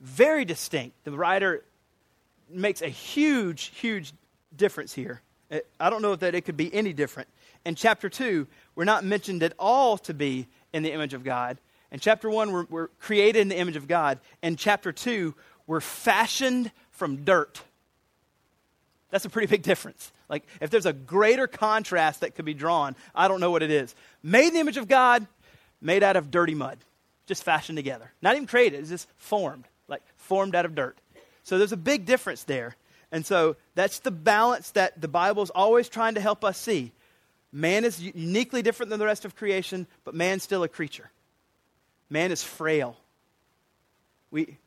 Very 0.00 0.44
distinct. 0.44 0.96
The 1.04 1.10
writer 1.10 1.64
makes 2.50 2.80
a 2.80 2.88
huge, 2.88 3.72
huge 3.74 4.12
difference 4.56 4.94
here. 4.94 5.20
I 5.80 5.90
don't 5.90 6.02
know 6.02 6.16
that 6.16 6.34
it 6.34 6.42
could 6.42 6.56
be 6.56 6.72
any 6.74 6.92
different. 6.92 7.28
In 7.64 7.74
chapter 7.74 8.08
2, 8.08 8.46
we're 8.74 8.84
not 8.84 9.04
mentioned 9.04 9.42
at 9.42 9.54
all 9.58 9.98
to 9.98 10.14
be 10.14 10.46
in 10.72 10.82
the 10.82 10.92
image 10.92 11.14
of 11.14 11.24
God. 11.24 11.58
In 11.90 12.00
chapter 12.00 12.28
1, 12.28 12.52
we're, 12.52 12.66
we're 12.68 12.88
created 12.98 13.40
in 13.40 13.48
the 13.48 13.56
image 13.58 13.76
of 13.76 13.88
God. 13.88 14.18
In 14.42 14.56
chapter 14.56 14.92
2, 14.92 15.34
we're 15.66 15.80
fashioned 15.80 16.70
from 16.98 17.24
dirt. 17.24 17.60
That's 19.10 19.24
a 19.24 19.30
pretty 19.30 19.46
big 19.46 19.62
difference. 19.62 20.12
Like, 20.28 20.44
if 20.60 20.68
there's 20.68 20.84
a 20.84 20.92
greater 20.92 21.46
contrast 21.46 22.20
that 22.20 22.34
could 22.34 22.44
be 22.44 22.54
drawn, 22.54 22.94
I 23.14 23.28
don't 23.28 23.40
know 23.40 23.50
what 23.50 23.62
it 23.62 23.70
is. 23.70 23.94
Made 24.22 24.48
in 24.48 24.54
the 24.54 24.60
image 24.60 24.76
of 24.76 24.88
God, 24.88 25.26
made 25.80 26.02
out 26.02 26.16
of 26.16 26.30
dirty 26.30 26.54
mud, 26.54 26.78
just 27.26 27.42
fashioned 27.42 27.76
together. 27.76 28.12
Not 28.20 28.34
even 28.34 28.46
created, 28.46 28.80
it's 28.80 28.90
just 28.90 29.08
formed, 29.16 29.64
like 29.86 30.02
formed 30.16 30.54
out 30.54 30.66
of 30.66 30.74
dirt. 30.74 30.98
So 31.44 31.56
there's 31.56 31.72
a 31.72 31.78
big 31.78 32.04
difference 32.04 32.44
there. 32.44 32.76
And 33.10 33.24
so 33.24 33.56
that's 33.74 34.00
the 34.00 34.10
balance 34.10 34.72
that 34.72 35.00
the 35.00 35.08
Bible 35.08 35.42
is 35.42 35.50
always 35.50 35.88
trying 35.88 36.16
to 36.16 36.20
help 36.20 36.44
us 36.44 36.58
see. 36.58 36.92
Man 37.50 37.86
is 37.86 38.02
uniquely 38.02 38.60
different 38.60 38.90
than 38.90 38.98
the 38.98 39.06
rest 39.06 39.24
of 39.24 39.34
creation, 39.34 39.86
but 40.04 40.14
man's 40.14 40.42
still 40.42 40.62
a 40.62 40.68
creature. 40.68 41.10
Man 42.10 42.30
is 42.30 42.42
frail. 42.42 42.98
We, 44.30 44.58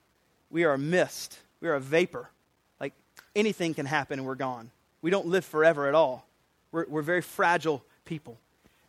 we 0.49 0.63
are 0.63 0.73
a 0.73 0.79
mist. 0.79 1.37
We 1.61 1.69
are 1.69 1.75
a 1.75 1.79
vapor. 1.79 2.29
Like 2.79 2.93
anything 3.35 3.73
can 3.73 3.85
happen 3.85 4.19
and 4.19 4.27
we're 4.27 4.35
gone. 4.35 4.71
We 5.01 5.11
don't 5.11 5.27
live 5.27 5.45
forever 5.45 5.87
at 5.87 5.95
all. 5.95 6.27
We're, 6.71 6.85
we're 6.87 7.01
very 7.01 7.21
fragile 7.21 7.83
people. 8.05 8.37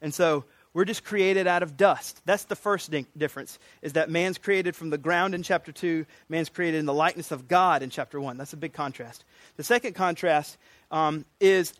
And 0.01 0.13
so 0.13 0.45
we're 0.75 0.85
just 0.85 1.05
created 1.05 1.47
out 1.47 1.63
of 1.63 1.77
dust. 1.77 2.21
That's 2.25 2.45
the 2.45 2.57
first 2.57 2.91
di- 2.91 3.07
difference, 3.17 3.59
is 3.83 3.93
that 3.93 4.11
man's 4.11 4.39
created 4.39 4.75
from 4.75 4.91
the 4.91 4.99
ground 4.99 5.35
in 5.35 5.43
chapter 5.43 5.71
2, 5.71 6.07
man's 6.29 6.49
created 6.49 6.79
in 6.79 6.87
the 6.87 6.95
likeness 6.95 7.31
of 7.31 7.47
God 7.47 7.83
in 7.83 7.91
chapter 7.91 8.21
1. 8.21 8.39
That's 8.39 8.55
a 8.55 8.57
big 8.57 8.73
contrast. 8.73 9.25
The 9.57 9.65
second 9.65 9.95
contrast 9.95 10.57
um, 10.91 11.27
is 11.41 11.75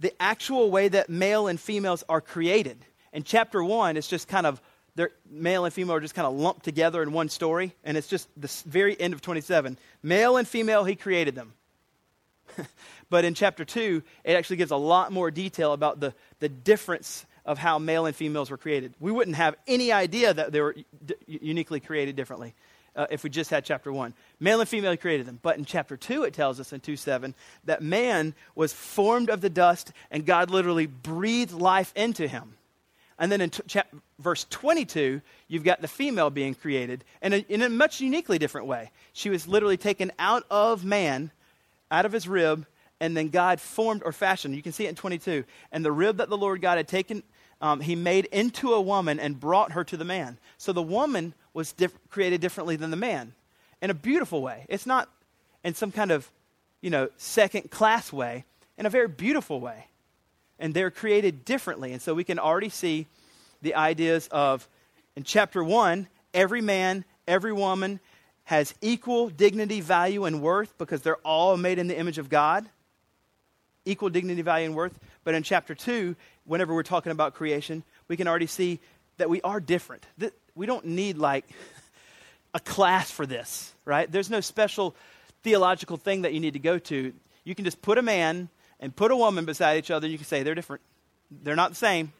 the 0.00 0.12
actual 0.20 0.70
way 0.70 0.88
that 0.88 1.10
male 1.10 1.46
and 1.46 1.60
females 1.60 2.04
are 2.08 2.20
created. 2.20 2.78
In 3.12 3.22
chapter 3.22 3.62
1, 3.62 3.96
it's 3.96 4.08
just 4.08 4.28
kind 4.28 4.46
of 4.46 4.62
they're, 4.98 5.12
male 5.30 5.64
and 5.64 5.72
female 5.72 5.94
are 5.94 6.00
just 6.00 6.16
kind 6.16 6.26
of 6.26 6.34
lumped 6.34 6.64
together 6.64 7.00
in 7.04 7.12
one 7.12 7.28
story, 7.28 7.72
and 7.84 7.96
it's 7.96 8.08
just 8.08 8.28
the 8.36 8.52
very 8.68 9.00
end 9.00 9.14
of 9.14 9.22
27. 9.22 9.78
Male 10.02 10.36
and 10.36 10.48
female, 10.48 10.82
he 10.82 10.96
created 10.96 11.36
them. 11.36 11.52
but 13.08 13.24
in 13.24 13.32
chapter 13.34 13.64
2, 13.64 14.02
it 14.24 14.32
actually 14.32 14.56
gives 14.56 14.72
a 14.72 14.76
lot 14.76 15.12
more 15.12 15.30
detail 15.30 15.72
about 15.72 16.00
the, 16.00 16.14
the 16.40 16.48
difference 16.48 17.24
of 17.44 17.58
how 17.58 17.78
male 17.78 18.06
and 18.06 18.16
females 18.16 18.50
were 18.50 18.56
created. 18.56 18.92
We 18.98 19.12
wouldn't 19.12 19.36
have 19.36 19.54
any 19.68 19.92
idea 19.92 20.34
that 20.34 20.50
they 20.50 20.60
were 20.60 20.74
d- 21.06 21.14
uniquely 21.28 21.78
created 21.78 22.16
differently 22.16 22.54
uh, 22.96 23.06
if 23.08 23.22
we 23.22 23.30
just 23.30 23.50
had 23.50 23.64
chapter 23.64 23.92
1. 23.92 24.12
Male 24.40 24.58
and 24.58 24.68
female 24.68 24.96
created 24.96 25.26
them. 25.26 25.38
But 25.40 25.58
in 25.58 25.64
chapter 25.64 25.96
2, 25.96 26.24
it 26.24 26.34
tells 26.34 26.58
us 26.58 26.72
in 26.72 26.80
2 26.80 26.96
7 26.96 27.36
that 27.66 27.82
man 27.82 28.34
was 28.56 28.72
formed 28.72 29.30
of 29.30 29.42
the 29.42 29.50
dust, 29.50 29.92
and 30.10 30.26
God 30.26 30.50
literally 30.50 30.86
breathed 30.86 31.52
life 31.52 31.92
into 31.94 32.26
him. 32.26 32.57
And 33.18 33.32
then 33.32 33.40
in 33.40 33.50
t- 33.50 33.62
cha- 33.66 33.82
verse 34.18 34.46
22, 34.48 35.20
you've 35.48 35.64
got 35.64 35.80
the 35.80 35.88
female 35.88 36.30
being 36.30 36.54
created 36.54 37.04
in 37.20 37.32
a, 37.32 37.36
in 37.48 37.62
a 37.62 37.68
much 37.68 38.00
uniquely 38.00 38.38
different 38.38 38.66
way. 38.66 38.90
She 39.12 39.28
was 39.28 39.48
literally 39.48 39.76
taken 39.76 40.12
out 40.18 40.44
of 40.50 40.84
man, 40.84 41.32
out 41.90 42.06
of 42.06 42.12
his 42.12 42.28
rib, 42.28 42.66
and 43.00 43.16
then 43.16 43.28
God 43.28 43.60
formed 43.60 44.02
or 44.04 44.12
fashioned. 44.12 44.54
You 44.54 44.62
can 44.62 44.72
see 44.72 44.86
it 44.86 44.90
in 44.90 44.94
22. 44.94 45.44
And 45.72 45.84
the 45.84 45.92
rib 45.92 46.18
that 46.18 46.28
the 46.28 46.36
Lord 46.36 46.60
God 46.60 46.76
had 46.76 46.86
taken, 46.86 47.22
um, 47.60 47.80
he 47.80 47.96
made 47.96 48.26
into 48.26 48.72
a 48.72 48.80
woman 48.80 49.18
and 49.18 49.38
brought 49.38 49.72
her 49.72 49.84
to 49.84 49.96
the 49.96 50.04
man. 50.04 50.38
So 50.56 50.72
the 50.72 50.82
woman 50.82 51.34
was 51.54 51.72
diff- 51.72 51.98
created 52.10 52.40
differently 52.40 52.76
than 52.76 52.90
the 52.90 52.96
man 52.96 53.34
in 53.82 53.90
a 53.90 53.94
beautiful 53.94 54.42
way. 54.42 54.64
It's 54.68 54.86
not 54.86 55.08
in 55.64 55.74
some 55.74 55.90
kind 55.90 56.12
of, 56.12 56.30
you 56.80 56.90
know, 56.90 57.08
second 57.16 57.70
class 57.70 58.12
way, 58.12 58.44
in 58.76 58.86
a 58.86 58.90
very 58.90 59.08
beautiful 59.08 59.60
way 59.60 59.88
and 60.58 60.74
they're 60.74 60.90
created 60.90 61.44
differently. 61.44 61.92
And 61.92 62.02
so 62.02 62.14
we 62.14 62.24
can 62.24 62.38
already 62.38 62.68
see 62.68 63.06
the 63.62 63.74
ideas 63.74 64.28
of, 64.30 64.68
in 65.16 65.24
chapter 65.24 65.62
one, 65.62 66.08
every 66.34 66.60
man, 66.60 67.04
every 67.26 67.52
woman 67.52 68.00
has 68.44 68.74
equal 68.80 69.28
dignity, 69.28 69.80
value, 69.80 70.24
and 70.24 70.40
worth 70.40 70.76
because 70.78 71.02
they're 71.02 71.16
all 71.16 71.56
made 71.56 71.78
in 71.78 71.86
the 71.86 71.98
image 71.98 72.18
of 72.18 72.28
God. 72.28 72.66
Equal 73.84 74.08
dignity, 74.08 74.42
value, 74.42 74.66
and 74.66 74.74
worth. 74.74 74.98
But 75.24 75.34
in 75.34 75.42
chapter 75.42 75.74
two, 75.74 76.16
whenever 76.44 76.74
we're 76.74 76.82
talking 76.82 77.12
about 77.12 77.34
creation, 77.34 77.84
we 78.08 78.16
can 78.16 78.26
already 78.26 78.46
see 78.46 78.80
that 79.18 79.28
we 79.28 79.42
are 79.42 79.60
different. 79.60 80.06
We 80.54 80.66
don't 80.66 80.86
need 80.86 81.18
like 81.18 81.44
a 82.54 82.60
class 82.60 83.10
for 83.10 83.26
this, 83.26 83.72
right? 83.84 84.10
There's 84.10 84.30
no 84.30 84.40
special 84.40 84.96
theological 85.42 85.96
thing 85.96 86.22
that 86.22 86.32
you 86.32 86.40
need 86.40 86.54
to 86.54 86.58
go 86.58 86.78
to. 86.78 87.12
You 87.44 87.54
can 87.54 87.64
just 87.64 87.82
put 87.82 87.98
a 87.98 88.02
man 88.02 88.48
and 88.80 88.94
put 88.94 89.10
a 89.10 89.16
woman 89.16 89.44
beside 89.44 89.78
each 89.78 89.90
other, 89.90 90.06
you 90.06 90.18
can 90.18 90.26
say 90.26 90.42
they're 90.42 90.54
different. 90.54 90.82
They're 91.30 91.56
not 91.56 91.70
the 91.70 91.76
same. 91.76 92.12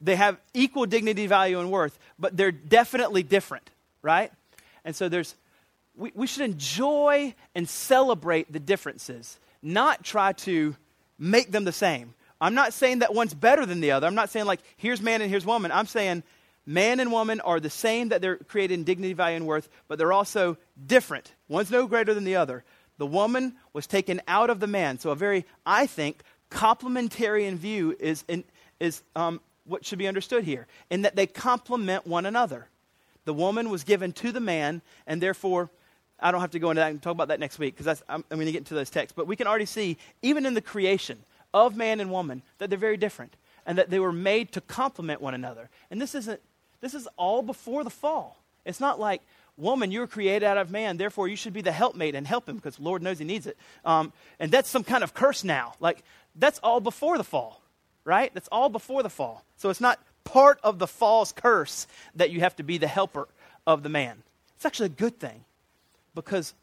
They 0.00 0.16
have 0.16 0.38
equal 0.52 0.86
dignity, 0.86 1.26
value, 1.26 1.58
and 1.58 1.70
worth, 1.70 1.98
but 2.18 2.36
they're 2.36 2.52
definitely 2.52 3.22
different, 3.22 3.70
right? 4.02 4.30
And 4.84 4.94
so 4.94 5.08
there's, 5.08 5.34
we, 5.96 6.12
we 6.14 6.26
should 6.26 6.44
enjoy 6.44 7.34
and 7.54 7.68
celebrate 7.68 8.52
the 8.52 8.58
differences, 8.58 9.38
not 9.62 10.04
try 10.04 10.32
to 10.32 10.76
make 11.18 11.52
them 11.52 11.64
the 11.64 11.72
same. 11.72 12.14
I'm 12.40 12.54
not 12.54 12.74
saying 12.74 12.98
that 12.98 13.14
one's 13.14 13.34
better 13.34 13.64
than 13.64 13.80
the 13.80 13.92
other. 13.92 14.06
I'm 14.06 14.16
not 14.16 14.28
saying 14.28 14.46
like, 14.46 14.60
here's 14.76 15.00
man 15.00 15.22
and 15.22 15.30
here's 15.30 15.46
woman. 15.46 15.70
I'm 15.72 15.86
saying 15.86 16.22
man 16.66 17.00
and 17.00 17.10
woman 17.12 17.40
are 17.40 17.60
the 17.60 17.70
same, 17.70 18.08
that 18.10 18.20
they're 18.20 18.36
created 18.36 18.74
in 18.74 18.84
dignity, 18.84 19.14
value, 19.14 19.36
and 19.36 19.46
worth, 19.46 19.68
but 19.88 19.96
they're 19.96 20.12
also 20.12 20.58
different. 20.84 21.32
One's 21.48 21.70
no 21.70 21.86
greater 21.86 22.12
than 22.12 22.24
the 22.24 22.36
other. 22.36 22.64
The 23.02 23.06
woman 23.06 23.56
was 23.72 23.88
taken 23.88 24.20
out 24.28 24.48
of 24.48 24.60
the 24.60 24.68
man. 24.68 25.00
So, 25.00 25.10
a 25.10 25.16
very, 25.16 25.44
I 25.66 25.88
think, 25.88 26.22
complementarian 26.52 27.56
view 27.56 27.96
is, 27.98 28.22
in, 28.28 28.44
is 28.78 29.02
um, 29.16 29.40
what 29.64 29.84
should 29.84 29.98
be 29.98 30.06
understood 30.06 30.44
here, 30.44 30.68
in 30.88 31.02
that 31.02 31.16
they 31.16 31.26
complement 31.26 32.06
one 32.06 32.26
another. 32.26 32.68
The 33.24 33.34
woman 33.34 33.70
was 33.70 33.82
given 33.82 34.12
to 34.12 34.30
the 34.30 34.38
man, 34.38 34.82
and 35.04 35.20
therefore, 35.20 35.68
I 36.20 36.30
don't 36.30 36.42
have 36.42 36.52
to 36.52 36.60
go 36.60 36.70
into 36.70 36.78
that 36.78 36.92
and 36.92 37.02
talk 37.02 37.10
about 37.10 37.26
that 37.26 37.40
next 37.40 37.58
week 37.58 37.76
because 37.76 38.04
I'm, 38.08 38.24
I'm 38.30 38.36
going 38.36 38.46
to 38.46 38.52
get 38.52 38.58
into 38.58 38.74
those 38.74 38.88
texts. 38.88 39.14
But 39.16 39.26
we 39.26 39.34
can 39.34 39.48
already 39.48 39.66
see, 39.66 39.98
even 40.22 40.46
in 40.46 40.54
the 40.54 40.62
creation 40.62 41.18
of 41.52 41.76
man 41.76 41.98
and 41.98 42.08
woman, 42.08 42.40
that 42.58 42.70
they're 42.70 42.78
very 42.78 42.96
different 42.96 43.34
and 43.66 43.78
that 43.78 43.90
they 43.90 43.98
were 43.98 44.12
made 44.12 44.52
to 44.52 44.60
complement 44.60 45.20
one 45.20 45.34
another. 45.34 45.70
And 45.90 46.00
this 46.00 46.14
isn't, 46.14 46.40
this 46.80 46.94
is 46.94 47.08
all 47.16 47.42
before 47.42 47.82
the 47.82 47.90
fall. 47.90 48.44
It's 48.64 48.78
not 48.78 49.00
like, 49.00 49.22
woman, 49.56 49.90
you 49.90 50.00
were 50.00 50.06
created 50.06 50.44
out 50.44 50.58
of 50.58 50.70
man, 50.70 50.96
therefore 50.96 51.28
you 51.28 51.36
should 51.36 51.52
be 51.52 51.60
the 51.60 51.72
helpmate 51.72 52.14
and 52.14 52.26
help 52.26 52.48
him 52.48 52.56
because 52.56 52.78
Lord 52.80 53.02
knows 53.02 53.18
he 53.18 53.24
needs 53.24 53.46
it. 53.46 53.56
Um, 53.84 54.12
and 54.38 54.50
that's 54.50 54.68
some 54.68 54.84
kind 54.84 55.04
of 55.04 55.14
curse 55.14 55.44
now. 55.44 55.74
Like, 55.80 56.02
that's 56.34 56.58
all 56.62 56.80
before 56.80 57.18
the 57.18 57.24
fall, 57.24 57.60
right? 58.04 58.32
That's 58.34 58.48
all 58.50 58.68
before 58.68 59.02
the 59.02 59.10
fall. 59.10 59.44
So 59.56 59.70
it's 59.70 59.80
not 59.80 59.98
part 60.24 60.58
of 60.62 60.78
the 60.78 60.86
fall's 60.86 61.32
curse 61.32 61.86
that 62.16 62.30
you 62.30 62.40
have 62.40 62.56
to 62.56 62.62
be 62.62 62.78
the 62.78 62.86
helper 62.86 63.28
of 63.66 63.82
the 63.82 63.88
man. 63.88 64.22
It's 64.56 64.64
actually 64.64 64.86
a 64.86 64.90
good 64.90 65.18
thing 65.18 65.44
because 66.14 66.54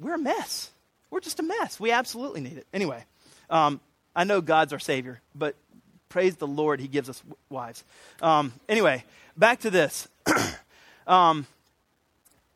we're 0.00 0.14
a 0.14 0.18
mess. 0.18 0.70
We're 1.10 1.20
just 1.20 1.40
a 1.40 1.42
mess. 1.42 1.78
We 1.78 1.90
absolutely 1.90 2.40
need 2.40 2.58
it. 2.58 2.66
Anyway, 2.72 3.04
um, 3.50 3.80
I 4.14 4.24
know 4.24 4.40
God's 4.40 4.72
our 4.72 4.78
Savior, 4.78 5.20
but 5.34 5.54
praise 6.08 6.36
the 6.36 6.46
Lord, 6.46 6.80
He 6.80 6.88
gives 6.88 7.08
us 7.08 7.22
wives. 7.50 7.84
Um, 8.22 8.52
anyway, 8.68 9.04
back 9.36 9.60
to 9.60 9.70
this. 9.70 10.08
um, 11.06 11.46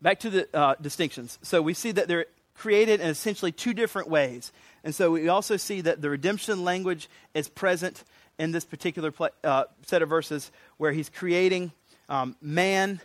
back 0.01 0.21
to 0.21 0.31
the 0.31 0.49
uh, 0.57 0.75
distinctions. 0.81 1.39
So 1.43 1.63
we 1.63 1.75
see 1.75 1.93
that 1.93 2.09
they're 2.09 2.27
created 2.55 3.01
in 3.01 3.09
essentially 3.09 3.53
two 3.53 3.75
different 3.75 4.09
ways. 4.09 4.53
And 4.85 4.95
so 4.95 5.11
we 5.11 5.29
also 5.29 5.57
see 5.57 5.81
that 5.83 6.01
the 6.03 6.11
redemption 6.11 6.65
language 6.65 7.09
is 7.35 7.49
present 7.49 8.05
in 8.39 8.53
this 8.53 8.65
particular 8.65 9.11
pl- 9.11 9.31
uh, 9.45 9.65
set 9.87 10.03
of 10.03 10.09
verses 10.09 10.51
where 10.79 10.93
he's 10.93 11.09
creating 11.09 11.73
um, 12.09 12.37
man 12.41 13.01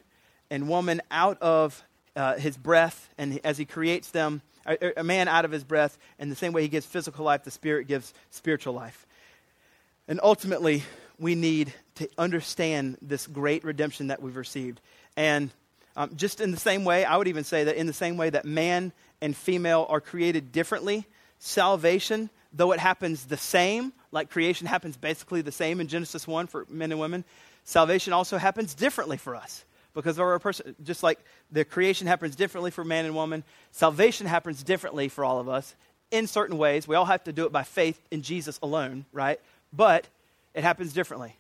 and 0.50 0.70
woman 0.70 1.02
out 1.12 1.42
of 1.42 1.84
uh, 2.16 2.36
his 2.36 2.56
breath, 2.56 3.10
and 3.18 3.40
as 3.44 3.58
he 3.58 3.66
creates 3.66 4.12
them, 4.12 4.42
a, 4.66 5.00
a 5.00 5.04
man 5.04 5.28
out 5.28 5.46
of 5.46 5.52
his 5.52 5.64
breath, 5.64 5.98
and 6.18 6.32
the 6.32 6.36
same 6.36 6.54
way 6.54 6.62
he 6.62 6.68
gives 6.68 6.86
physical 6.86 7.26
life, 7.26 7.44
the 7.44 7.52
Spirit 7.52 7.88
gives 7.88 8.14
spiritual 8.30 8.74
life. 8.74 9.06
And 10.08 10.20
ultimately, 10.24 10.84
we 11.20 11.36
need 11.36 11.74
to 11.96 12.10
understand 12.18 12.98
this 13.02 13.28
great 13.28 13.64
redemption 13.64 14.08
that 14.08 14.22
we've 14.22 14.36
received. 14.36 14.80
And 15.18 15.52
um, 15.96 16.16
just 16.16 16.42
in 16.42 16.52
the 16.52 16.58
same 16.58 16.84
way, 16.84 17.06
I 17.06 17.18
would 17.18 17.28
even 17.28 17.44
say 17.44 17.66
that 17.66 17.76
in 17.76 17.88
the 17.88 17.94
same 17.94 18.18
way 18.18 18.30
that 18.30 18.46
man 18.46 18.92
and 19.22 19.36
female 19.36 19.86
are 19.90 20.02
created 20.02 20.52
differently, 20.52 21.06
salvation, 21.40 22.30
though 22.52 22.72
it 22.72 22.80
happens 22.80 23.26
the 23.26 23.38
same, 23.38 23.94
like 24.12 24.30
creation 24.30 24.68
happens 24.68 24.98
basically 24.98 25.42
the 25.42 25.52
same 25.52 25.80
in 25.80 25.88
Genesis 25.88 26.28
1 26.28 26.48
for 26.48 26.66
men 26.70 26.92
and 26.92 27.00
women, 27.00 27.24
salvation 27.64 28.14
also 28.14 28.38
happens 28.38 28.74
differently 28.74 29.18
for 29.18 29.36
us 29.36 29.64
because 29.94 30.18
of 30.18 30.22
our 30.22 30.40
person. 30.40 30.76
Just 30.84 31.02
like 31.02 31.20
the 31.52 31.64
creation 31.64 32.08
happens 32.08 32.36
differently 32.36 32.72
for 32.72 32.84
man 32.84 33.06
and 33.06 33.16
woman, 33.16 33.44
salvation 33.72 34.28
happens 34.28 34.64
differently 34.64 35.08
for 35.08 35.24
all 35.24 35.40
of 35.40 35.48
us 35.48 35.76
in 36.12 36.28
certain 36.28 36.58
ways. 36.58 36.88
We 36.88 36.96
all 36.96 37.06
have 37.06 37.24
to 37.24 37.34
do 37.34 37.46
it 37.46 37.52
by 37.52 37.64
faith 37.64 38.00
in 38.12 38.22
Jesus 38.22 38.60
alone, 38.62 39.06
right? 39.12 39.40
But 39.72 40.08
it 40.54 40.64
happens 40.64 40.94
differently. 40.94 41.36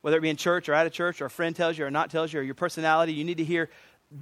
Whether 0.00 0.18
it 0.18 0.20
be 0.20 0.30
in 0.30 0.36
church 0.36 0.68
or 0.68 0.74
out 0.74 0.86
of 0.86 0.92
church, 0.92 1.20
or 1.20 1.26
a 1.26 1.30
friend 1.30 1.54
tells 1.54 1.76
you 1.76 1.84
or 1.84 1.90
not 1.90 2.10
tells 2.10 2.32
you, 2.32 2.40
or 2.40 2.42
your 2.42 2.54
personality, 2.54 3.12
you 3.12 3.24
need 3.24 3.38
to 3.38 3.44
hear 3.44 3.68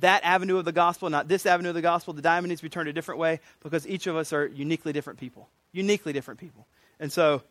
that 0.00 0.24
avenue 0.24 0.56
of 0.56 0.64
the 0.64 0.72
gospel, 0.72 1.08
not 1.10 1.28
this 1.28 1.46
avenue 1.46 1.68
of 1.68 1.74
the 1.74 1.82
gospel. 1.82 2.12
The 2.12 2.22
diamond 2.22 2.48
needs 2.48 2.60
to 2.60 2.64
be 2.64 2.70
turned 2.70 2.88
a 2.88 2.92
different 2.92 3.20
way 3.20 3.40
because 3.62 3.86
each 3.86 4.06
of 4.06 4.16
us 4.16 4.32
are 4.32 4.46
uniquely 4.46 4.92
different 4.92 5.18
people. 5.18 5.48
Uniquely 5.72 6.12
different 6.12 6.40
people. 6.40 6.66
And 6.98 7.12
so 7.12 7.42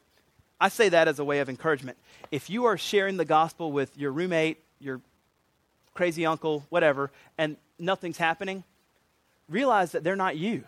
I 0.60 0.70
say 0.70 0.90
that 0.90 1.08
as 1.08 1.20
a 1.20 1.24
way 1.24 1.40
of 1.40 1.50
encouragement. 1.50 1.98
If 2.32 2.50
you 2.50 2.66
are 2.66 2.78
sharing 2.78 3.18
the 3.18 3.26
gospel 3.26 3.72
with 3.72 3.98
your 3.98 4.12
roommate, 4.12 4.58
your 4.80 5.02
crazy 5.94 6.26
uncle, 6.26 6.66
whatever, 6.70 7.12
and 7.38 7.58
nothing's 7.80 8.18
happening, 8.18 8.64
realize 9.50 9.94
that 9.94 10.04
they're 10.04 10.16
not 10.16 10.38
you. 10.38 10.64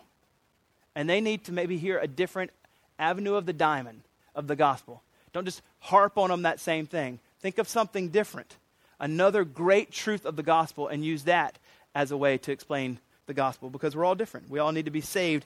And 0.96 1.10
they 1.10 1.22
need 1.22 1.46
to 1.46 1.52
maybe 1.52 1.78
hear 1.78 2.00
a 2.00 2.08
different 2.08 2.52
avenue 2.98 3.36
of 3.36 3.46
the 3.46 3.54
diamond 3.54 4.02
of 4.36 4.48
the 4.48 4.56
gospel. 4.56 5.04
Don't 5.34 5.46
just 5.46 5.62
harp 5.80 6.18
on 6.18 6.30
them 6.30 6.44
that 6.44 6.60
same 6.60 6.88
thing. 6.88 7.20
Think 7.40 7.58
of 7.58 7.68
something 7.68 8.10
different, 8.10 8.58
another 9.00 9.44
great 9.44 9.92
truth 9.92 10.26
of 10.26 10.36
the 10.36 10.44
gospel, 10.44 10.88
and 10.88 11.04
use 11.04 11.24
that 11.24 11.58
as 11.96 12.12
a 12.12 12.18
way 12.18 12.38
to 12.40 12.52
explain 12.52 13.00
the 13.26 13.34
gospel 13.34 13.70
because 13.70 13.96
we're 13.96 14.06
all 14.06 14.16
different. 14.16 14.50
We 14.50 14.60
all 14.60 14.72
need 14.72 14.86
to 14.86 14.92
be 14.92 15.02
saved 15.02 15.46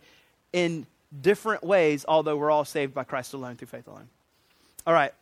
in 0.53 0.85
different 1.21 1.63
ways, 1.63 2.05
although 2.07 2.37
we're 2.37 2.51
all 2.51 2.65
saved 2.65 2.93
by 2.93 3.03
Christ 3.03 3.33
alone 3.33 3.55
through 3.55 3.67
faith 3.67 3.87
alone. 3.87 4.07
All 4.85 4.93
right, 4.93 5.13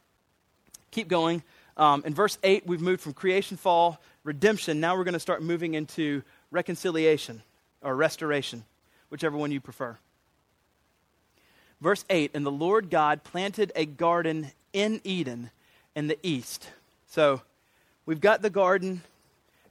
keep 0.91 1.07
going. 1.07 1.43
Um, 1.77 2.03
in 2.05 2.13
verse 2.13 2.37
8, 2.43 2.67
we've 2.67 2.81
moved 2.81 3.01
from 3.01 3.13
creation, 3.13 3.57
fall, 3.57 4.01
redemption. 4.23 4.79
Now 4.79 4.97
we're 4.97 5.05
going 5.05 5.13
to 5.13 5.19
start 5.19 5.41
moving 5.41 5.73
into 5.73 6.23
reconciliation 6.51 7.41
or 7.81 7.95
restoration, 7.95 8.65
whichever 9.09 9.37
one 9.37 9.51
you 9.51 9.61
prefer. 9.61 9.97
Verse 11.81 12.03
8 12.09 12.31
And 12.33 12.45
the 12.45 12.51
Lord 12.51 12.89
God 12.89 13.23
planted 13.23 13.71
a 13.75 13.85
garden 13.85 14.51
in 14.73 15.01
Eden 15.03 15.51
in 15.95 16.07
the 16.07 16.17
east. 16.21 16.67
So 17.07 17.41
we've 18.09 18.19
got 18.19 18.41
the 18.41 18.49
garden 18.49 19.03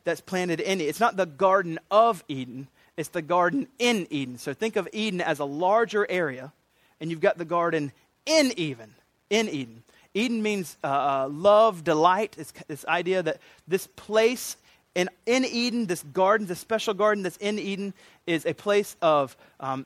that's 0.05 0.21
planted 0.21 0.61
in 0.61 0.81
it. 0.81 0.85
It's 0.85 1.01
not 1.01 1.17
the 1.17 1.27
Garden 1.27 1.81
of 1.91 2.23
Eden, 2.29 2.69
it's 2.97 3.09
the 3.09 3.21
garden 3.21 3.67
in 3.81 4.07
Eden. 4.11 4.39
So 4.39 4.55
think 4.55 4.77
of 4.77 4.89
Eden 4.93 5.21
as 5.21 5.41
a 5.41 5.45
larger 5.45 6.09
area, 6.09 6.53
and 7.01 7.11
you've 7.11 7.21
got 7.21 7.37
the 7.37 7.45
garden 7.45 7.91
in 8.27 8.53
even, 8.57 8.95
in 9.29 9.49
Eden. 9.49 9.83
Eden 10.15 10.41
means 10.41 10.77
uh, 10.85 10.87
uh, 10.87 11.29
love, 11.29 11.83
delight. 11.83 12.37
It's 12.39 12.53
this 12.69 12.85
idea 12.87 13.25
that 13.25 13.39
this 13.67 13.89
place 13.89 14.57
in, 14.95 15.11
in 15.27 15.45
Eden, 15.45 15.87
this 15.87 16.05
garden, 16.05 16.47
this 16.47 16.61
special 16.61 16.95
garden 16.95 17.25
that's 17.25 17.37
in 17.39 17.59
Eden, 17.59 17.93
is 18.29 18.47
a 18.47 18.55
place 18.55 18.97
of 19.03 19.37
um, 19.59 19.85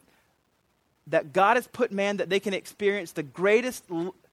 that 1.07 1.33
God 1.33 1.57
has 1.57 1.67
put 1.69 1.91
man 1.91 2.19
that 2.19 2.29
they 2.29 2.39
can 2.39 2.53
experience 2.53 3.13
the 3.13 3.23
greatest 3.23 3.85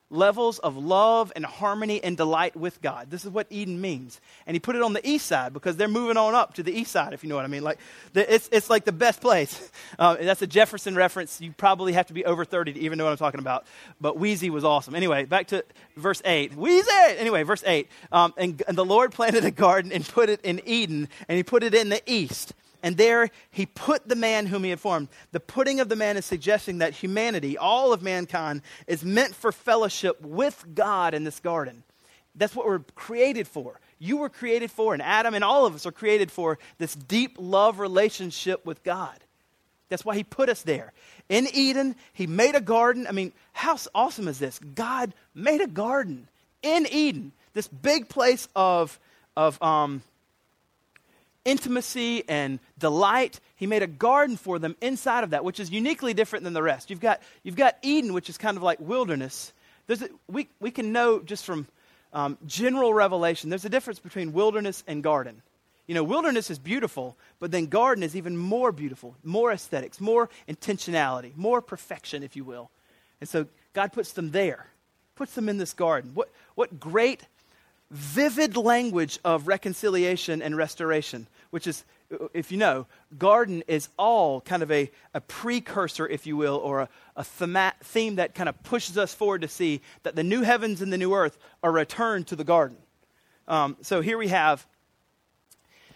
levels 0.10 0.60
of 0.60 0.76
love 0.76 1.32
and 1.36 1.46
harmony 1.46 2.04
and 2.04 2.18
delight 2.18 2.56
with 2.56 2.82
God. 2.82 3.12
This 3.12 3.26
is 3.26 3.32
what 3.32 3.48
Eden 3.50 3.80
means. 3.80 4.20
And 4.48 4.56
he 4.56 4.60
put 4.60 4.76
it 4.76 4.82
on 4.82 4.94
the 4.94 5.08
east 5.08 5.28
side 5.28 5.54
because 5.54 5.78
they're 5.78 5.88
moving 5.88 6.18
on 6.18 6.34
up 6.34 6.56
to 6.56 6.64
the 6.64 6.72
east 6.72 6.92
side, 6.92 7.14
if 7.14 7.24
you 7.24 7.30
know 7.30 7.36
what 7.36 7.46
I 7.46 7.50
mean. 7.50 7.64
Like, 7.64 7.80
it's, 8.16 8.50
it's 8.52 8.70
like 8.70 8.86
the 8.86 8.92
best 8.92 9.22
place. 9.22 9.70
Uh, 9.98 10.16
that's 10.16 10.42
a 10.42 10.48
Jefferson 10.48 10.96
reference. 10.96 11.42
You 11.42 11.52
probably 11.52 11.94
have 11.94 12.08
to 12.08 12.14
be 12.14 12.24
over 12.24 12.46
30 12.46 12.74
to 12.74 12.80
even 12.80 12.98
know 12.98 13.06
what 13.06 13.12
I'm 13.12 13.18
talking 13.18 13.40
about. 13.40 13.66
But 14.00 14.18
Weezy 14.18 14.50
was 14.50 14.64
awesome. 14.64 14.96
Anyway, 14.96 15.26
back 15.26 15.48
to 15.48 15.66
verse 15.98 16.22
8. 16.24 16.56
Weezy! 16.56 17.18
Anyway, 17.18 17.44
verse 17.44 17.64
8. 17.66 17.90
Um, 18.12 18.34
and, 18.38 18.64
and 18.68 18.78
the 18.78 18.86
Lord 18.86 19.12
planted 19.12 19.44
a 19.44 19.52
garden 19.52 19.92
and 19.92 20.08
put 20.08 20.30
it 20.30 20.42
in 20.42 20.62
Eden, 20.64 21.10
and 21.28 21.36
he 21.38 21.44
put 21.44 21.64
it 21.64 21.74
in 21.74 21.90
the 21.90 22.02
east 22.06 22.54
and 22.82 22.98
there 22.98 23.30
he 23.52 23.66
put 23.66 24.08
the 24.08 24.16
man 24.16 24.46
whom 24.46 24.64
he 24.64 24.70
had 24.70 24.80
formed. 24.80 25.10
The 25.32 25.40
putting 25.40 25.80
of 25.80 25.90
the 25.90 25.96
man 25.96 26.18
is 26.18 26.26
suggesting 26.26 26.80
that 26.80 26.94
humanity, 26.94 27.58
all 27.58 27.92
of 27.94 28.02
mankind, 28.02 28.62
is 28.88 29.04
meant 29.04 29.36
for 29.36 29.52
fellowship 29.52 30.22
with 30.22 30.66
God 30.74 31.14
in 31.14 31.24
this 31.24 31.40
garden. 31.40 31.84
That's 32.36 32.56
what 32.56 32.66
we're 32.66 32.80
created 32.96 33.48
for. 33.48 33.80
You 33.98 34.18
were 34.18 34.30
created 34.30 34.72
for, 34.72 34.94
and 34.94 35.02
Adam 35.02 35.34
and 35.34 35.44
all 35.44 35.66
of 35.66 35.76
us 35.76 35.86
are 35.86 35.92
created 35.92 36.32
for 36.32 36.58
this 36.78 36.96
deep 36.96 37.36
love 37.38 37.80
relationship 37.80 38.66
with 38.66 38.84
God. 38.84 39.18
That's 39.90 40.06
why 40.06 40.16
he 40.16 40.24
put 40.24 40.50
us 40.50 40.62
there. 40.62 40.94
In 41.28 41.48
Eden, 41.54 41.96
he 42.14 42.28
made 42.28 42.56
a 42.56 42.62
garden. 42.62 43.08
I 43.08 43.12
mean, 43.12 43.34
how 43.52 43.78
awesome 43.94 44.28
is 44.28 44.40
this? 44.40 44.60
God 44.60 45.14
made 45.34 45.62
a 45.62 45.68
garden 45.68 46.28
in 46.62 46.88
Eden, 46.92 47.34
this 47.54 47.68
big 47.68 48.08
place 48.08 48.48
of, 48.56 49.00
of 49.36 49.62
um, 49.62 50.04
intimacy 51.50 52.24
and 52.30 52.60
delight. 52.78 53.40
He 53.56 53.66
made 53.66 53.82
a 53.82 53.88
garden 53.88 54.38
for 54.38 54.60
them 54.60 54.76
inside 54.82 55.24
of 55.24 55.32
that, 55.32 55.44
which 55.44 55.60
is 55.60 55.72
uniquely 55.72 56.14
different 56.14 56.44
than 56.44 56.54
the 56.54 56.62
rest. 56.62 56.90
You've 56.90 57.00
got, 57.00 57.22
you've 57.44 57.56
got 57.56 57.78
Eden, 57.82 58.14
which 58.14 58.30
is 58.30 58.38
kind 58.38 58.56
of 58.56 58.64
like 58.64 58.80
wilderness. 58.80 59.52
There's 59.88 60.04
a, 60.04 60.10
we, 60.28 60.48
we 60.60 60.70
can 60.70 60.92
know 60.92 61.20
just 61.20 61.46
from 61.46 61.68
um, 62.14 62.38
general 62.46 62.94
revelation, 62.94 63.50
there's 63.50 63.66
a 63.66 63.70
difference 63.70 64.00
between 64.00 64.34
wilderness 64.34 64.84
and 64.88 65.04
garden. 65.04 65.42
You 65.88 65.96
know, 65.96 66.04
wilderness 66.04 66.52
is 66.52 66.60
beautiful, 66.60 67.18
but 67.40 67.50
then 67.52 67.66
garden 67.66 68.04
is 68.04 68.16
even 68.16 68.38
more 68.38 68.72
beautiful, 68.72 69.16
more 69.24 69.52
aesthetics, 69.52 70.00
more 70.00 70.30
intentionality, 70.48 71.36
more 71.36 71.62
perfection, 71.62 72.22
if 72.22 72.36
you 72.36 72.44
will. 72.44 72.70
And 73.20 73.28
so 73.28 73.48
God 73.74 73.92
puts 73.92 74.14
them 74.14 74.32
there, 74.32 74.68
puts 75.16 75.34
them 75.34 75.50
in 75.50 75.58
this 75.58 75.74
garden. 75.74 76.12
What, 76.14 76.30
what 76.54 76.80
great 76.80 77.24
vivid 77.92 78.56
language 78.56 79.20
of 79.24 79.48
reconciliation 79.48 80.42
and 80.42 80.56
restoration, 80.56 81.28
which 81.50 81.66
is, 81.66 81.84
if 82.34 82.52
you 82.52 82.58
know, 82.58 82.86
garden 83.18 83.64
is 83.68 83.90
all 83.98 84.42
kind 84.42 84.62
of 84.62 84.72
a, 84.72 84.92
a 85.14 85.22
precursor, 85.22 86.08
if 86.08 86.28
you 86.28 86.38
will, 86.38 86.58
or 86.58 86.82
a, 86.82 86.90
a 87.16 87.24
thema- 87.24 87.74
theme 87.84 88.16
that 88.16 88.36
kind 88.36 88.50
of 88.50 88.62
pushes 88.64 88.98
us 88.98 89.14
forward 89.14 89.42
to 89.42 89.48
see 89.48 89.82
that 90.04 90.16
the 90.16 90.24
new 90.24 90.42
heavens 90.42 90.82
and 90.82 90.94
the 90.94 90.98
new 90.98 91.14
earth 91.14 91.38
are 91.64 91.72
returned 91.72 92.28
to 92.28 92.36
the 92.36 92.44
garden. 92.44 92.78
Um, 93.48 93.78
so 93.82 94.02
here 94.02 94.18
we 94.18 94.28
have 94.28 94.66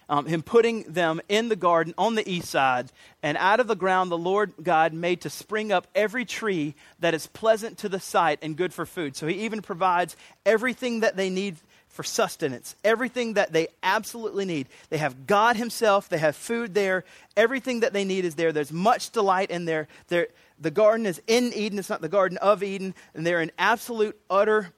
um, 0.10 0.26
him 0.26 0.42
putting 0.42 0.84
them 0.84 1.22
in 1.30 1.50
the 1.50 1.56
garden 1.56 1.94
on 1.98 2.16
the 2.16 2.30
east 2.30 2.50
side, 2.50 2.92
and 3.22 3.38
out 3.38 3.60
of 3.60 3.68
the 3.68 3.76
ground 3.76 4.12
the 4.12 4.18
Lord 4.18 4.54
God 4.62 4.94
made 4.94 5.22
to 5.22 5.30
spring 5.30 5.72
up 5.72 5.88
every 5.96 6.26
tree 6.26 6.76
that 7.00 7.14
is 7.14 7.28
pleasant 7.28 7.78
to 7.80 7.90
the 7.90 8.00
sight 8.00 8.40
and 8.42 8.58
good 8.58 8.74
for 8.74 8.86
food. 8.86 9.16
So 9.16 9.28
he 9.28 9.46
even 9.46 9.62
provides 9.62 10.16
everything 10.46 11.02
that 11.02 11.16
they 11.16 11.30
need 11.30 11.58
for 11.94 12.04
sustenance, 12.04 12.76
everything 12.84 13.36
that 13.36 13.54
they 13.54 13.68
absolutely 13.84 14.46
need. 14.46 14.68
They 14.90 14.98
have 14.98 15.28
God 15.28 15.56
Himself, 15.56 16.10
they 16.10 16.18
have 16.18 16.36
food 16.36 16.74
there, 16.74 17.06
everything 17.38 17.82
that 17.82 17.94
they 17.94 18.04
need 18.04 18.26
is 18.26 18.34
there. 18.36 18.52
There's 18.52 18.74
much 18.74 19.12
delight 19.12 19.52
in 19.52 19.66
there. 19.66 19.88
there 20.08 20.28
the 20.60 20.72
garden 20.72 21.06
is 21.06 21.22
in 21.28 21.54
Eden, 21.54 21.78
it's 21.78 21.90
not 21.90 22.02
the 22.02 22.10
Garden 22.10 22.38
of 22.40 22.64
Eden, 22.64 22.96
and 23.14 23.26
they're 23.26 23.42
in 23.42 23.52
absolute, 23.60 24.20
utter 24.28 24.74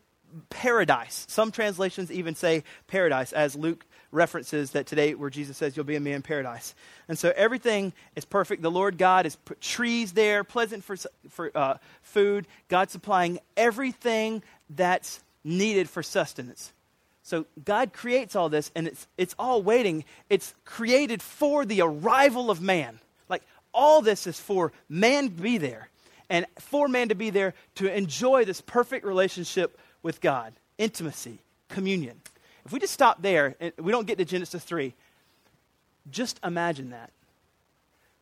paradise. 0.50 1.26
Some 1.30 1.52
translations 1.52 2.12
even 2.12 2.36
say 2.36 2.66
paradise, 2.88 3.32
as 3.32 3.56
Luke 3.56 3.86
references 4.12 4.72
that 4.72 4.86
today 4.86 5.14
where 5.14 5.30
Jesus 5.30 5.56
says, 5.56 5.78
You'll 5.78 5.86
be 5.86 5.96
in 5.96 6.04
me 6.04 6.12
in 6.12 6.22
paradise. 6.22 6.76
And 7.08 7.18
so 7.18 7.32
everything 7.36 7.94
is 8.16 8.26
perfect. 8.26 8.62
The 8.62 8.72
Lord 8.72 8.98
God 8.98 9.26
has 9.26 9.38
put 9.38 9.62
trees 9.62 10.12
there, 10.12 10.44
pleasant 10.44 10.84
for, 10.84 10.98
for 11.30 11.52
uh, 11.56 11.78
food. 12.02 12.46
God 12.68 12.90
supplying 12.92 13.40
everything 13.56 14.44
that's 14.70 15.22
needed 15.44 15.90
for 15.90 16.02
sustenance. 16.02 16.74
So 17.26 17.48
God 17.66 17.92
creates 17.92 18.36
all 18.36 18.50
this, 18.50 18.70
and 18.76 18.86
it's, 18.86 19.08
it's 19.18 19.34
all 19.40 19.64
waiting. 19.64 20.06
It's 20.30 20.54
created 20.64 21.24
for 21.24 21.66
the 21.66 21.82
arrival 21.82 22.52
of 22.52 22.62
man. 22.62 23.00
Like 23.30 23.42
all 23.74 24.04
this 24.04 24.28
is 24.28 24.40
for 24.40 24.72
man 24.88 25.30
to 25.30 25.42
be 25.42 25.58
there, 25.58 25.90
and 26.30 26.46
for 26.60 26.88
man 26.88 27.10
to 27.10 27.16
be 27.16 27.32
there 27.32 27.56
to 27.76 27.92
enjoy 27.92 28.46
this 28.46 28.62
perfect 28.62 29.08
relationship 29.08 29.80
with 30.04 30.22
God 30.22 30.54
intimacy, 30.78 31.40
communion. 31.68 32.22
If 32.64 32.72
we 32.72 32.80
just 32.80 32.94
stop 32.94 33.24
there 33.24 33.56
and 33.60 33.74
we 33.80 33.92
don't 33.92 34.06
get 34.06 34.20
to 34.20 34.26
Genesis 34.26 34.64
3, 34.64 34.94
just 36.12 36.40
imagine 36.44 36.92
that. 36.92 37.10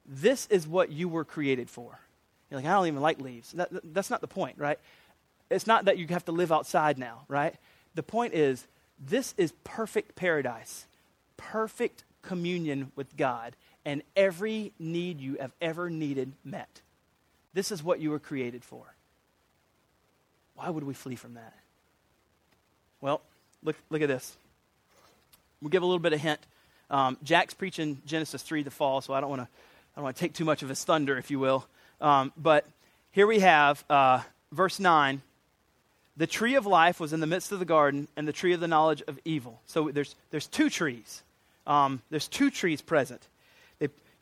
This 0.05 0.47
is 0.47 0.65
what 0.65 0.91
you 0.93 1.09
were 1.09 1.25
created 1.25 1.69
for. 1.69 1.99
You're 2.49 2.59
like, 2.61 2.69
I 2.69 2.71
don't 2.71 2.87
even 2.87 3.01
like 3.01 3.19
leaves. 3.19 3.51
That, 3.51 3.69
that's 3.93 4.09
not 4.09 4.21
the 4.21 4.27
point, 4.27 4.59
right? 4.59 4.79
It's 5.49 5.67
not 5.67 5.85
that 5.85 5.97
you 5.97 6.07
have 6.07 6.23
to 6.25 6.31
live 6.31 6.53
outside 6.53 6.97
now, 6.97 7.23
right? 7.27 7.55
The 7.95 8.03
point 8.03 8.33
is, 8.33 8.65
this 9.07 9.33
is 9.37 9.53
perfect 9.63 10.15
paradise, 10.15 10.85
perfect 11.37 12.03
communion 12.21 12.91
with 12.95 13.15
God, 13.17 13.55
and 13.85 14.01
every 14.15 14.71
need 14.79 15.19
you 15.19 15.37
have 15.39 15.51
ever 15.61 15.89
needed 15.89 16.31
met. 16.43 16.81
This 17.53 17.71
is 17.71 17.83
what 17.83 17.99
you 17.99 18.09
were 18.09 18.19
created 18.19 18.63
for. 18.63 18.83
Why 20.55 20.69
would 20.69 20.83
we 20.83 20.93
flee 20.93 21.15
from 21.15 21.33
that? 21.33 21.53
Well, 23.01 23.21
Look, 23.63 23.77
look 23.89 24.01
at 24.01 24.09
this. 24.09 24.35
We'll 25.61 25.69
give 25.69 25.83
a 25.83 25.85
little 25.85 25.99
bit 25.99 26.13
of 26.13 26.19
hint. 26.19 26.39
Um, 26.89 27.17
Jack's 27.23 27.53
preaching 27.53 28.01
Genesis 28.05 28.41
3 28.41 28.63
the 28.63 28.71
fall, 28.71 28.99
so 29.01 29.13
I 29.13 29.21
don't 29.21 29.29
want 29.29 29.41
to 29.41 29.47
I 29.47 29.99
don't 29.99 30.03
want 30.05 30.15
to 30.17 30.19
take 30.19 30.33
too 30.33 30.43
much 30.43 30.63
of 30.63 30.69
his 30.69 30.83
thunder, 30.83 31.17
if 31.17 31.29
you 31.29 31.39
will. 31.39 31.67
Um, 32.01 32.33
but 32.35 32.65
here 33.11 33.27
we 33.27 33.39
have 33.39 33.83
uh, 33.89 34.21
verse 34.51 34.79
9. 34.79 35.21
The 36.17 36.27
tree 36.27 36.55
of 36.55 36.65
life 36.65 36.99
was 36.99 37.13
in 37.13 37.19
the 37.19 37.27
midst 37.27 37.51
of 37.51 37.59
the 37.59 37.65
garden, 37.65 38.07
and 38.15 38.27
the 38.27 38.33
tree 38.33 38.53
of 38.53 38.59
the 38.59 38.67
knowledge 38.67 39.01
of 39.07 39.19
evil. 39.25 39.61
So 39.65 39.89
there's, 39.91 40.15
there's 40.31 40.47
two 40.47 40.69
trees. 40.69 41.23
Um, 41.65 42.01
there's 42.09 42.27
two 42.27 42.51
trees 42.51 42.81
present. 42.81 43.27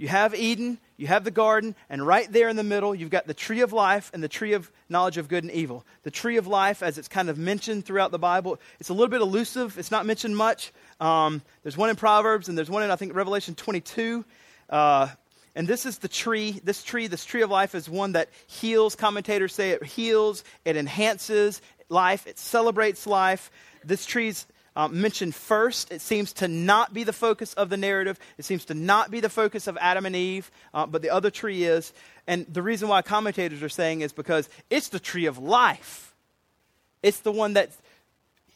You 0.02 0.08
have 0.08 0.34
Eden, 0.34 0.80
you 0.98 1.06
have 1.06 1.24
the 1.24 1.30
garden, 1.30 1.76
and 1.88 2.06
right 2.08 2.26
there 2.32 2.50
in 2.50 2.56
the 2.56 2.64
middle, 2.64 2.96
you've 2.96 3.12
got 3.12 3.28
the 3.28 3.36
tree 3.36 3.62
of 3.62 3.72
life 3.72 4.10
and 4.16 4.24
the 4.24 4.28
tree 4.28 4.54
of 4.54 4.72
knowledge 4.90 5.18
of 5.18 5.28
good 5.28 5.44
and 5.44 5.54
evil. 5.54 5.86
The 6.02 6.10
tree 6.10 6.38
of 6.38 6.48
life, 6.48 6.82
as 6.82 6.98
it's 6.98 7.08
kind 7.08 7.30
of 7.30 7.38
mentioned 7.38 7.86
throughout 7.86 8.10
the 8.10 8.18
Bible, 8.18 8.60
it's 8.80 8.90
a 8.90 8.94
little 8.94 9.10
bit 9.10 9.22
elusive. 9.22 9.78
It's 9.78 9.92
not 9.92 10.08
mentioned 10.08 10.36
much. 10.36 10.74
Um, 11.00 11.44
there's 11.62 11.78
one 11.78 11.92
in 11.92 11.98
Proverbs, 11.98 12.50
and 12.50 12.58
there's 12.58 12.68
one 12.68 12.82
in, 12.82 12.90
I 12.90 12.96
think, 12.96 13.14
Revelation 13.14 13.54
22. 13.54 14.26
Uh, 14.72 15.10
and 15.56 15.68
this 15.68 15.86
is 15.86 16.00
the 16.00 16.08
tree. 16.08 16.62
This 16.64 16.84
tree, 16.84 17.08
this 17.08 17.26
tree 17.26 17.42
of 17.42 17.50
life, 17.50 17.76
is 17.76 17.90
one 17.90 18.14
that 18.14 18.30
heals. 18.48 18.96
Commentators 18.96 19.54
say 19.54 19.72
it 19.72 19.84
heals, 19.84 20.44
it 20.66 20.78
enhances 20.78 21.62
life, 21.90 22.26
it 22.26 22.38
celebrates 22.38 23.06
life. 23.06 23.52
This 23.84 24.06
tree's 24.06 24.46
uh, 24.76 24.88
mentioned 24.88 25.36
first. 25.36 25.92
It 25.92 26.02
seems 26.02 26.34
to 26.34 26.48
not 26.48 26.94
be 26.94 27.04
the 27.04 27.14
focus 27.14 27.54
of 27.56 27.70
the 27.70 27.78
narrative. 27.78 28.18
It 28.38 28.46
seems 28.46 28.66
to 28.66 28.74
not 28.74 29.12
be 29.12 29.20
the 29.20 29.30
focus 29.30 29.68
of 29.68 29.78
Adam 29.82 30.06
and 30.06 30.16
Eve, 30.16 30.50
uh, 30.74 30.86
but 30.86 31.02
the 31.02 31.10
other 31.10 31.30
tree 31.30 31.64
is. 31.64 31.94
And 32.28 32.46
the 32.48 32.62
reason 32.62 32.88
why 32.88 33.02
commentators 33.02 33.62
are 33.62 33.70
saying 33.70 34.02
is 34.02 34.14
because 34.14 34.50
it's 34.70 34.90
the 34.90 35.00
tree 35.00 35.26
of 35.26 35.38
life. 35.38 36.16
It's 37.04 37.20
the 37.20 37.32
one 37.32 37.54
that 37.54 37.72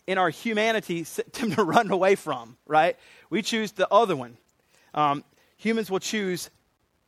in 0.07 0.17
our 0.17 0.29
humanity 0.29 1.05
tend 1.31 1.55
to 1.55 1.63
run 1.63 1.91
away 1.91 2.15
from, 2.15 2.57
right? 2.65 2.95
We 3.29 3.41
choose 3.41 3.73
the 3.73 3.91
other 3.91 4.15
one. 4.15 4.37
Um, 4.93 5.23
humans 5.57 5.91
will 5.91 5.99
choose 5.99 6.49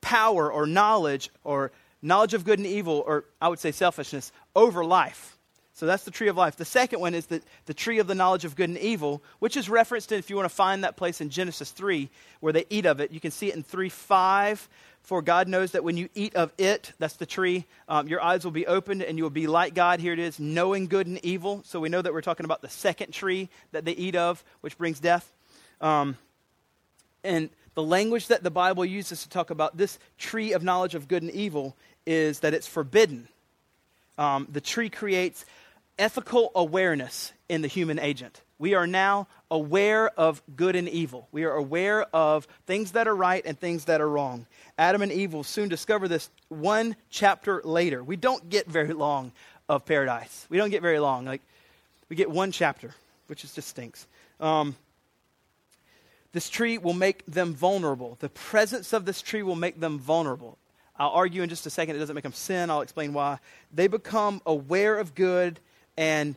power 0.08 0.50
or 0.50 0.66
knowledge 0.66 1.30
or 1.44 1.70
knowledge 2.02 2.34
of 2.34 2.46
good 2.46 2.60
and 2.60 2.66
evil, 2.66 3.04
or 3.06 3.26
I 3.42 3.50
would 3.50 3.60
say 3.60 3.74
selfishness, 3.74 4.32
over 4.56 4.86
life. 4.86 5.38
So 5.74 5.86
that's 5.86 6.06
the 6.06 6.12
tree 6.12 6.30
of 6.30 6.38
life. 6.38 6.56
The 6.56 6.64
second 6.64 7.02
one 7.02 7.14
is 7.14 7.26
the, 7.26 7.42
the 7.66 7.74
tree 7.74 8.00
of 8.00 8.08
the 8.08 8.16
knowledge 8.16 8.46
of 8.46 8.56
good 8.56 8.70
and 8.70 8.78
evil, 8.78 9.22
which 9.40 9.58
is 9.58 9.70
referenced 9.70 10.14
in, 10.14 10.18
if 10.18 10.30
you 10.30 10.38
want 10.38 10.50
to 10.50 10.56
find 10.56 10.86
that 10.86 10.96
place 10.96 11.20
in 11.20 11.30
Genesis 11.30 11.72
3, 11.72 12.10
where 12.40 12.54
they 12.54 12.64
eat 12.70 12.86
of 12.86 13.02
it. 13.02 13.12
You 13.12 13.20
can 13.20 13.32
see 13.32 13.50
it 13.50 13.56
in 13.56 13.64
3 13.64 13.90
5. 13.90 14.70
For 15.02 15.22
God 15.22 15.50
knows 15.50 15.72
that 15.72 15.84
when 15.84 15.98
you 15.98 16.08
eat 16.16 16.36
of 16.36 16.54
it, 16.58 16.94
that's 17.00 17.18
the 17.18 17.26
tree, 17.26 17.66
um, 17.90 18.08
your 18.08 18.22
eyes 18.22 18.46
will 18.46 18.52
be 18.52 18.66
opened 18.66 19.04
and 19.04 19.18
you 19.18 19.24
will 19.24 19.30
be 19.30 19.48
like 19.48 19.74
God. 19.74 20.00
Here 20.00 20.14
it 20.14 20.20
is, 20.20 20.40
knowing 20.40 20.88
good 20.88 21.08
and 21.08 21.20
evil. 21.24 21.64
So 21.66 21.82
we 21.82 21.90
know 21.90 22.02
that 22.02 22.14
we're 22.14 22.22
talking 22.22 22.46
about 22.46 22.62
the 22.62 22.70
second 22.70 23.12
tree 23.12 23.50
that 23.74 23.84
they 23.84 23.92
eat 23.92 24.16
of, 24.16 24.44
which 24.62 24.78
brings 24.78 25.02
death. 25.02 25.34
Um, 25.82 26.18
and 27.26 27.50
the 27.78 27.84
language 27.84 28.30
that 28.30 28.42
the 28.42 28.50
Bible 28.50 28.84
uses 28.84 29.22
to 29.22 29.30
talk 29.30 29.52
about 29.52 29.78
this 29.78 30.00
tree 30.18 30.54
of 30.54 30.64
knowledge 30.64 30.96
of 30.96 31.08
good 31.08 31.22
and 31.22 31.32
evil 31.32 31.76
is 32.08 32.40
that 32.40 32.56
it's 32.56 32.66
forbidden. 32.66 33.28
Um, 34.18 34.48
the 34.52 34.60
tree 34.60 34.90
creates 34.90 35.46
ethical 36.00 36.52
awareness 36.56 37.34
in 37.48 37.62
the 37.62 37.68
human 37.68 38.00
agent. 38.00 38.42
We 38.58 38.74
are 38.74 38.88
now 38.88 39.28
aware 39.52 40.10
of 40.10 40.42
good 40.56 40.76
and 40.76 40.90
evil. 40.90 41.28
We 41.32 41.44
are 41.44 41.52
aware 41.52 42.06
of 42.16 42.48
things 42.66 42.94
that 42.94 43.08
are 43.08 43.16
right 43.16 43.46
and 43.46 43.60
things 43.60 43.86
that 43.86 44.02
are 44.02 44.10
wrong. 44.10 44.48
Adam 44.80 45.04
and 45.04 45.12
Eve 45.12 45.34
will 45.34 45.44
soon 45.44 45.70
discover 45.70 46.08
this 46.08 46.32
one 46.50 46.96
chapter 47.12 47.62
later. 47.64 48.04
We 48.04 48.16
don't 48.16 48.50
get 48.50 48.66
very 48.66 48.94
long 48.94 49.32
of 49.70 49.86
paradise. 49.86 50.48
We 50.50 50.58
don't 50.58 50.72
get 50.72 50.82
very 50.82 50.98
long. 50.98 51.26
Like 51.26 51.44
we 52.10 52.16
get 52.16 52.32
one 52.32 52.52
chapter, 52.52 52.96
which 53.28 53.44
is 53.44 53.54
just 53.54 53.68
stinks. 53.68 54.08
Um, 54.40 54.76
this 56.38 56.52
tree 56.52 56.78
will 56.78 56.94
make 56.94 57.26
them 57.26 57.56
vulnerable. 57.56 58.16
The 58.20 58.30
presence 58.30 58.94
of 58.94 59.06
this 59.06 59.24
tree 59.24 59.42
will 59.42 59.56
make 59.56 59.80
them 59.80 59.98
vulnerable. 59.98 60.60
I'll 60.96 61.10
argue 61.10 61.42
in 61.42 61.50
just 61.50 61.66
a 61.66 61.72
second. 61.72 61.96
It 61.96 62.00
doesn't 62.00 62.14
make 62.14 62.26
them 62.26 62.32
sin. 62.32 62.70
I'll 62.70 62.82
explain 62.82 63.12
why. 63.12 63.40
They 63.74 63.88
become 63.88 64.40
aware 64.46 65.00
of 65.00 65.16
good 65.16 65.60
and 65.98 66.36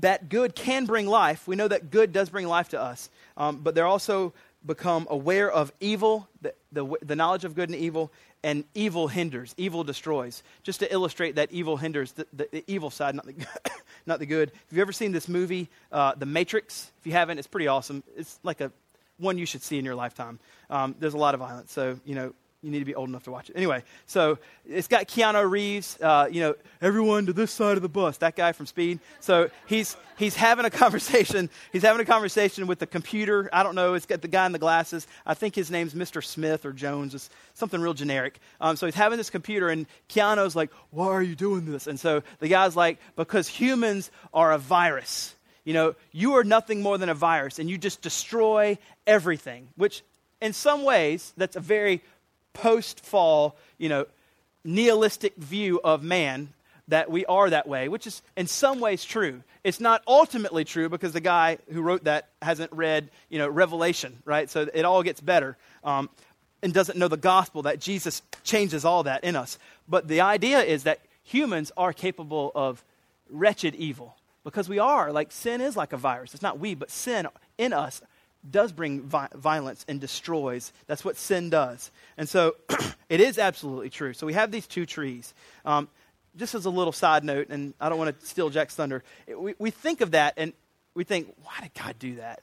that 0.00 0.28
good 0.28 0.56
can 0.56 0.86
bring 0.86 1.06
life. 1.06 1.46
We 1.46 1.54
know 1.54 1.68
that 1.68 1.92
good 1.92 2.12
does 2.12 2.28
bring 2.28 2.48
life 2.48 2.70
to 2.70 2.80
us, 2.80 3.08
um, 3.36 3.58
but 3.58 3.76
they're 3.76 3.86
also 3.86 4.32
become 4.66 5.06
aware 5.08 5.48
of 5.48 5.72
evil, 5.78 6.26
the, 6.40 6.52
the, 6.72 6.84
the, 7.02 7.14
knowledge 7.14 7.44
of 7.44 7.54
good 7.54 7.68
and 7.68 7.78
evil, 7.78 8.10
and 8.44 8.64
evil 8.74 9.08
hinders, 9.08 9.54
evil 9.56 9.84
destroys. 9.84 10.42
Just 10.62 10.80
to 10.80 10.92
illustrate 10.92 11.36
that 11.36 11.52
evil 11.52 11.76
hinders, 11.76 12.12
the, 12.12 12.26
the, 12.32 12.48
the 12.50 12.64
evil 12.66 12.90
side, 12.90 13.14
not 13.14 13.26
the, 13.26 13.34
not 14.06 14.18
the 14.18 14.26
good. 14.26 14.50
Have 14.50 14.76
you 14.76 14.82
ever 14.82 14.92
seen 14.92 15.12
this 15.12 15.28
movie, 15.28 15.68
uh, 15.90 16.14
The 16.16 16.26
Matrix? 16.26 16.90
If 17.00 17.06
you 17.06 17.12
haven't, 17.12 17.38
it's 17.38 17.46
pretty 17.46 17.68
awesome. 17.68 18.02
It's 18.16 18.38
like 18.42 18.60
a 18.60 18.72
one 19.18 19.38
you 19.38 19.46
should 19.46 19.62
see 19.62 19.78
in 19.78 19.84
your 19.84 19.94
lifetime. 19.94 20.40
Um, 20.68 20.94
there's 20.98 21.14
a 21.14 21.18
lot 21.18 21.34
of 21.34 21.40
violence, 21.40 21.72
so 21.72 21.98
you 22.04 22.14
know 22.14 22.34
you 22.62 22.70
need 22.70 22.78
to 22.78 22.84
be 22.84 22.94
old 22.94 23.08
enough 23.08 23.24
to 23.24 23.30
watch 23.32 23.50
it. 23.50 23.56
Anyway, 23.56 23.82
so 24.06 24.38
it's 24.64 24.86
got 24.86 25.08
Keanu 25.08 25.50
Reeves, 25.50 25.98
uh, 26.00 26.28
you 26.30 26.40
know, 26.40 26.54
everyone 26.80 27.26
to 27.26 27.32
this 27.32 27.50
side 27.50 27.76
of 27.76 27.82
the 27.82 27.88
bus, 27.88 28.18
that 28.18 28.36
guy 28.36 28.52
from 28.52 28.66
Speed. 28.66 29.00
So 29.18 29.50
he's, 29.66 29.96
he's 30.16 30.36
having 30.36 30.64
a 30.64 30.70
conversation. 30.70 31.50
He's 31.72 31.82
having 31.82 32.00
a 32.00 32.04
conversation 32.04 32.68
with 32.68 32.78
the 32.78 32.86
computer. 32.86 33.50
I 33.52 33.64
don't 33.64 33.74
know. 33.74 33.94
It's 33.94 34.06
got 34.06 34.22
the 34.22 34.28
guy 34.28 34.46
in 34.46 34.52
the 34.52 34.60
glasses. 34.60 35.08
I 35.26 35.34
think 35.34 35.56
his 35.56 35.70
name's 35.72 35.92
Mr. 35.92 36.24
Smith 36.24 36.64
or 36.64 36.72
Jones. 36.72 37.14
It's 37.16 37.30
something 37.54 37.80
real 37.80 37.94
generic. 37.94 38.38
Um, 38.60 38.76
so 38.76 38.86
he's 38.86 38.94
having 38.94 39.18
this 39.18 39.30
computer, 39.30 39.68
and 39.68 39.86
Keanu's 40.08 40.54
like, 40.54 40.70
why 40.90 41.08
are 41.08 41.22
you 41.22 41.34
doing 41.34 41.70
this? 41.70 41.88
And 41.88 41.98
so 41.98 42.22
the 42.38 42.48
guy's 42.48 42.76
like, 42.76 42.98
because 43.16 43.48
humans 43.48 44.10
are 44.32 44.52
a 44.52 44.58
virus. 44.58 45.34
You 45.64 45.74
know, 45.74 45.94
you 46.12 46.34
are 46.34 46.44
nothing 46.44 46.80
more 46.80 46.96
than 46.96 47.08
a 47.08 47.14
virus, 47.14 47.58
and 47.58 47.68
you 47.68 47.76
just 47.76 48.02
destroy 48.02 48.78
everything, 49.06 49.68
which 49.76 50.02
in 50.42 50.52
some 50.52 50.82
ways, 50.82 51.32
that's 51.36 51.54
a 51.54 51.60
very 51.60 52.02
post 52.52 53.04
fall, 53.04 53.56
you 53.78 53.88
know, 53.88 54.06
nihilistic 54.64 55.36
view 55.36 55.80
of 55.82 56.02
man 56.02 56.52
that 56.88 57.10
we 57.10 57.24
are 57.26 57.48
that 57.50 57.66
way, 57.66 57.88
which 57.88 58.06
is 58.06 58.22
in 58.36 58.46
some 58.46 58.80
ways 58.80 59.04
true. 59.04 59.42
It's 59.64 59.80
not 59.80 60.02
ultimately 60.06 60.64
true 60.64 60.88
because 60.88 61.12
the 61.12 61.20
guy 61.20 61.58
who 61.72 61.80
wrote 61.80 62.04
that 62.04 62.28
hasn't 62.42 62.72
read, 62.72 63.10
you 63.28 63.38
know, 63.38 63.48
Revelation, 63.48 64.18
right? 64.24 64.50
So 64.50 64.68
it 64.74 64.84
all 64.84 65.02
gets 65.02 65.20
better. 65.20 65.56
Um, 65.84 66.10
and 66.64 66.72
doesn't 66.72 66.96
know 66.96 67.08
the 67.08 67.16
gospel 67.16 67.62
that 67.62 67.80
Jesus 67.80 68.22
changes 68.44 68.84
all 68.84 69.02
that 69.02 69.24
in 69.24 69.34
us. 69.34 69.58
But 69.88 70.06
the 70.06 70.20
idea 70.20 70.60
is 70.60 70.84
that 70.84 71.00
humans 71.24 71.72
are 71.76 71.92
capable 71.92 72.52
of 72.54 72.84
wretched 73.28 73.74
evil. 73.74 74.16
because 74.44 74.68
we 74.68 74.78
are. 74.78 75.12
Like 75.12 75.32
sin 75.32 75.60
is 75.60 75.76
like 75.76 75.92
a 75.92 75.96
virus. 75.96 76.34
It's 76.34 76.42
not 76.42 76.58
we, 76.58 76.74
but 76.74 76.90
sin 76.90 77.26
in 77.58 77.72
us 77.72 78.00
does 78.48 78.72
bring 78.72 79.02
vi- 79.02 79.28
violence 79.34 79.84
and 79.88 80.00
destroys. 80.00 80.72
That's 80.86 81.04
what 81.04 81.16
sin 81.16 81.50
does. 81.50 81.90
And 82.16 82.28
so 82.28 82.56
it 83.08 83.20
is 83.20 83.38
absolutely 83.38 83.90
true. 83.90 84.12
So 84.12 84.26
we 84.26 84.32
have 84.34 84.50
these 84.50 84.66
two 84.66 84.86
trees. 84.86 85.34
Um, 85.64 85.88
just 86.36 86.54
as 86.54 86.64
a 86.64 86.70
little 86.70 86.92
side 86.92 87.24
note, 87.24 87.48
and 87.50 87.74
I 87.80 87.88
don't 87.88 87.98
want 87.98 88.18
to 88.18 88.26
steal 88.26 88.50
Jack's 88.50 88.74
thunder, 88.74 89.04
we, 89.36 89.54
we 89.58 89.70
think 89.70 90.00
of 90.00 90.12
that 90.12 90.34
and 90.36 90.52
we 90.94 91.04
think, 91.04 91.34
why 91.42 91.52
did 91.60 91.74
God 91.74 91.98
do 91.98 92.16
that? 92.16 92.40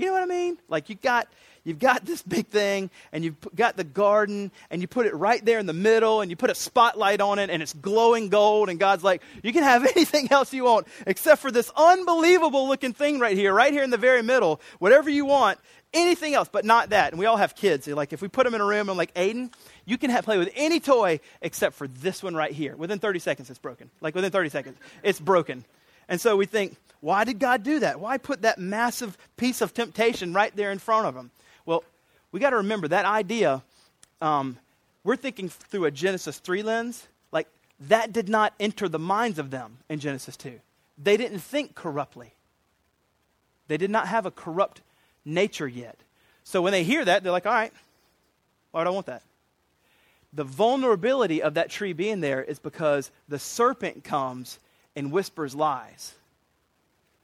You 0.00 0.06
know 0.06 0.12
what 0.12 0.22
I 0.22 0.26
mean? 0.26 0.56
Like 0.70 0.88
you 0.88 0.94
got 0.94 1.28
you've 1.62 1.78
got 1.78 2.06
this 2.06 2.22
big 2.22 2.46
thing 2.46 2.88
and 3.12 3.22
you've 3.22 3.36
got 3.54 3.76
the 3.76 3.84
garden 3.84 4.50
and 4.70 4.80
you 4.80 4.88
put 4.88 5.04
it 5.04 5.14
right 5.14 5.44
there 5.44 5.58
in 5.58 5.66
the 5.66 5.74
middle 5.74 6.22
and 6.22 6.30
you 6.30 6.36
put 6.36 6.48
a 6.48 6.54
spotlight 6.54 7.20
on 7.20 7.38
it 7.38 7.50
and 7.50 7.62
it's 7.62 7.74
glowing 7.74 8.30
gold 8.30 8.70
and 8.70 8.80
God's 8.80 9.04
like, 9.04 9.20
you 9.42 9.52
can 9.52 9.62
have 9.62 9.84
anything 9.94 10.32
else 10.32 10.54
you 10.54 10.64
want 10.64 10.86
except 11.06 11.42
for 11.42 11.50
this 11.50 11.70
unbelievable 11.76 12.66
looking 12.66 12.94
thing 12.94 13.18
right 13.18 13.36
here, 13.36 13.52
right 13.52 13.74
here 13.74 13.82
in 13.82 13.90
the 13.90 13.98
very 13.98 14.22
middle. 14.22 14.58
Whatever 14.78 15.10
you 15.10 15.26
want, 15.26 15.58
anything 15.92 16.32
else, 16.32 16.48
but 16.50 16.64
not 16.64 16.90
that. 16.90 17.12
And 17.12 17.18
we 17.18 17.26
all 17.26 17.36
have 17.36 17.54
kids. 17.54 17.86
like 17.86 18.14
if 18.14 18.22
we 18.22 18.28
put 18.28 18.44
them 18.44 18.54
in 18.54 18.62
a 18.62 18.66
room, 18.66 18.88
I'm 18.88 18.96
like, 18.96 19.12
Aiden, 19.12 19.52
you 19.84 19.98
can 19.98 20.08
have, 20.08 20.24
play 20.24 20.38
with 20.38 20.50
any 20.56 20.80
toy 20.80 21.20
except 21.42 21.76
for 21.76 21.86
this 21.86 22.22
one 22.22 22.34
right 22.34 22.52
here. 22.52 22.74
Within 22.74 23.00
30 23.00 23.18
seconds, 23.18 23.50
it's 23.50 23.58
broken. 23.58 23.90
Like 24.00 24.14
within 24.14 24.30
30 24.30 24.48
seconds, 24.48 24.78
it's 25.02 25.20
broken. 25.20 25.66
And 26.08 26.18
so 26.18 26.38
we 26.38 26.46
think, 26.46 26.78
why 27.00 27.24
did 27.24 27.38
God 27.38 27.62
do 27.62 27.80
that? 27.80 27.98
Why 27.98 28.18
put 28.18 28.42
that 28.42 28.58
massive 28.58 29.16
piece 29.36 29.60
of 29.60 29.72
temptation 29.72 30.32
right 30.32 30.54
there 30.54 30.70
in 30.70 30.78
front 30.78 31.06
of 31.06 31.14
him? 31.14 31.30
Well, 31.64 31.82
we 32.32 32.40
got 32.40 32.50
to 32.50 32.56
remember 32.56 32.88
that 32.88 33.06
idea, 33.06 33.62
um, 34.20 34.58
we're 35.02 35.16
thinking 35.16 35.48
through 35.48 35.86
a 35.86 35.90
Genesis 35.90 36.38
3 36.38 36.62
lens. 36.62 37.06
Like, 37.32 37.48
that 37.80 38.12
did 38.12 38.28
not 38.28 38.52
enter 38.60 38.88
the 38.88 38.98
minds 38.98 39.38
of 39.38 39.50
them 39.50 39.78
in 39.88 39.98
Genesis 39.98 40.36
2. 40.36 40.60
They 41.02 41.16
didn't 41.16 41.38
think 41.40 41.74
corruptly, 41.74 42.34
they 43.68 43.76
did 43.76 43.90
not 43.90 44.08
have 44.08 44.26
a 44.26 44.30
corrupt 44.30 44.82
nature 45.24 45.68
yet. 45.68 45.96
So 46.44 46.60
when 46.60 46.72
they 46.72 46.82
hear 46.82 47.04
that, 47.04 47.22
they're 47.22 47.32
like, 47.32 47.46
all 47.46 47.52
right, 47.52 47.72
why 48.72 48.82
I 48.82 48.88
want 48.90 49.06
that? 49.06 49.22
The 50.32 50.44
vulnerability 50.44 51.42
of 51.42 51.54
that 51.54 51.70
tree 51.70 51.92
being 51.92 52.20
there 52.20 52.42
is 52.42 52.58
because 52.58 53.10
the 53.28 53.38
serpent 53.38 54.04
comes 54.04 54.58
and 54.94 55.12
whispers 55.12 55.54
lies. 55.54 56.14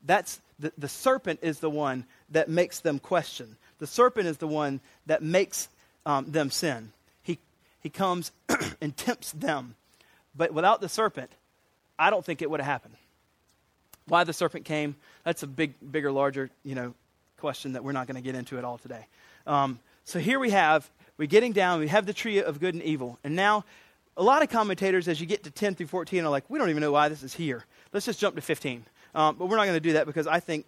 That's 0.05 0.41
the, 0.59 0.73
the 0.79 0.89
serpent 0.89 1.41
is 1.43 1.61
the 1.61 1.71
one 1.71 2.05
that 2.31 2.49
makes 2.49 2.81
them 2.81 2.99
question. 2.99 3.57
The 3.79 3.87
serpent 3.87 4.27
is 4.27 4.39
the 4.39 4.47
one 4.47 4.81
that 5.07 5.23
makes 5.23 5.69
um, 6.05 6.31
them 6.31 6.51
sin. 6.51 6.93
He, 7.23 7.39
he 7.81 7.91
comes 7.91 8.33
and 8.81 8.97
tempts 8.97 9.33
them. 9.33 9.75
But 10.35 10.53
without 10.53 10.81
the 10.81 10.89
serpent, 10.89 11.31
I 11.99 12.11
don't 12.11 12.25
think 12.25 12.43
it 12.43 12.51
would 12.51 12.61
have 12.61 12.67
happened. 12.67 12.95
Why 14.09 14.25
the 14.25 14.33
serpent 14.33 14.65
came, 14.65 14.95
that's 15.25 15.43
a 15.43 15.47
big, 15.47 15.75
bigger, 15.91 16.13
larger, 16.13 16.51
you 16.65 16.75
know, 16.75 16.95
question 17.39 17.73
that 17.73 17.85
we're 17.85 17.93
not 17.93 18.07
going 18.07 18.17
to 18.17 18.23
get 18.23 18.35
into 18.35 18.57
at 18.59 18.65
all 18.65 18.79
today. 18.79 19.07
Um, 19.47 19.81
so 20.05 20.19
here 20.19 20.39
we 20.39 20.51
have, 20.51 20.89
we're 21.19 21.27
getting 21.27 21.53
down, 21.53 21.81
we 21.81 21.89
have 21.89 22.07
the 22.07 22.13
tree 22.13 22.39
of 22.39 22.61
good 22.61 22.75
and 22.75 22.83
evil. 22.83 23.19
And 23.25 23.35
now, 23.35 23.65
a 24.17 24.23
lot 24.23 24.43
of 24.43 24.49
commentators, 24.49 25.09
as 25.09 25.21
you 25.21 25.27
get 25.27 25.45
to 25.45 25.51
10 25.51 25.75
through 25.75 25.89
14, 25.89 26.25
are 26.25 26.31
like, 26.31 26.45
we 26.49 26.59
don't 26.59 26.71
even 26.71 26.81
know 26.81 26.93
why 26.93 27.09
this 27.09 27.23
is 27.23 27.35
here. 27.35 27.65
Let's 27.93 28.07
just 28.07 28.21
jump 28.21 28.37
to 28.37 28.43
15. 28.43 28.85
Um, 29.17 29.37
but 29.37 29.47
we're 29.47 29.57
not 29.57 29.65
going 29.65 29.77
to 29.77 29.81
do 29.81 29.95
that 29.95 30.05
because 30.05 30.27
I 30.27 30.41
think 30.41 30.67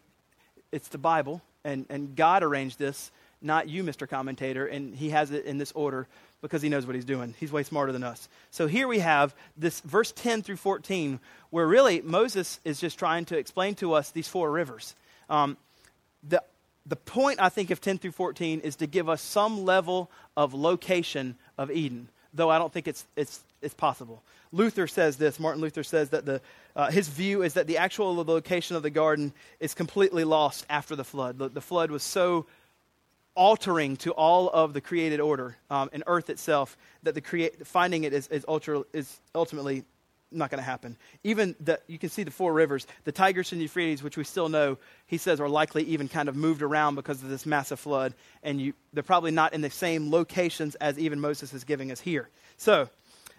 it's 0.72 0.88
the 0.88 0.98
Bible, 0.98 1.42
and, 1.64 1.84
and 1.90 2.16
God 2.16 2.42
arranged 2.42 2.78
this, 2.78 3.10
not 3.42 3.68
you, 3.68 3.84
Mr. 3.84 4.08
Commentator, 4.08 4.66
and 4.66 4.94
He 4.94 5.10
has 5.10 5.30
it 5.30 5.44
in 5.44 5.58
this 5.58 5.70
order 5.72 6.08
because 6.40 6.62
He 6.62 6.70
knows 6.70 6.86
what 6.86 6.94
He's 6.94 7.04
doing. 7.04 7.34
He's 7.38 7.52
way 7.52 7.62
smarter 7.62 7.92
than 7.92 8.02
us. 8.02 8.26
So 8.50 8.66
here 8.66 8.88
we 8.88 9.00
have 9.00 9.34
this 9.58 9.80
verse 9.80 10.12
10 10.12 10.42
through 10.42 10.56
14, 10.56 11.20
where 11.50 11.66
really 11.66 12.00
Moses 12.00 12.58
is 12.64 12.80
just 12.80 12.98
trying 12.98 13.26
to 13.26 13.36
explain 13.36 13.74
to 13.76 13.92
us 13.92 14.12
these 14.12 14.28
four 14.28 14.50
rivers. 14.50 14.94
Um, 15.28 15.58
the, 16.26 16.42
the 16.86 16.96
point, 16.96 17.40
I 17.40 17.50
think, 17.50 17.70
of 17.70 17.82
10 17.82 17.98
through 17.98 18.12
14 18.12 18.60
is 18.60 18.76
to 18.76 18.86
give 18.86 19.10
us 19.10 19.20
some 19.20 19.66
level 19.66 20.10
of 20.38 20.54
location 20.54 21.36
of 21.58 21.70
Eden, 21.70 22.08
though 22.32 22.48
I 22.48 22.56
don't 22.56 22.72
think 22.72 22.88
it's, 22.88 23.04
it's, 23.14 23.40
it's 23.60 23.74
possible. 23.74 24.22
Luther 24.52 24.86
says 24.86 25.16
this. 25.16 25.38
Martin 25.38 25.60
Luther 25.60 25.82
says 25.82 26.10
that 26.10 26.24
the, 26.24 26.40
uh, 26.78 26.90
his 26.90 27.08
view 27.08 27.42
is 27.42 27.54
that 27.54 27.66
the 27.66 27.76
actual 27.76 28.14
location 28.14 28.76
of 28.76 28.84
the 28.84 28.90
garden 28.90 29.32
is 29.58 29.74
completely 29.74 30.22
lost 30.22 30.64
after 30.70 30.94
the 30.94 31.04
flood. 31.04 31.36
The, 31.36 31.48
the 31.48 31.60
flood 31.60 31.90
was 31.90 32.04
so 32.04 32.46
altering 33.34 33.96
to 33.96 34.12
all 34.12 34.48
of 34.48 34.72
the 34.72 34.80
created 34.80 35.18
order 35.18 35.56
um, 35.70 35.90
and 35.92 36.04
earth 36.06 36.30
itself 36.30 36.76
that 37.02 37.16
the 37.16 37.50
finding 37.64 38.04
it 38.04 38.12
is, 38.12 38.28
is, 38.28 38.44
ultra, 38.46 38.84
is 38.92 39.20
ultimately 39.34 39.84
not 40.30 40.50
going 40.50 40.58
to 40.58 40.64
happen. 40.64 40.96
Even 41.24 41.56
the, 41.58 41.80
you 41.88 41.98
can 41.98 42.10
see 42.10 42.22
the 42.22 42.30
four 42.30 42.52
rivers, 42.52 42.86
the 43.02 43.12
Tigris 43.12 43.50
and 43.50 43.60
Euphrates, 43.60 44.02
which 44.02 44.16
we 44.16 44.22
still 44.22 44.48
know, 44.48 44.78
he 45.06 45.16
says 45.16 45.40
are 45.40 45.48
likely 45.48 45.82
even 45.84 46.06
kind 46.06 46.28
of 46.28 46.36
moved 46.36 46.62
around 46.62 46.94
because 46.94 47.20
of 47.24 47.28
this 47.28 47.44
massive 47.44 47.80
flood, 47.80 48.14
and 48.44 48.60
you, 48.60 48.72
they're 48.92 49.02
probably 49.02 49.32
not 49.32 49.52
in 49.52 49.62
the 49.62 49.70
same 49.70 50.12
locations 50.12 50.76
as 50.76 50.96
even 50.96 51.18
Moses 51.18 51.52
is 51.52 51.64
giving 51.64 51.90
us 51.90 52.00
here. 52.00 52.28
So, 52.56 52.88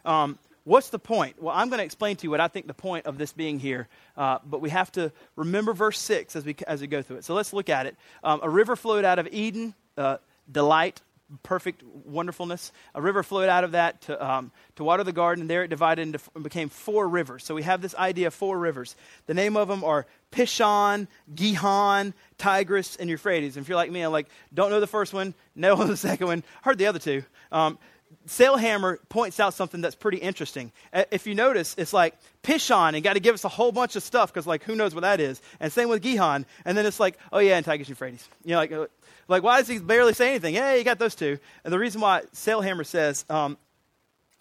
um, 0.04 0.40
What's 0.70 0.90
the 0.90 1.00
point? 1.00 1.42
Well, 1.42 1.56
I'm 1.56 1.70
going 1.70 1.80
to 1.80 1.84
explain 1.84 2.16
to 2.18 2.26
you 2.26 2.30
what 2.30 2.40
I 2.40 2.48
think 2.48 2.68
the 2.68 2.76
point 2.76 3.08
of 3.08 3.18
this 3.18 3.34
being 3.34 3.58
here, 3.58 3.88
uh, 4.16 4.38
but 4.46 4.62
we 4.62 4.70
have 4.70 4.92
to 4.92 5.12
remember 5.36 5.74
verse 5.74 5.98
6 5.98 6.36
as 6.36 6.46
we, 6.46 6.56
as 6.68 6.80
we 6.80 6.86
go 6.86 7.02
through 7.02 7.16
it. 7.16 7.26
So 7.26 7.34
let's 7.34 7.54
look 7.54 7.70
at 7.70 7.88
it. 7.88 7.98
Um, 8.24 8.40
a 8.44 8.50
river 8.52 8.76
flowed 8.76 9.04
out 9.04 9.18
of 9.18 9.28
Eden, 9.32 9.74
uh, 9.98 10.18
delight, 10.52 11.02
perfect 11.42 11.82
wonderfulness. 12.06 12.72
A 12.94 13.02
river 13.02 13.24
flowed 13.24 13.50
out 13.50 13.64
of 13.64 13.72
that 13.72 14.02
to, 14.02 14.24
um, 14.24 14.52
to 14.76 14.84
water 14.84 15.04
the 15.04 15.12
garden, 15.12 15.42
and 15.42 15.50
there 15.50 15.64
it 15.64 15.70
divided 15.70 16.04
into 16.04 16.20
and 16.36 16.44
became 16.44 16.70
four 16.70 17.10
rivers. 17.10 17.44
So 17.44 17.56
we 17.56 17.64
have 17.64 17.82
this 17.82 17.96
idea 17.96 18.28
of 18.28 18.36
four 18.36 18.60
rivers. 18.60 18.96
The 19.26 19.34
name 19.34 19.58
of 19.58 19.70
them 19.70 19.84
are 19.84 20.06
Pishon, 20.32 21.08
Gihon, 21.34 22.14
Tigris, 22.38 22.96
and 22.96 23.10
Euphrates. 23.10 23.58
And 23.58 23.64
if 23.64 23.70
you're 23.70 23.76
like 23.76 23.90
me, 23.90 24.02
I'm 24.02 24.12
like, 24.12 24.28
don't 24.54 24.70
know 24.70 24.80
the 24.80 24.86
first 24.86 25.16
one, 25.16 25.34
know 25.56 25.76
the 25.84 25.98
second 25.98 26.28
one, 26.28 26.44
heard 26.62 26.78
the 26.78 26.86
other 26.86 27.00
two. 27.00 27.24
Um, 27.52 27.80
Sailhamer 28.28 28.98
points 29.10 29.40
out 29.40 29.54
something 29.54 29.82
that's 29.82 29.96
pretty 29.96 30.18
interesting. 30.18 30.72
If 30.94 31.26
you 31.26 31.36
notice, 31.36 31.76
it's 31.78 31.94
like 31.94 32.16
Pishon 32.44 32.94
and 32.94 33.04
got 33.04 33.14
to 33.14 33.20
give 33.20 33.34
us 33.34 33.44
a 33.44 33.50
whole 33.50 33.72
bunch 33.72 33.96
of 33.96 34.04
stuff 34.04 34.32
because, 34.32 34.46
like, 34.46 34.64
who 34.64 34.76
knows 34.76 34.94
what 34.94 35.02
that 35.02 35.20
is? 35.20 35.42
And 35.60 35.72
same 35.72 35.90
with 35.90 36.02
Gihon. 36.02 36.46
And 36.66 36.78
then 36.78 36.86
it's 36.86 37.00
like, 37.00 37.18
oh, 37.32 37.40
yeah, 37.40 37.58
and 37.58 37.66
Tigris 37.66 37.90
Euphrates. 37.90 38.28
You 38.44 38.52
know, 38.52 38.58
like, 38.58 38.72
uh, 38.72 38.88
like, 39.28 39.44
why 39.44 39.58
does 39.60 39.68
he 39.68 39.80
barely 39.80 40.14
say 40.14 40.30
anything? 40.30 40.56
Hey, 40.56 40.78
you 40.78 40.84
got 40.84 41.00
those 41.00 41.16
two. 41.16 41.40
And 41.64 41.74
the 41.74 41.80
reason 41.80 42.02
why 42.02 42.22
Sailhamer 42.34 42.86
says, 42.86 43.26
um, 43.30 43.58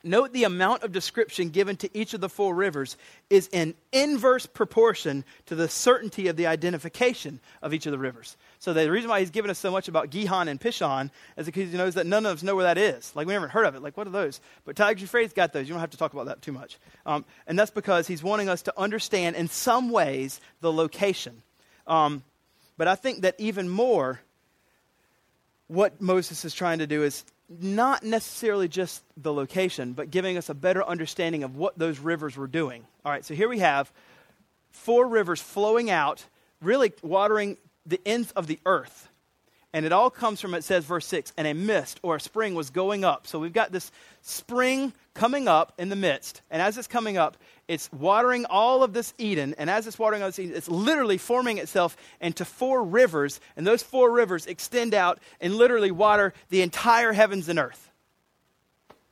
note 0.05 0.33
the 0.33 0.45
amount 0.45 0.83
of 0.83 0.93
description 0.93 1.51
given 1.51 1.77
to 1.77 1.97
each 1.97 2.15
of 2.15 2.21
the 2.21 2.29
four 2.29 2.55
rivers 2.55 2.97
is 3.29 3.49
in 3.53 3.75
inverse 3.93 4.47
proportion 4.47 5.25
to 5.47 5.55
the 5.55 5.69
certainty 5.69 6.29
of 6.29 6.37
the 6.37 6.47
identification 6.47 7.41
of 7.63 7.75
each 7.75 7.87
of 7.87 7.93
the 7.93 7.99
rivers. 7.99 8.37
So 8.61 8.73
the 8.73 8.91
reason 8.91 9.09
why 9.09 9.21
he's 9.21 9.31
given 9.31 9.51
us 9.51 9.59
so 9.59 9.71
much 9.71 9.89
about 9.89 10.11
Gihon 10.11 10.49
and 10.49 10.61
Pishon 10.61 11.11
is 11.37 11.47
because 11.47 11.71
he 11.71 11.77
knows 11.77 11.95
that 11.95 12.07
none 12.07 12.27
of 12.27 12.39
us 12.39 12.43
know 12.43 12.57
where 12.57 12.65
that 12.65 12.79
is. 12.79 13.15
Like 13.15 13.27
we 13.27 13.33
never 13.33 13.47
heard 13.47 13.67
of 13.67 13.77
it. 13.77 13.83
Like 13.83 13.97
what 13.97 14.07
are 14.07 14.11
those? 14.11 14.41
But 14.65 14.77
Tigris 14.77 15.01
Euphrates 15.01 15.33
got 15.33 15.53
those. 15.53 15.69
You 15.69 15.75
don't 15.75 15.81
have 15.81 15.91
to 15.91 15.97
talk 15.97 16.13
about 16.13 16.27
that 16.27 16.43
too 16.43 16.53
much. 16.53 16.79
Um, 17.07 17.25
and 17.47 17.59
that's 17.59 17.71
because 17.71 18.09
he's 18.09 18.23
wanting 18.23 18.49
us 18.49 18.63
to 18.63 18.75
understand 18.77 19.37
in 19.37 19.49
some 19.49 19.91
ways 19.91 20.41
the 20.61 20.73
location. 20.73 21.43
Um, 21.87 22.25
but 22.77 22.89
I 22.89 22.97
think 22.97 23.23
that 23.23 23.37
even 23.39 23.69
more, 23.69 24.21
what 25.69 26.01
Moses 26.01 26.45
is 26.45 26.55
trying 26.55 26.79
to 26.79 26.87
do 26.87 27.05
is 27.05 27.25
not 27.49 28.03
necessarily 28.03 28.69
just 28.69 29.03
the 29.17 29.33
location, 29.33 29.93
but 29.93 30.11
giving 30.11 30.37
us 30.37 30.49
a 30.49 30.55
better 30.55 30.85
understanding 30.85 31.45
of 31.45 31.57
what 31.57 31.79
those 31.79 31.99
rivers 31.99 32.37
were 32.37 32.47
doing. 32.47 32.85
All 33.05 33.13
right, 33.13 33.25
so 33.25 33.35
here 33.35 33.49
we 33.49 33.61
have 33.61 33.91
four 34.71 35.07
rivers 35.09 35.41
flowing 35.41 35.91
out, 35.91 36.25
really 36.61 36.93
watering 37.03 37.57
the 37.89 38.01
ends 38.07 38.31
of 38.33 38.47
the 38.47 38.61
earth. 38.67 39.09
And 39.73 39.85
it 39.85 39.93
all 39.93 40.09
comes 40.09 40.41
from, 40.41 40.55
it 40.55 40.65
says, 40.65 40.85
verse 40.85 41.05
6, 41.07 41.35
and 41.37 41.47
a 41.47 41.53
mist 41.53 42.01
or 42.03 42.17
a 42.17 42.21
spring 42.21 42.55
was 42.55 42.71
going 42.71 43.05
up. 43.05 43.27
So 43.27 43.39
we've 43.39 43.53
got 43.53 43.71
this 43.71 43.91
spring 44.23 44.95
coming 45.13 45.47
up 45.47 45.75
in 45.79 45.91
the 45.91 45.97
midst. 45.97 46.41
And 46.51 46.63
as 46.63 46.79
it's 46.79 46.89
coming 46.89 47.19
up, 47.19 47.37
it's 47.67 47.93
watering 47.93 48.47
all 48.47 48.83
of 48.83 48.95
this 48.95 49.13
Eden. 49.19 49.55
And 49.59 49.69
as 49.69 49.87
it's 49.87 49.99
watering 49.99 50.23
all 50.23 50.29
this 50.29 50.39
Eden, 50.39 50.57
it's 50.57 50.71
literally 50.71 51.19
forming 51.19 51.59
itself 51.59 51.99
into 52.19 52.47
four 52.47 52.83
rivers. 52.83 53.41
And 53.57 53.67
those 53.67 53.83
four 53.83 54.11
rivers 54.11 54.47
extend 54.47 54.95
out 54.95 55.19
and 55.39 55.55
literally 55.55 55.91
water 55.91 56.33
the 56.49 56.63
entire 56.63 57.13
heavens 57.13 57.51
and 57.51 57.59
earth. 57.59 57.91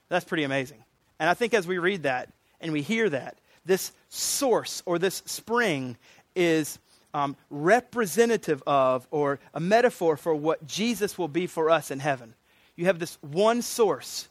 That's 0.09 0.25
pretty 0.25 0.45
amazing. 0.45 0.83
And 1.19 1.29
I 1.29 1.35
think 1.35 1.53
as 1.53 1.67
we 1.67 1.77
read 1.77 2.05
that 2.05 2.31
and 2.63 2.73
we 2.73 2.81
hear 2.81 3.11
that, 3.11 3.39
this 3.67 3.93
source 4.09 4.83
or 4.87 4.99
this 4.99 5.23
spring 5.27 5.99
is 6.35 6.79
um, 7.17 7.35
representative 7.49 8.63
of 8.67 9.09
or 9.11 9.41
a 9.55 9.61
metaphor 9.61 10.19
for 10.19 10.35
what 10.35 10.67
Jesus 10.67 11.17
will 11.17 11.29
be 11.29 11.47
for 11.47 11.71
us 11.71 11.91
in 11.91 11.99
heaven. 11.99 12.35
You 12.77 12.85
have 12.85 12.99
this 12.99 13.17
one 13.23 13.63
source 13.63 14.29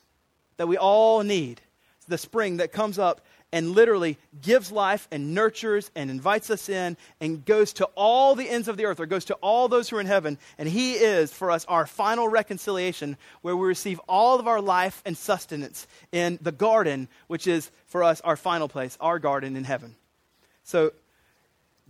that 0.57 0.67
we 0.67 0.77
all 0.77 1.23
need 1.23 1.61
the 2.07 2.19
spring 2.19 2.57
that 2.57 2.71
comes 2.71 2.99
up 2.99 3.21
and 3.51 3.71
literally 3.71 4.19
gives 4.39 4.71
life 4.71 5.07
and 5.09 5.33
nurtures 5.33 5.89
and 5.95 6.11
invites 6.11 6.51
us 6.51 6.69
in 6.69 6.95
and 7.19 7.43
goes 7.43 7.73
to 7.73 7.85
all 7.95 8.35
the 8.35 8.47
ends 8.47 8.67
of 8.67 8.77
the 8.77 8.85
earth 8.85 8.99
or 8.99 9.07
goes 9.07 9.25
to 9.25 9.33
all 9.35 9.67
those 9.67 9.89
who 9.89 9.97
are 9.97 10.01
in 10.01 10.05
heaven. 10.05 10.37
And 10.59 10.69
He 10.69 10.93
is 10.93 11.33
for 11.33 11.49
us 11.49 11.65
our 11.65 11.87
final 11.87 12.27
reconciliation 12.27 13.17
where 13.41 13.57
we 13.57 13.67
receive 13.67 13.99
all 14.07 14.39
of 14.39 14.47
our 14.47 14.61
life 14.61 15.01
and 15.07 15.17
sustenance 15.17 15.87
in 16.11 16.37
the 16.39 16.51
garden, 16.51 17.07
which 17.25 17.47
is 17.47 17.71
for 17.87 18.03
us 18.03 18.21
our 18.21 18.37
final 18.37 18.67
place, 18.67 18.95
our 19.01 19.17
garden 19.17 19.55
in 19.55 19.63
heaven. 19.63 19.95
So 20.63 20.91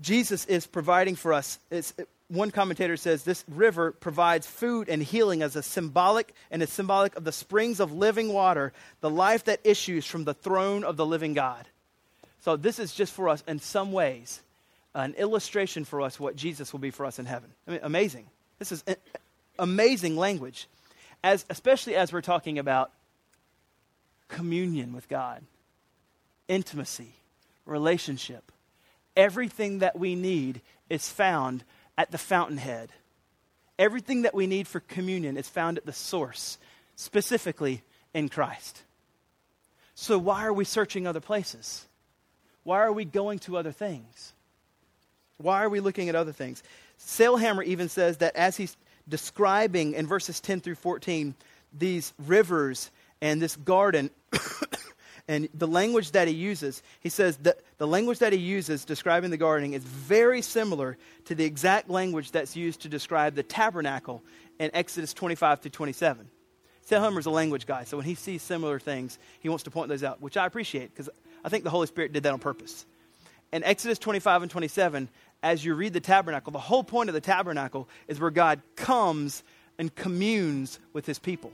Jesus 0.02 0.46
is 0.46 0.68
providing 0.68 1.16
for 1.16 1.34
us. 1.34 1.60
It's, 1.72 1.93
one 2.28 2.52
commentator 2.52 2.98
says 2.98 3.24
this 3.24 3.43
river 3.48 3.91
provides 3.91 4.48
food 4.48 4.89
and 4.89 5.02
healing 5.02 5.41
as 5.41 5.56
a 5.56 5.64
symbolic 5.64 6.34
and 6.50 6.62
is 6.64 6.72
symbolic 6.72 7.16
of 7.16 7.24
the 7.24 7.32
springs 7.32 7.80
of 7.80 7.91
living 7.91 8.34
water, 8.34 8.74
the 9.02 9.10
life 9.10 9.46
that 9.46 9.60
issues 9.64 10.06
from 10.06 10.24
the 10.24 10.34
throne 10.34 10.84
of 10.84 10.98
the 10.98 11.06
living 11.06 11.34
God. 11.34 11.66
So 12.41 12.56
this 12.56 12.80
is 12.80 12.93
just 12.93 13.14
for 13.14 13.30
us 13.30 13.43
in 13.48 13.60
some 13.60 13.91
ways 13.91 14.41
an 14.96 15.14
illustration 15.16 15.84
for 15.84 16.02
us 16.02 16.20
what 16.20 16.36
Jesus 16.36 16.72
will 16.72 16.80
be 16.80 16.89
for 16.89 17.06
us 17.06 17.20
in 17.20 17.26
heaven. 17.26 17.50
I 17.68 17.72
mean, 17.72 17.80
amazing. 17.84 18.26
This 18.60 18.72
is 18.72 18.84
eh, 18.88 18.96
amazing 19.60 20.16
language, 20.16 20.68
as 21.24 21.46
especially 21.50 21.96
as 21.96 22.14
we're 22.14 22.22
talking 22.22 22.58
about 22.58 22.91
communion 24.30 24.93
with 24.93 25.10
God, 25.10 25.43
intimacy, 26.48 27.14
relationship. 27.66 28.52
Everything 29.16 29.80
that 29.80 29.97
we 29.97 30.16
need 30.16 30.61
is 30.89 31.09
found 31.09 31.63
at 31.97 32.11
the 32.11 32.18
fountainhead. 32.18 32.89
Everything 33.78 34.24
that 34.24 34.34
we 34.34 34.47
need 34.47 34.68
for 34.68 34.80
communion 34.80 35.38
is 35.38 35.49
found 35.49 35.78
at 35.78 35.86
the 35.86 35.93
source, 35.93 36.57
specifically 36.95 37.84
in 38.13 38.30
Christ. 38.30 38.84
So, 39.95 40.18
why 40.18 40.45
are 40.45 40.53
we 40.53 40.66
searching 40.66 41.07
other 41.07 41.22
places? 41.22 41.86
Why 42.63 42.80
are 42.80 42.91
we 42.91 43.05
going 43.05 43.39
to 43.39 43.57
other 43.57 43.72
things? 43.72 44.34
Why 45.38 45.63
are 45.63 45.70
we 45.70 45.80
looking 45.80 46.09
at 46.09 46.16
other 46.16 46.32
things? 46.32 46.63
Sailhamer 46.99 47.63
even 47.63 47.89
says 47.89 48.18
that 48.18 48.36
as 48.36 48.57
he's 48.57 48.76
describing 49.07 49.93
in 49.93 50.07
verses 50.07 50.39
10 50.39 50.61
through 50.61 50.76
14 50.76 51.36
these 51.78 52.13
rivers 52.26 52.89
and 53.22 53.41
this 53.41 53.55
garden, 53.55 54.09
and 55.28 55.50
the 55.54 55.68
language 55.68 56.12
that 56.12 56.28
he 56.28 56.36
uses, 56.36 56.84
he 57.00 57.10
says 57.10 57.38
that 57.38 57.60
the 57.78 57.88
language 57.88 58.20
that 58.20 58.32
he 58.32 58.40
uses 58.40 58.86
describing 58.86 59.32
the 59.32 59.38
gardening 59.38 59.74
is 59.74 59.84
very 59.84 60.42
similar 60.42 60.98
to 61.26 61.36
the 61.36 61.46
exact 61.46 61.90
language 61.90 62.32
that's 62.32 62.56
used 62.56 62.82
to 62.82 62.90
describe 62.90 63.34
the 63.34 63.44
tabernacle 63.44 64.24
in 64.60 64.70
Exodus 64.74 65.14
25 65.14 65.62
to 65.62 65.70
27. 65.70 66.30
Sailhamer's 66.88 67.26
a 67.26 67.32
language 67.32 67.66
guy, 67.66 67.84
so 67.84 67.98
when 67.98 68.06
he 68.06 68.14
sees 68.14 68.44
similar 68.44 68.80
things, 68.80 69.18
he 69.40 69.50
wants 69.50 69.64
to 69.64 69.72
point 69.72 69.90
those 69.90 70.04
out, 70.04 70.22
which 70.22 70.38
I 70.38 70.46
appreciate 70.46 70.94
because 70.94 71.10
I 71.44 71.50
think 71.50 71.64
the 71.64 71.72
Holy 71.72 71.88
Spirit 71.88 72.14
did 72.14 72.22
that 72.24 72.34
on 72.34 72.40
purpose. 72.40 72.86
In 73.52 73.64
Exodus 73.64 73.98
25 73.98 74.44
and 74.44 74.52
27, 74.52 75.10
as 75.42 75.66
you 75.66 75.74
read 75.74 75.94
the 75.94 76.00
tabernacle, 76.00 76.52
the 76.52 76.60
whole 76.60 76.84
point 76.84 77.10
of 77.10 77.16
the 77.16 77.22
tabernacle 77.22 77.90
is 78.08 78.20
where 78.20 78.30
God 78.30 78.62
comes 78.76 79.44
and 79.80 79.94
communes 79.94 80.80
with 80.94 81.08
his 81.08 81.18
people. 81.18 81.52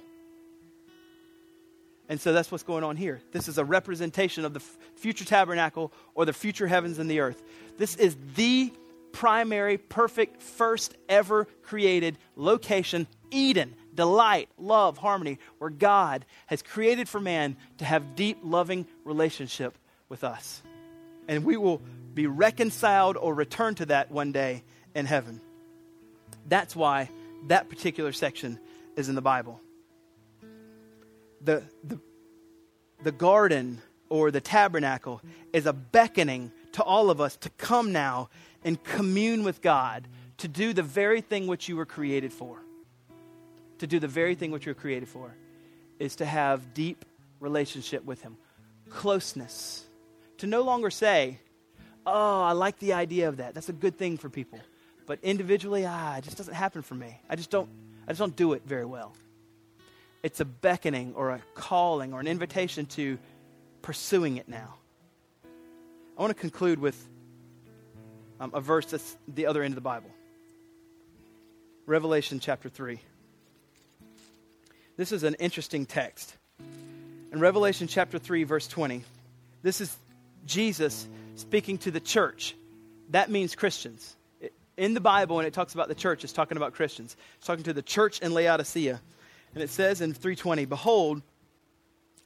And 2.11 2.19
so 2.19 2.33
that's 2.33 2.51
what's 2.51 2.63
going 2.63 2.83
on 2.83 2.97
here. 2.97 3.21
This 3.31 3.47
is 3.47 3.57
a 3.57 3.63
representation 3.63 4.43
of 4.43 4.53
the 4.53 4.59
f- 4.59 4.77
future 4.97 5.23
tabernacle 5.23 5.93
or 6.13 6.25
the 6.25 6.33
future 6.33 6.67
heavens 6.67 6.99
and 6.99 7.09
the 7.09 7.21
earth. 7.21 7.41
This 7.77 7.95
is 7.95 8.17
the 8.35 8.73
primary, 9.13 9.77
perfect, 9.77 10.41
first 10.41 10.97
ever 11.07 11.45
created 11.63 12.17
location, 12.35 13.07
Eden, 13.31 13.75
delight, 13.95 14.49
love, 14.57 14.97
harmony, 14.97 15.39
where 15.59 15.69
God 15.69 16.25
has 16.47 16.61
created 16.61 17.07
for 17.07 17.21
man 17.21 17.55
to 17.77 17.85
have 17.85 18.17
deep, 18.17 18.39
loving 18.43 18.87
relationship 19.05 19.77
with 20.09 20.25
us. 20.25 20.61
And 21.29 21.45
we 21.45 21.55
will 21.55 21.81
be 22.13 22.27
reconciled 22.27 23.15
or 23.15 23.33
return 23.33 23.75
to 23.75 23.85
that 23.85 24.11
one 24.11 24.33
day 24.33 24.65
in 24.93 25.05
heaven. 25.05 25.39
That's 26.45 26.75
why 26.75 27.09
that 27.47 27.69
particular 27.69 28.11
section 28.11 28.59
is 28.97 29.07
in 29.07 29.15
the 29.15 29.21
Bible 29.21 29.61
the, 31.43 31.63
the, 31.83 31.99
the 33.03 33.11
garden 33.11 33.81
or 34.09 34.31
the 34.31 34.41
tabernacle 34.41 35.21
is 35.53 35.65
a 35.65 35.73
beckoning 35.73 36.51
to 36.73 36.83
all 36.83 37.09
of 37.09 37.19
us 37.19 37.35
to 37.37 37.49
come 37.51 37.91
now 37.91 38.29
and 38.63 38.81
commune 38.83 39.43
with 39.43 39.61
God, 39.61 40.07
to 40.37 40.47
do 40.47 40.73
the 40.73 40.83
very 40.83 41.21
thing 41.21 41.47
which 41.47 41.67
you 41.67 41.75
were 41.75 41.85
created 41.85 42.31
for. 42.31 42.59
To 43.79 43.87
do 43.87 43.99
the 43.99 44.07
very 44.07 44.35
thing 44.35 44.51
which 44.51 44.65
you 44.65 44.71
were 44.71 44.79
created 44.79 45.09
for 45.09 45.35
is 45.99 46.17
to 46.17 46.25
have 46.25 46.73
deep 46.73 47.05
relationship 47.39 48.05
with 48.05 48.21
Him, 48.21 48.37
closeness. 48.89 49.85
To 50.39 50.47
no 50.47 50.61
longer 50.61 50.89
say, 50.89 51.39
Oh, 52.05 52.41
I 52.41 52.53
like 52.53 52.79
the 52.79 52.93
idea 52.93 53.27
of 53.27 53.37
that. 53.37 53.53
That's 53.53 53.69
a 53.69 53.73
good 53.73 53.97
thing 53.97 54.17
for 54.17 54.27
people. 54.27 54.59
But 55.05 55.19
individually, 55.21 55.85
ah, 55.85 56.17
it 56.17 56.23
just 56.23 56.37
doesn't 56.37 56.53
happen 56.53 56.81
for 56.81 56.95
me. 56.95 57.19
I 57.29 57.35
just 57.35 57.51
don't, 57.51 57.69
I 58.07 58.11
just 58.11 58.19
don't 58.19 58.35
do 58.35 58.53
it 58.53 58.63
very 58.65 58.85
well 58.85 59.13
it's 60.23 60.39
a 60.39 60.45
beckoning 60.45 61.13
or 61.15 61.31
a 61.31 61.41
calling 61.55 62.13
or 62.13 62.19
an 62.19 62.27
invitation 62.27 62.85
to 62.87 63.17
pursuing 63.81 64.37
it 64.37 64.47
now. 64.47 64.75
I 66.17 66.21
want 66.21 66.35
to 66.35 66.39
conclude 66.39 66.79
with 66.79 67.07
um, 68.39 68.51
a 68.53 68.61
verse 68.61 68.85
that's 68.87 69.17
the 69.27 69.45
other 69.45 69.63
end 69.63 69.71
of 69.71 69.75
the 69.75 69.81
Bible 69.81 70.09
Revelation 71.87 72.39
chapter 72.39 72.69
3. 72.69 72.99
This 74.97 75.11
is 75.11 75.23
an 75.23 75.33
interesting 75.35 75.85
text. 75.85 76.35
In 77.31 77.39
Revelation 77.39 77.87
chapter 77.87 78.19
3, 78.19 78.43
verse 78.43 78.67
20, 78.67 79.03
this 79.63 79.81
is 79.81 79.95
Jesus 80.45 81.07
speaking 81.35 81.77
to 81.79 81.91
the 81.91 81.99
church. 81.99 82.55
That 83.09 83.29
means 83.29 83.55
Christians. 83.55 84.15
In 84.77 84.93
the 84.93 85.01
Bible, 85.01 85.37
when 85.37 85.45
it 85.45 85.53
talks 85.53 85.73
about 85.73 85.87
the 85.87 85.95
church, 85.95 86.23
it's 86.23 86.33
talking 86.33 86.57
about 86.57 86.73
Christians. 86.73 87.15
It's 87.37 87.47
talking 87.47 87.63
to 87.63 87.73
the 87.73 87.81
church 87.81 88.19
in 88.19 88.33
Laodicea. 88.33 89.01
And 89.53 89.63
it 89.63 89.69
says 89.69 90.01
in 90.01 90.13
320, 90.13 90.65
Behold, 90.65 91.21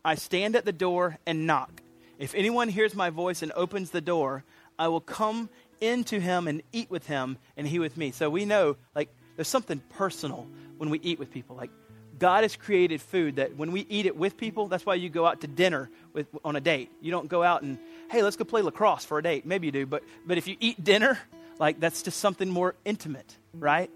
I 0.03 0.15
stand 0.15 0.55
at 0.55 0.65
the 0.65 0.71
door 0.71 1.17
and 1.26 1.47
knock. 1.47 1.82
If 2.19 2.36
anyone 2.36 2.69
hears 2.69 2.95
my 2.95 3.09
voice 3.09 3.41
and 3.41 3.51
opens 3.53 3.91
the 3.91 4.01
door, 4.01 4.43
I 4.78 4.88
will 4.88 5.01
come 5.01 5.49
into 5.82 6.19
him 6.19 6.47
and 6.47 6.61
eat 6.71 6.89
with 6.89 7.07
him 7.07 7.38
and 7.57 7.67
he 7.67 7.80
with 7.80 7.97
me. 7.97 8.11
So 8.11 8.30
we 8.30 8.45
know, 8.45 8.78
like, 8.95 9.09
there's 9.36 9.47
something 9.47 9.82
personal 9.97 10.47
when 10.78 10.89
we 10.89 10.99
eat 10.99 11.19
with 11.19 11.32
people. 11.32 11.55
Like, 11.55 11.71
God 12.17 12.43
has 12.43 12.55
created 12.55 13.01
food 13.01 13.38
that 13.38 13.57
when 13.57 13.71
we 13.71 13.82
eat 13.89 14.05
it 14.05 14.15
with 14.15 14.38
people, 14.38 14.67
that's 14.67 14.86
why 14.86 14.95
you 14.95 15.09
go 15.09 15.26
out 15.26 15.41
to 15.41 15.47
dinner 15.47 15.89
with, 16.13 16.28
on 16.45 16.55
a 16.55 16.61
date. 16.61 16.89
You 17.01 17.11
don't 17.11 17.28
go 17.28 17.43
out 17.43 17.61
and, 17.61 17.78
hey, 18.09 18.23
let's 18.23 18.38
go 18.38 18.45
play 18.45 18.61
lacrosse 18.61 19.03
for 19.03 19.17
a 19.17 19.23
date. 19.23 19.45
Maybe 19.45 19.67
you 19.67 19.71
do, 19.71 19.86
but, 19.86 20.03
but 20.26 20.38
if 20.38 20.47
you 20.47 20.55
eat 20.59 20.82
dinner, 20.82 21.19
like, 21.59 21.80
that's 21.80 22.03
just 22.03 22.19
something 22.19 22.49
more 22.49 22.76
intimate, 22.86 23.36
right? 23.53 23.89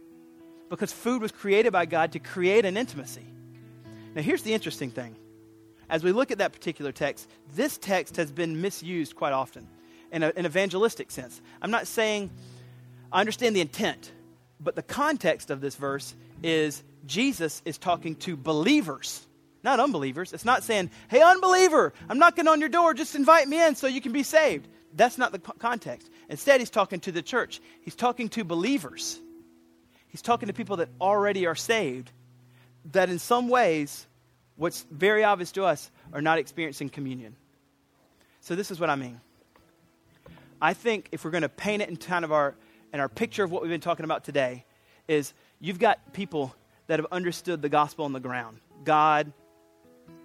Because 0.70 0.94
food 0.94 1.22
was 1.22 1.32
created 1.32 1.74
by 1.74 1.86
God 1.86 2.12
to 2.14 2.20
create 2.20 2.66
an 2.66 2.78
intimacy. 2.78 3.26
Now, 4.16 4.22
here's 4.22 4.44
the 4.44 4.54
interesting 4.54 4.92
thing. 4.92 5.16
As 5.90 6.04
we 6.04 6.12
look 6.12 6.32
at 6.32 6.38
that 6.38 6.54
particular 6.54 6.92
text, 6.92 7.28
this 7.56 7.78
text 7.78 8.18
has 8.18 8.32
been 8.32 8.62
misused 8.62 9.16
quite 9.16 9.34
often 9.34 9.68
in 10.12 10.24
an 10.24 10.46
evangelistic 10.46 11.12
sense. 11.12 11.42
I'm 11.62 11.72
not 11.72 11.88
saying 11.88 12.30
I 13.12 13.20
understand 13.20 13.56
the 13.56 13.62
intent, 13.62 14.12
but 14.60 14.76
the 14.76 14.84
context 14.84 15.50
of 15.50 15.62
this 15.62 15.76
verse 15.76 16.14
is 16.44 16.84
Jesus 17.06 17.62
is 17.66 17.78
talking 17.78 18.16
to 18.18 18.36
believers, 18.38 19.26
not 19.64 19.80
unbelievers. 19.80 20.34
It's 20.34 20.46
not 20.46 20.64
saying, 20.64 20.92
hey, 21.10 21.22
unbeliever, 21.22 21.94
I'm 22.08 22.20
knocking 22.20 22.48
on 22.48 22.60
your 22.60 22.70
door, 22.70 22.94
just 22.94 23.16
invite 23.16 23.48
me 23.48 23.66
in 23.66 23.76
so 23.76 23.88
you 23.88 24.02
can 24.02 24.12
be 24.12 24.24
saved. 24.24 24.68
That's 24.96 25.18
not 25.18 25.32
the 25.32 25.40
context. 25.40 26.10
Instead, 26.30 26.60
he's 26.60 26.70
talking 26.70 27.00
to 27.02 27.12
the 27.12 27.22
church, 27.22 27.62
he's 27.82 27.96
talking 27.96 28.30
to 28.30 28.44
believers. 28.44 29.20
He's 30.10 30.22
talking 30.22 30.48
to 30.48 30.54
people 30.54 30.78
that 30.78 30.90
already 31.00 31.46
are 31.46 31.56
saved, 31.56 32.12
that 32.92 33.10
in 33.10 33.20
some 33.20 33.48
ways, 33.48 34.06
what's 34.56 34.86
very 34.92 35.24
obvious 35.24 35.52
to 35.54 35.64
us, 35.64 35.90
are 36.14 36.22
not 36.22 36.40
experiencing 36.40 36.90
communion. 36.90 37.36
So 38.42 38.56
this 38.56 38.72
is 38.72 38.80
what 38.80 38.90
I 38.90 38.96
mean. 38.96 39.22
I 40.62 40.74
think 40.74 41.10
if 41.12 41.24
we're 41.24 41.32
going 41.32 41.44
to 41.44 41.50
paint 41.50 41.82
it 41.82 41.90
in 41.90 41.98
kind 41.98 42.26
of 42.26 42.32
our 42.32 42.56
in 42.92 43.00
our 43.00 43.10
picture 43.10 43.44
of 43.44 43.52
what 43.52 43.62
we've 43.62 43.72
been 43.72 43.82
talking 43.82 44.04
about 44.04 44.24
today, 44.24 44.66
is 45.08 45.34
you've 45.60 45.80
got 45.80 46.14
people 46.14 46.56
that 46.88 47.00
have 47.00 47.08
understood 47.12 47.62
the 47.62 47.70
gospel 47.70 48.06
on 48.06 48.14
the 48.14 48.20
ground. 48.20 48.60
God, 48.84 49.32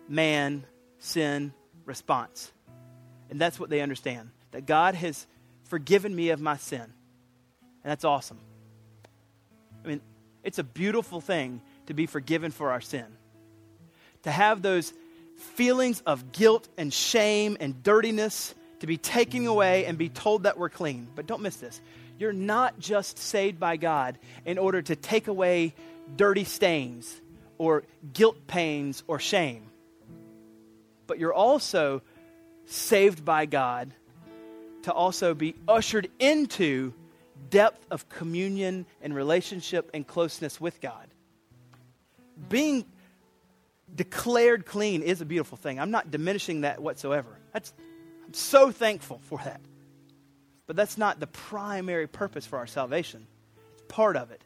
man, 0.09 0.64
sin, 0.99 1.53
response. 1.85 2.51
And 3.28 3.39
that's 3.39 3.61
what 3.61 3.68
they 3.68 3.82
understand. 3.82 4.30
That 4.53 4.64
God 4.64 4.95
has 4.95 5.26
forgiven 5.64 6.14
me 6.14 6.30
of 6.30 6.41
my 6.41 6.57
sin. 6.57 6.80
And 6.80 6.93
that's 7.91 8.05
awesome. 8.05 8.39
I 9.85 9.89
mean, 9.89 10.01
it's 10.43 10.59
a 10.59 10.64
beautiful 10.64 11.20
thing 11.20 11.61
to 11.87 11.95
be 11.95 12.07
forgiven 12.07 12.51
for 12.51 12.70
our 12.70 12.80
sin. 12.80 13.07
To 14.22 14.30
have 14.30 14.62
those 14.62 14.93
feelings 15.37 16.01
of 16.07 16.32
guilt 16.32 16.68
and 16.78 16.93
shame 16.93 17.57
and 17.61 17.82
dirtiness 17.82 18.55
to 18.80 18.87
be 18.87 18.97
taken 18.97 19.47
away 19.47 19.87
and 19.87 19.99
be 19.99 20.09
told 20.09 20.45
that 20.45 20.59
we're 20.59 20.68
clean. 20.68 21.09
But 21.14 21.26
don't 21.26 21.43
miss 21.43 21.57
this. 21.57 21.80
You're 22.18 22.32
not 22.32 22.78
just 22.78 23.18
saved 23.18 23.59
by 23.59 23.76
God 23.76 24.18
in 24.45 24.59
order 24.59 24.80
to 24.82 24.97
take 24.97 25.28
away 25.28 25.74
dirty 26.16 26.45
stains 26.45 27.20
or 27.59 27.85
guilt 28.12 28.47
pains 28.47 29.03
or 29.07 29.18
shame. 29.18 29.70
But 31.07 31.18
you're 31.18 31.35
also 31.35 32.03
saved 32.66 33.24
by 33.24 33.47
God 33.47 33.93
to 34.82 34.93
also 34.93 35.35
be 35.35 35.55
ushered 35.66 36.09
into 36.18 36.93
depth 37.51 37.86
of 37.90 38.09
communion 38.09 38.86
and 39.03 39.14
relationship 39.14 39.90
and 39.95 40.07
closeness 40.07 40.61
with 40.61 40.80
God. 40.80 41.09
Being 42.49 42.84
declared 43.95 44.66
clean 44.66 45.03
is 45.03 45.20
a 45.20 45.24
beautiful 45.24 45.57
thing. 45.57 45.78
I'm 45.78 45.90
not 45.90 46.11
diminishing 46.11 46.62
that 46.62 46.80
whatsoever. 46.80 47.38
That's, 47.53 47.72
I'm 48.26 48.34
so 48.34 48.70
thankful 48.70 49.20
for 49.24 49.38
that. 49.45 49.61
But 50.66 50.76
that's 50.76 50.97
not 50.97 51.20
the 51.20 51.26
primary 51.26 52.07
purpose 52.07 52.47
for 52.47 52.59
our 52.59 52.66
salvation. 52.66 53.26
It's 53.74 53.82
part 53.88 54.16
of 54.16 54.30
it. 54.30 54.42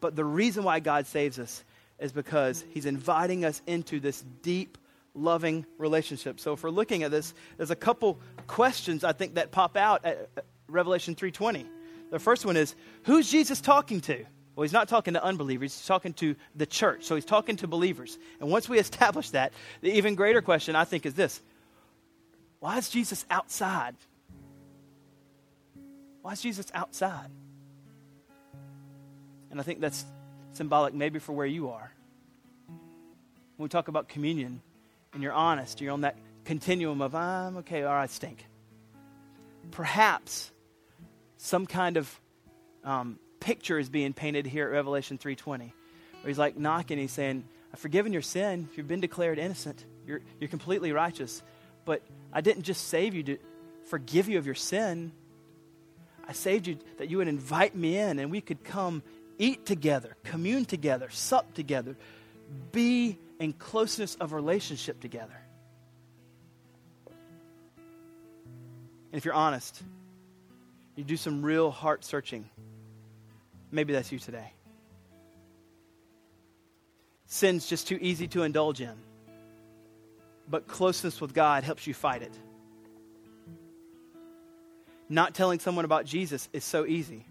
But 0.00 0.16
the 0.16 0.24
reason 0.24 0.64
why 0.64 0.80
God 0.80 1.06
saves 1.06 1.38
us 1.38 1.64
is 1.98 2.12
because 2.12 2.64
He's 2.70 2.86
inviting 2.86 3.44
us 3.44 3.60
into 3.66 4.00
this 4.00 4.24
deep, 4.42 4.78
loving 5.14 5.66
relationship. 5.78 6.40
So 6.40 6.52
if 6.52 6.62
we're 6.62 6.70
looking 6.70 7.02
at 7.02 7.10
this, 7.10 7.34
there's 7.56 7.70
a 7.70 7.76
couple 7.76 8.20
questions 8.46 9.04
I 9.04 9.12
think 9.12 9.34
that 9.34 9.50
pop 9.50 9.76
out 9.76 10.04
at 10.04 10.28
Revelation 10.68 11.14
3:20. 11.14 11.66
The 12.12 12.18
first 12.18 12.44
one 12.44 12.58
is, 12.58 12.74
who's 13.04 13.30
Jesus 13.30 13.62
talking 13.62 14.02
to? 14.02 14.26
Well, 14.54 14.64
he's 14.64 14.72
not 14.72 14.86
talking 14.86 15.14
to 15.14 15.24
unbelievers, 15.24 15.74
he's 15.74 15.86
talking 15.86 16.12
to 16.14 16.36
the 16.54 16.66
church. 16.66 17.04
So 17.04 17.14
he's 17.14 17.24
talking 17.24 17.56
to 17.56 17.66
believers. 17.66 18.18
And 18.38 18.50
once 18.50 18.68
we 18.68 18.78
establish 18.78 19.30
that, 19.30 19.54
the 19.80 19.90
even 19.92 20.14
greater 20.14 20.42
question 20.42 20.76
I 20.76 20.84
think 20.84 21.06
is 21.06 21.14
this 21.14 21.40
why 22.60 22.76
is 22.76 22.90
Jesus 22.90 23.24
outside? 23.30 23.96
Why 26.20 26.32
is 26.32 26.42
Jesus 26.42 26.66
outside? 26.74 27.30
And 29.50 29.58
I 29.58 29.62
think 29.62 29.80
that's 29.80 30.04
symbolic 30.52 30.92
maybe 30.92 31.18
for 31.18 31.32
where 31.32 31.46
you 31.46 31.70
are. 31.70 31.90
When 33.56 33.64
we 33.64 33.68
talk 33.70 33.88
about 33.88 34.08
communion 34.08 34.60
and 35.14 35.22
you're 35.22 35.32
honest, 35.32 35.80
you're 35.80 35.94
on 35.94 36.02
that 36.02 36.18
continuum 36.44 37.00
of, 37.00 37.14
I'm 37.14 37.56
okay, 37.58 37.84
or 37.84 37.88
I 37.88 38.04
stink. 38.04 38.44
Perhaps 39.70 40.52
some 41.42 41.66
kind 41.66 41.96
of 41.96 42.20
um, 42.84 43.18
picture 43.40 43.76
is 43.76 43.88
being 43.88 44.12
painted 44.12 44.46
here 44.46 44.66
at 44.66 44.70
Revelation 44.70 45.18
3.20, 45.18 45.58
where 45.58 45.72
he's 46.24 46.38
like 46.38 46.56
knocking, 46.56 46.98
he's 46.98 47.10
saying, 47.10 47.42
I've 47.74 47.80
forgiven 47.80 48.12
your 48.12 48.22
sin. 48.22 48.68
You've 48.76 48.86
been 48.86 49.00
declared 49.00 49.40
innocent. 49.40 49.84
You're, 50.06 50.20
you're 50.38 50.48
completely 50.48 50.92
righteous. 50.92 51.42
But 51.84 52.02
I 52.32 52.42
didn't 52.42 52.62
just 52.62 52.86
save 52.86 53.16
you 53.16 53.24
to 53.24 53.38
forgive 53.88 54.28
you 54.28 54.38
of 54.38 54.46
your 54.46 54.54
sin. 54.54 55.10
I 56.28 56.32
saved 56.32 56.68
you 56.68 56.78
that 56.98 57.10
you 57.10 57.16
would 57.16 57.26
invite 57.28 57.74
me 57.74 57.98
in 57.98 58.20
and 58.20 58.30
we 58.30 58.40
could 58.40 58.62
come 58.62 59.02
eat 59.36 59.66
together, 59.66 60.16
commune 60.22 60.64
together, 60.64 61.10
sup 61.10 61.54
together, 61.54 61.96
be 62.70 63.18
in 63.40 63.52
closeness 63.52 64.14
of 64.14 64.32
relationship 64.32 65.00
together. 65.00 65.36
And 69.10 69.18
if 69.18 69.24
you're 69.24 69.34
honest, 69.34 69.82
you 70.96 71.04
do 71.04 71.16
some 71.16 71.42
real 71.42 71.70
heart 71.70 72.04
searching. 72.04 72.48
Maybe 73.70 73.92
that's 73.92 74.12
you 74.12 74.18
today. 74.18 74.52
Sin's 77.26 77.66
just 77.66 77.88
too 77.88 77.98
easy 78.00 78.28
to 78.28 78.42
indulge 78.42 78.82
in, 78.82 78.92
but 80.48 80.66
closeness 80.66 81.18
with 81.20 81.32
God 81.32 81.64
helps 81.64 81.86
you 81.86 81.94
fight 81.94 82.20
it. 82.20 82.38
Not 85.08 85.34
telling 85.34 85.58
someone 85.58 85.86
about 85.86 86.04
Jesus 86.04 86.50
is 86.52 86.62
so 86.62 86.84
easy. 86.84 87.24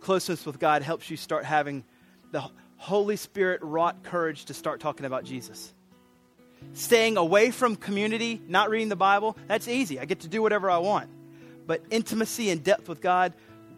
Closeness 0.00 0.46
with 0.46 0.60
God 0.60 0.82
helps 0.82 1.10
you 1.10 1.16
start 1.16 1.44
having 1.44 1.84
the 2.30 2.44
Holy 2.76 3.16
Spirit 3.16 3.60
wrought 3.62 4.02
courage 4.04 4.46
to 4.46 4.54
start 4.54 4.80
talking 4.80 5.04
about 5.04 5.24
Jesus. 5.24 5.74
Staying 6.72 7.16
away 7.16 7.50
from 7.50 7.74
community, 7.74 8.40
not 8.46 8.70
reading 8.70 8.88
the 8.88 8.96
Bible, 8.96 9.36
that's 9.48 9.66
easy. 9.66 9.98
I 9.98 10.04
get 10.04 10.20
to 10.20 10.28
do 10.28 10.42
whatever 10.42 10.70
I 10.70 10.78
want. 10.78 11.10
But 11.66 11.82
intimacy 11.90 12.50
and 12.50 12.62
depth 12.62 12.88
with 12.88 13.00
God 13.00 13.32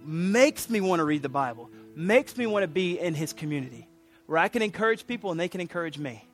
makes 0.05 0.69
me 0.71 0.81
want 0.81 1.01
to 1.01 1.05
read 1.05 1.23
the 1.23 1.29
Bible, 1.29 1.71
makes 1.95 2.37
me 2.37 2.47
want 2.47 2.63
to 2.63 2.69
be 2.69 2.99
in 2.99 3.15
His 3.15 3.33
community 3.33 3.89
where 4.27 4.39
I 4.39 4.49
can 4.49 4.63
encourage 4.63 5.07
people 5.07 5.31
and 5.31 5.39
they 5.39 5.49
can 5.49 5.61
encourage 5.61 5.99
me. 5.99 6.25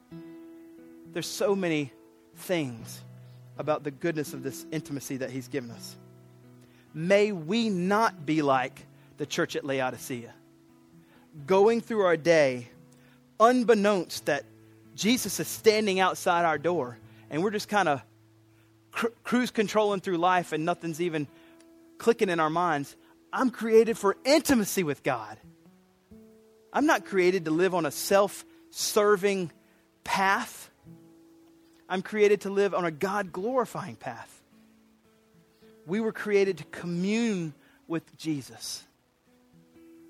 There's 1.13 1.27
so 1.27 1.57
many 1.57 1.93
things 2.37 3.03
about 3.57 3.83
the 3.83 3.91
goodness 3.91 4.35
of 4.35 4.43
this 4.43 4.67
intimacy 4.71 5.17
that 5.19 5.31
He's 5.31 5.49
given 5.49 5.71
us. 5.71 5.97
May 6.95 7.33
we 7.33 7.71
not 7.71 8.25
be 8.25 8.43
like 8.43 8.87
the 9.17 9.27
church 9.27 9.57
at 9.57 9.65
Laodicea, 9.65 10.33
going 11.47 11.81
through 11.81 12.03
our 12.03 12.17
day 12.17 12.69
unbeknownst 13.41 14.27
that 14.27 14.45
Jesus 14.95 15.39
is 15.41 15.49
standing 15.49 16.01
outside 16.01 16.45
our 16.45 16.59
door 16.59 16.99
and 17.31 17.43
we're 17.43 17.51
just 17.51 17.69
kind 17.69 17.89
of 17.89 18.03
cru- 18.91 19.13
cruise 19.23 19.51
controlling 19.51 20.01
through 20.01 20.19
life 20.19 20.53
and 20.53 20.65
nothing's 20.65 21.01
even 21.01 21.29
clicking 21.99 22.29
in 22.31 22.41
our 22.41 22.51
minds. 22.51 22.97
I'm 23.33 23.51
created 23.51 23.99
for 23.99 24.17
intimacy 24.25 24.83
with 24.83 25.03
God. 25.03 25.37
I'm 26.73 26.87
not 26.87 27.05
created 27.05 27.45
to 27.47 27.51
live 27.51 27.75
on 27.75 27.87
a 27.87 27.91
self 27.91 28.45
serving 28.71 29.51
path. 30.05 30.71
I'm 31.89 32.03
created 32.03 32.43
to 32.43 32.51
live 32.51 32.75
on 32.75 32.85
a 32.85 32.91
God 32.91 33.33
glorifying 33.33 33.97
path. 33.97 34.35
We 35.87 36.01
were 36.01 36.13
created 36.13 36.59
to 36.59 36.65
commune 36.65 37.55
with 37.87 38.17
Jesus, 38.19 38.85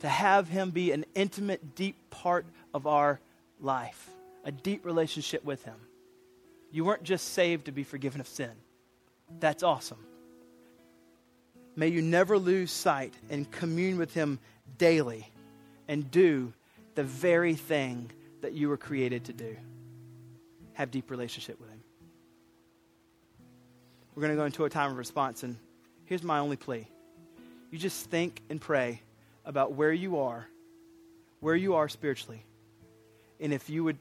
to 0.01 0.09
have 0.09 0.49
Him 0.49 0.71
be 0.71 0.91
an 0.91 1.05
intimate, 1.15 1.77
deep 1.77 2.11
part 2.11 2.47
of 2.75 2.87
our 2.87 3.21
life, 3.61 4.11
a 4.45 4.51
deep 4.51 4.85
relationship 4.85 5.45
with 5.45 5.65
Him. 5.65 5.77
You 6.73 6.85
weren't 6.85 7.05
just 7.05 7.33
saved 7.33 7.67
to 7.67 7.73
be 7.73 7.85
forgiven 7.85 8.21
of 8.21 8.27
sin. 8.27 8.51
That's 9.39 9.63
awesome. 9.63 9.99
May 11.79 11.87
you 11.87 12.03
never 12.03 12.41
lose 12.41 12.73
sight 12.73 13.15
and 13.31 13.49
commune 13.49 13.99
with 13.99 14.13
Him 14.13 14.41
daily 14.79 15.31
and 15.87 16.11
do 16.11 16.53
the 16.97 17.05
very 17.05 17.55
thing 17.55 18.11
that 18.41 18.53
you 18.53 18.69
were 18.69 18.77
created 18.77 19.27
to 19.27 19.33
do. 19.33 19.57
Have 20.73 20.91
deep 20.91 21.09
relationship 21.09 21.61
with 21.61 21.71
Him. 21.71 21.81
We're 24.13 24.23
going 24.23 24.33
to 24.33 24.37
go 24.37 24.47
into 24.47 24.65
a 24.65 24.69
time 24.69 24.91
of 24.91 24.99
response, 24.99 25.45
and 25.45 25.57
here's 26.07 26.25
my 26.25 26.41
only 26.41 26.57
plea. 26.57 26.89
You 27.71 27.79
just 27.79 28.11
think 28.11 28.43
and 28.51 28.61
pray 28.61 29.01
about 29.45 29.75
where 29.75 29.93
you 29.93 30.19
are, 30.19 30.49
where 31.39 31.55
you 31.55 31.77
are 31.77 31.89
spiritually, 31.89 32.45
and 33.39 33.53
if 33.53 33.71
you 33.71 33.85
would 33.85 33.99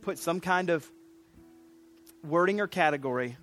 put 0.00 0.18
some 0.18 0.40
kind 0.40 0.68
of 0.68 0.84
wording 2.24 2.60
or 2.60 2.66
category 2.66 3.36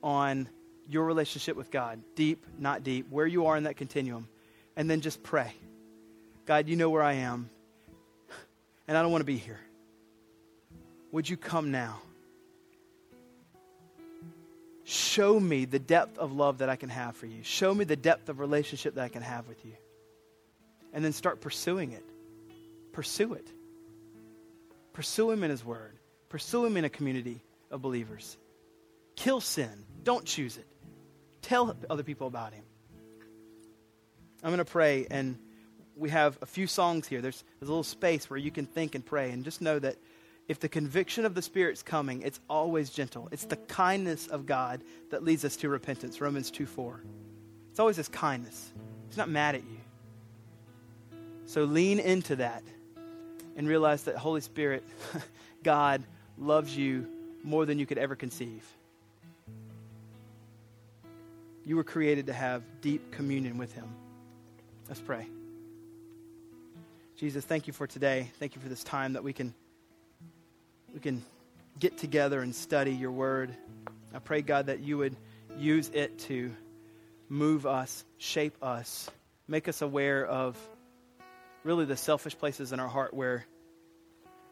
on 0.00 0.48
your 0.88 1.04
relationship 1.04 1.56
with 1.56 1.70
God 1.70 2.00
deep, 2.14 2.44
not 2.58 2.82
deep, 2.82 3.06
where 3.10 3.26
you 3.26 3.46
are 3.46 3.56
in 3.56 3.64
that 3.64 3.76
continuum, 3.76 4.28
and 4.76 4.88
then 4.88 5.00
just 5.00 5.22
pray. 5.22 5.52
God, 6.46 6.68
you 6.68 6.76
know 6.76 6.90
where 6.90 7.02
I 7.02 7.14
am, 7.14 7.48
and 8.86 8.96
I 8.96 9.02
don't 9.02 9.10
want 9.10 9.22
to 9.22 9.26
be 9.26 9.38
here. 9.38 9.60
Would 11.12 11.28
you 11.28 11.36
come 11.36 11.70
now? 11.70 12.00
Show 14.84 15.40
me 15.40 15.64
the 15.64 15.78
depth 15.78 16.18
of 16.18 16.32
love 16.32 16.58
that 16.58 16.68
I 16.68 16.76
can 16.76 16.90
have 16.90 17.16
for 17.16 17.26
you. 17.26 17.42
Show 17.42 17.74
me 17.74 17.84
the 17.84 17.96
depth 17.96 18.28
of 18.28 18.38
relationship 18.38 18.96
that 18.96 19.04
I 19.04 19.08
can 19.08 19.22
have 19.22 19.48
with 19.48 19.64
you. 19.64 19.72
And 20.92 21.04
then 21.04 21.12
start 21.12 21.40
pursuing 21.40 21.92
it. 21.92 22.04
Pursue 22.92 23.32
it. 23.34 23.46
Pursue 24.92 25.30
Him 25.30 25.42
in 25.42 25.50
His 25.50 25.64
Word. 25.64 25.96
Pursue 26.28 26.66
Him 26.66 26.76
in 26.76 26.84
a 26.84 26.90
community 26.90 27.42
of 27.70 27.80
believers. 27.80 28.36
Kill 29.16 29.40
sin. 29.40 29.84
Don't 30.02 30.24
choose 30.24 30.58
it. 30.58 30.66
Tell 31.44 31.76
other 31.90 32.02
people 32.02 32.26
about 32.26 32.54
Him. 32.54 32.64
I'm 34.42 34.48
going 34.48 34.58
to 34.58 34.64
pray, 34.64 35.06
and 35.10 35.38
we 35.94 36.08
have 36.08 36.38
a 36.40 36.46
few 36.46 36.66
songs 36.66 37.06
here. 37.06 37.20
There's, 37.20 37.44
there's 37.60 37.68
a 37.68 37.70
little 37.70 37.82
space 37.82 38.30
where 38.30 38.38
you 38.38 38.50
can 38.50 38.64
think 38.64 38.94
and 38.94 39.04
pray, 39.04 39.30
and 39.30 39.44
just 39.44 39.60
know 39.60 39.78
that 39.78 39.96
if 40.48 40.58
the 40.58 40.70
conviction 40.70 41.26
of 41.26 41.34
the 41.34 41.42
Spirit's 41.42 41.82
coming, 41.82 42.22
it's 42.22 42.40
always 42.48 42.88
gentle. 42.88 43.28
It's 43.30 43.44
the 43.44 43.56
kindness 43.56 44.26
of 44.26 44.46
God 44.46 44.84
that 45.10 45.22
leads 45.22 45.44
us 45.44 45.56
to 45.56 45.68
repentance. 45.68 46.18
Romans 46.18 46.50
2 46.50 46.64
4. 46.64 47.04
It's 47.70 47.78
always 47.78 47.96
His 47.96 48.08
kindness. 48.08 48.72
He's 49.08 49.18
not 49.18 49.28
mad 49.28 49.54
at 49.54 49.64
you. 49.64 49.80
So 51.44 51.64
lean 51.64 52.00
into 52.00 52.36
that 52.36 52.62
and 53.54 53.68
realize 53.68 54.04
that 54.04 54.16
Holy 54.16 54.40
Spirit, 54.40 54.82
God, 55.62 56.04
loves 56.38 56.74
you 56.74 57.06
more 57.42 57.66
than 57.66 57.78
you 57.78 57.84
could 57.84 57.98
ever 57.98 58.16
conceive. 58.16 58.64
You 61.64 61.76
were 61.76 61.84
created 61.84 62.26
to 62.26 62.32
have 62.32 62.62
deep 62.80 63.10
communion 63.10 63.56
with 63.56 63.72
Him. 63.72 63.88
Let's 64.88 65.00
pray. 65.00 65.26
Jesus, 67.16 67.44
thank 67.44 67.66
you 67.66 67.72
for 67.72 67.86
today. 67.86 68.30
Thank 68.38 68.54
you 68.54 68.60
for 68.60 68.68
this 68.68 68.84
time 68.84 69.14
that 69.14 69.24
we 69.24 69.32
can 69.32 69.54
we 70.92 71.00
can 71.00 71.24
get 71.78 71.96
together 71.98 72.40
and 72.40 72.54
study 72.54 72.92
your 72.92 73.10
word. 73.10 73.54
I 74.12 74.18
pray 74.18 74.42
God 74.42 74.66
that 74.66 74.80
you 74.80 74.98
would 74.98 75.16
use 75.58 75.90
it 75.92 76.18
to 76.20 76.52
move 77.28 77.66
us, 77.66 78.04
shape 78.18 78.56
us, 78.62 79.10
make 79.48 79.68
us 79.68 79.82
aware 79.82 80.24
of 80.24 80.56
really 81.64 81.84
the 81.84 81.96
selfish 81.96 82.38
places 82.38 82.72
in 82.72 82.78
our 82.78 82.88
heart 82.88 83.14
where 83.14 83.44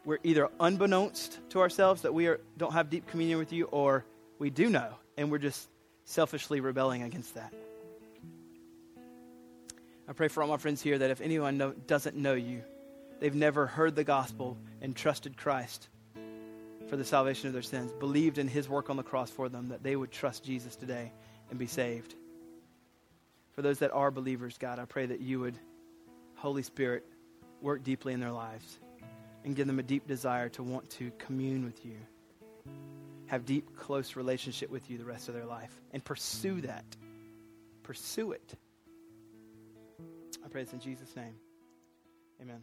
we're 0.03 0.19
either 0.23 0.49
unbeknownst 0.59 1.39
to 1.51 1.61
ourselves 1.61 2.01
that 2.01 2.13
we 2.13 2.27
are, 2.27 2.41
don't 2.57 2.73
have 2.73 2.89
deep 2.89 3.07
communion 3.07 3.39
with 3.39 3.53
you, 3.53 3.65
or 3.65 4.03
we 4.39 4.49
do 4.49 4.69
know 4.69 4.95
and 5.17 5.31
we're 5.31 5.37
just 5.37 5.69
selfishly 6.05 6.59
rebelling 6.59 7.03
against 7.03 7.35
that. 7.35 7.53
I 10.07 10.13
pray 10.13 10.27
for 10.27 10.43
all 10.43 10.49
my 10.49 10.57
friends 10.57 10.81
here 10.81 10.97
that 10.97 11.11
if 11.11 11.21
anyone 11.21 11.57
know, 11.57 11.71
doesn't 11.71 12.15
know 12.15 12.33
you, 12.33 12.61
they've 13.19 13.33
never 13.33 13.65
heard 13.65 13.95
the 13.95 14.03
gospel 14.03 14.57
and 14.81 14.95
trusted 14.95 15.37
Christ 15.37 15.87
for 16.87 16.97
the 16.97 17.05
salvation 17.05 17.47
of 17.47 17.53
their 17.53 17.61
sins, 17.61 17.91
believed 17.93 18.37
in 18.37 18.47
his 18.47 18.67
work 18.67 18.89
on 18.89 18.97
the 18.97 19.03
cross 19.03 19.31
for 19.31 19.47
them, 19.49 19.69
that 19.69 19.81
they 19.81 19.95
would 19.95 20.11
trust 20.11 20.43
Jesus 20.43 20.75
today 20.75 21.11
and 21.49 21.57
be 21.57 21.67
saved. 21.67 22.15
For 23.53 23.61
those 23.61 23.79
that 23.79 23.91
are 23.91 24.11
believers, 24.11 24.57
God, 24.57 24.79
I 24.79 24.85
pray 24.85 25.05
that 25.05 25.21
you 25.21 25.39
would, 25.39 25.55
Holy 26.35 26.63
Spirit, 26.63 27.05
work 27.61 27.83
deeply 27.83 28.13
in 28.13 28.19
their 28.19 28.31
lives 28.31 28.79
and 29.45 29.55
give 29.55 29.67
them 29.67 29.79
a 29.79 29.83
deep 29.83 30.07
desire 30.07 30.49
to 30.49 30.63
want 30.63 30.89
to 30.91 31.11
commune 31.17 31.63
with 31.63 31.85
you, 31.85 31.95
have 33.33 33.45
deep, 33.45 33.75
close 33.75 34.15
relationship 34.15 34.69
with 34.69 34.89
you 34.91 34.97
the 34.99 35.05
rest 35.05 35.27
of 35.27 35.33
their 35.33 35.45
life, 35.45 35.71
and 35.91 36.03
pursue 36.03 36.61
that. 36.61 36.85
Pursue 37.81 38.31
it. 38.31 38.53
I 40.45 40.47
pray 40.49 40.63
this 40.63 40.73
in 40.73 40.79
Jesus' 40.79 41.15
name. 41.15 41.33
Amen. 42.41 42.61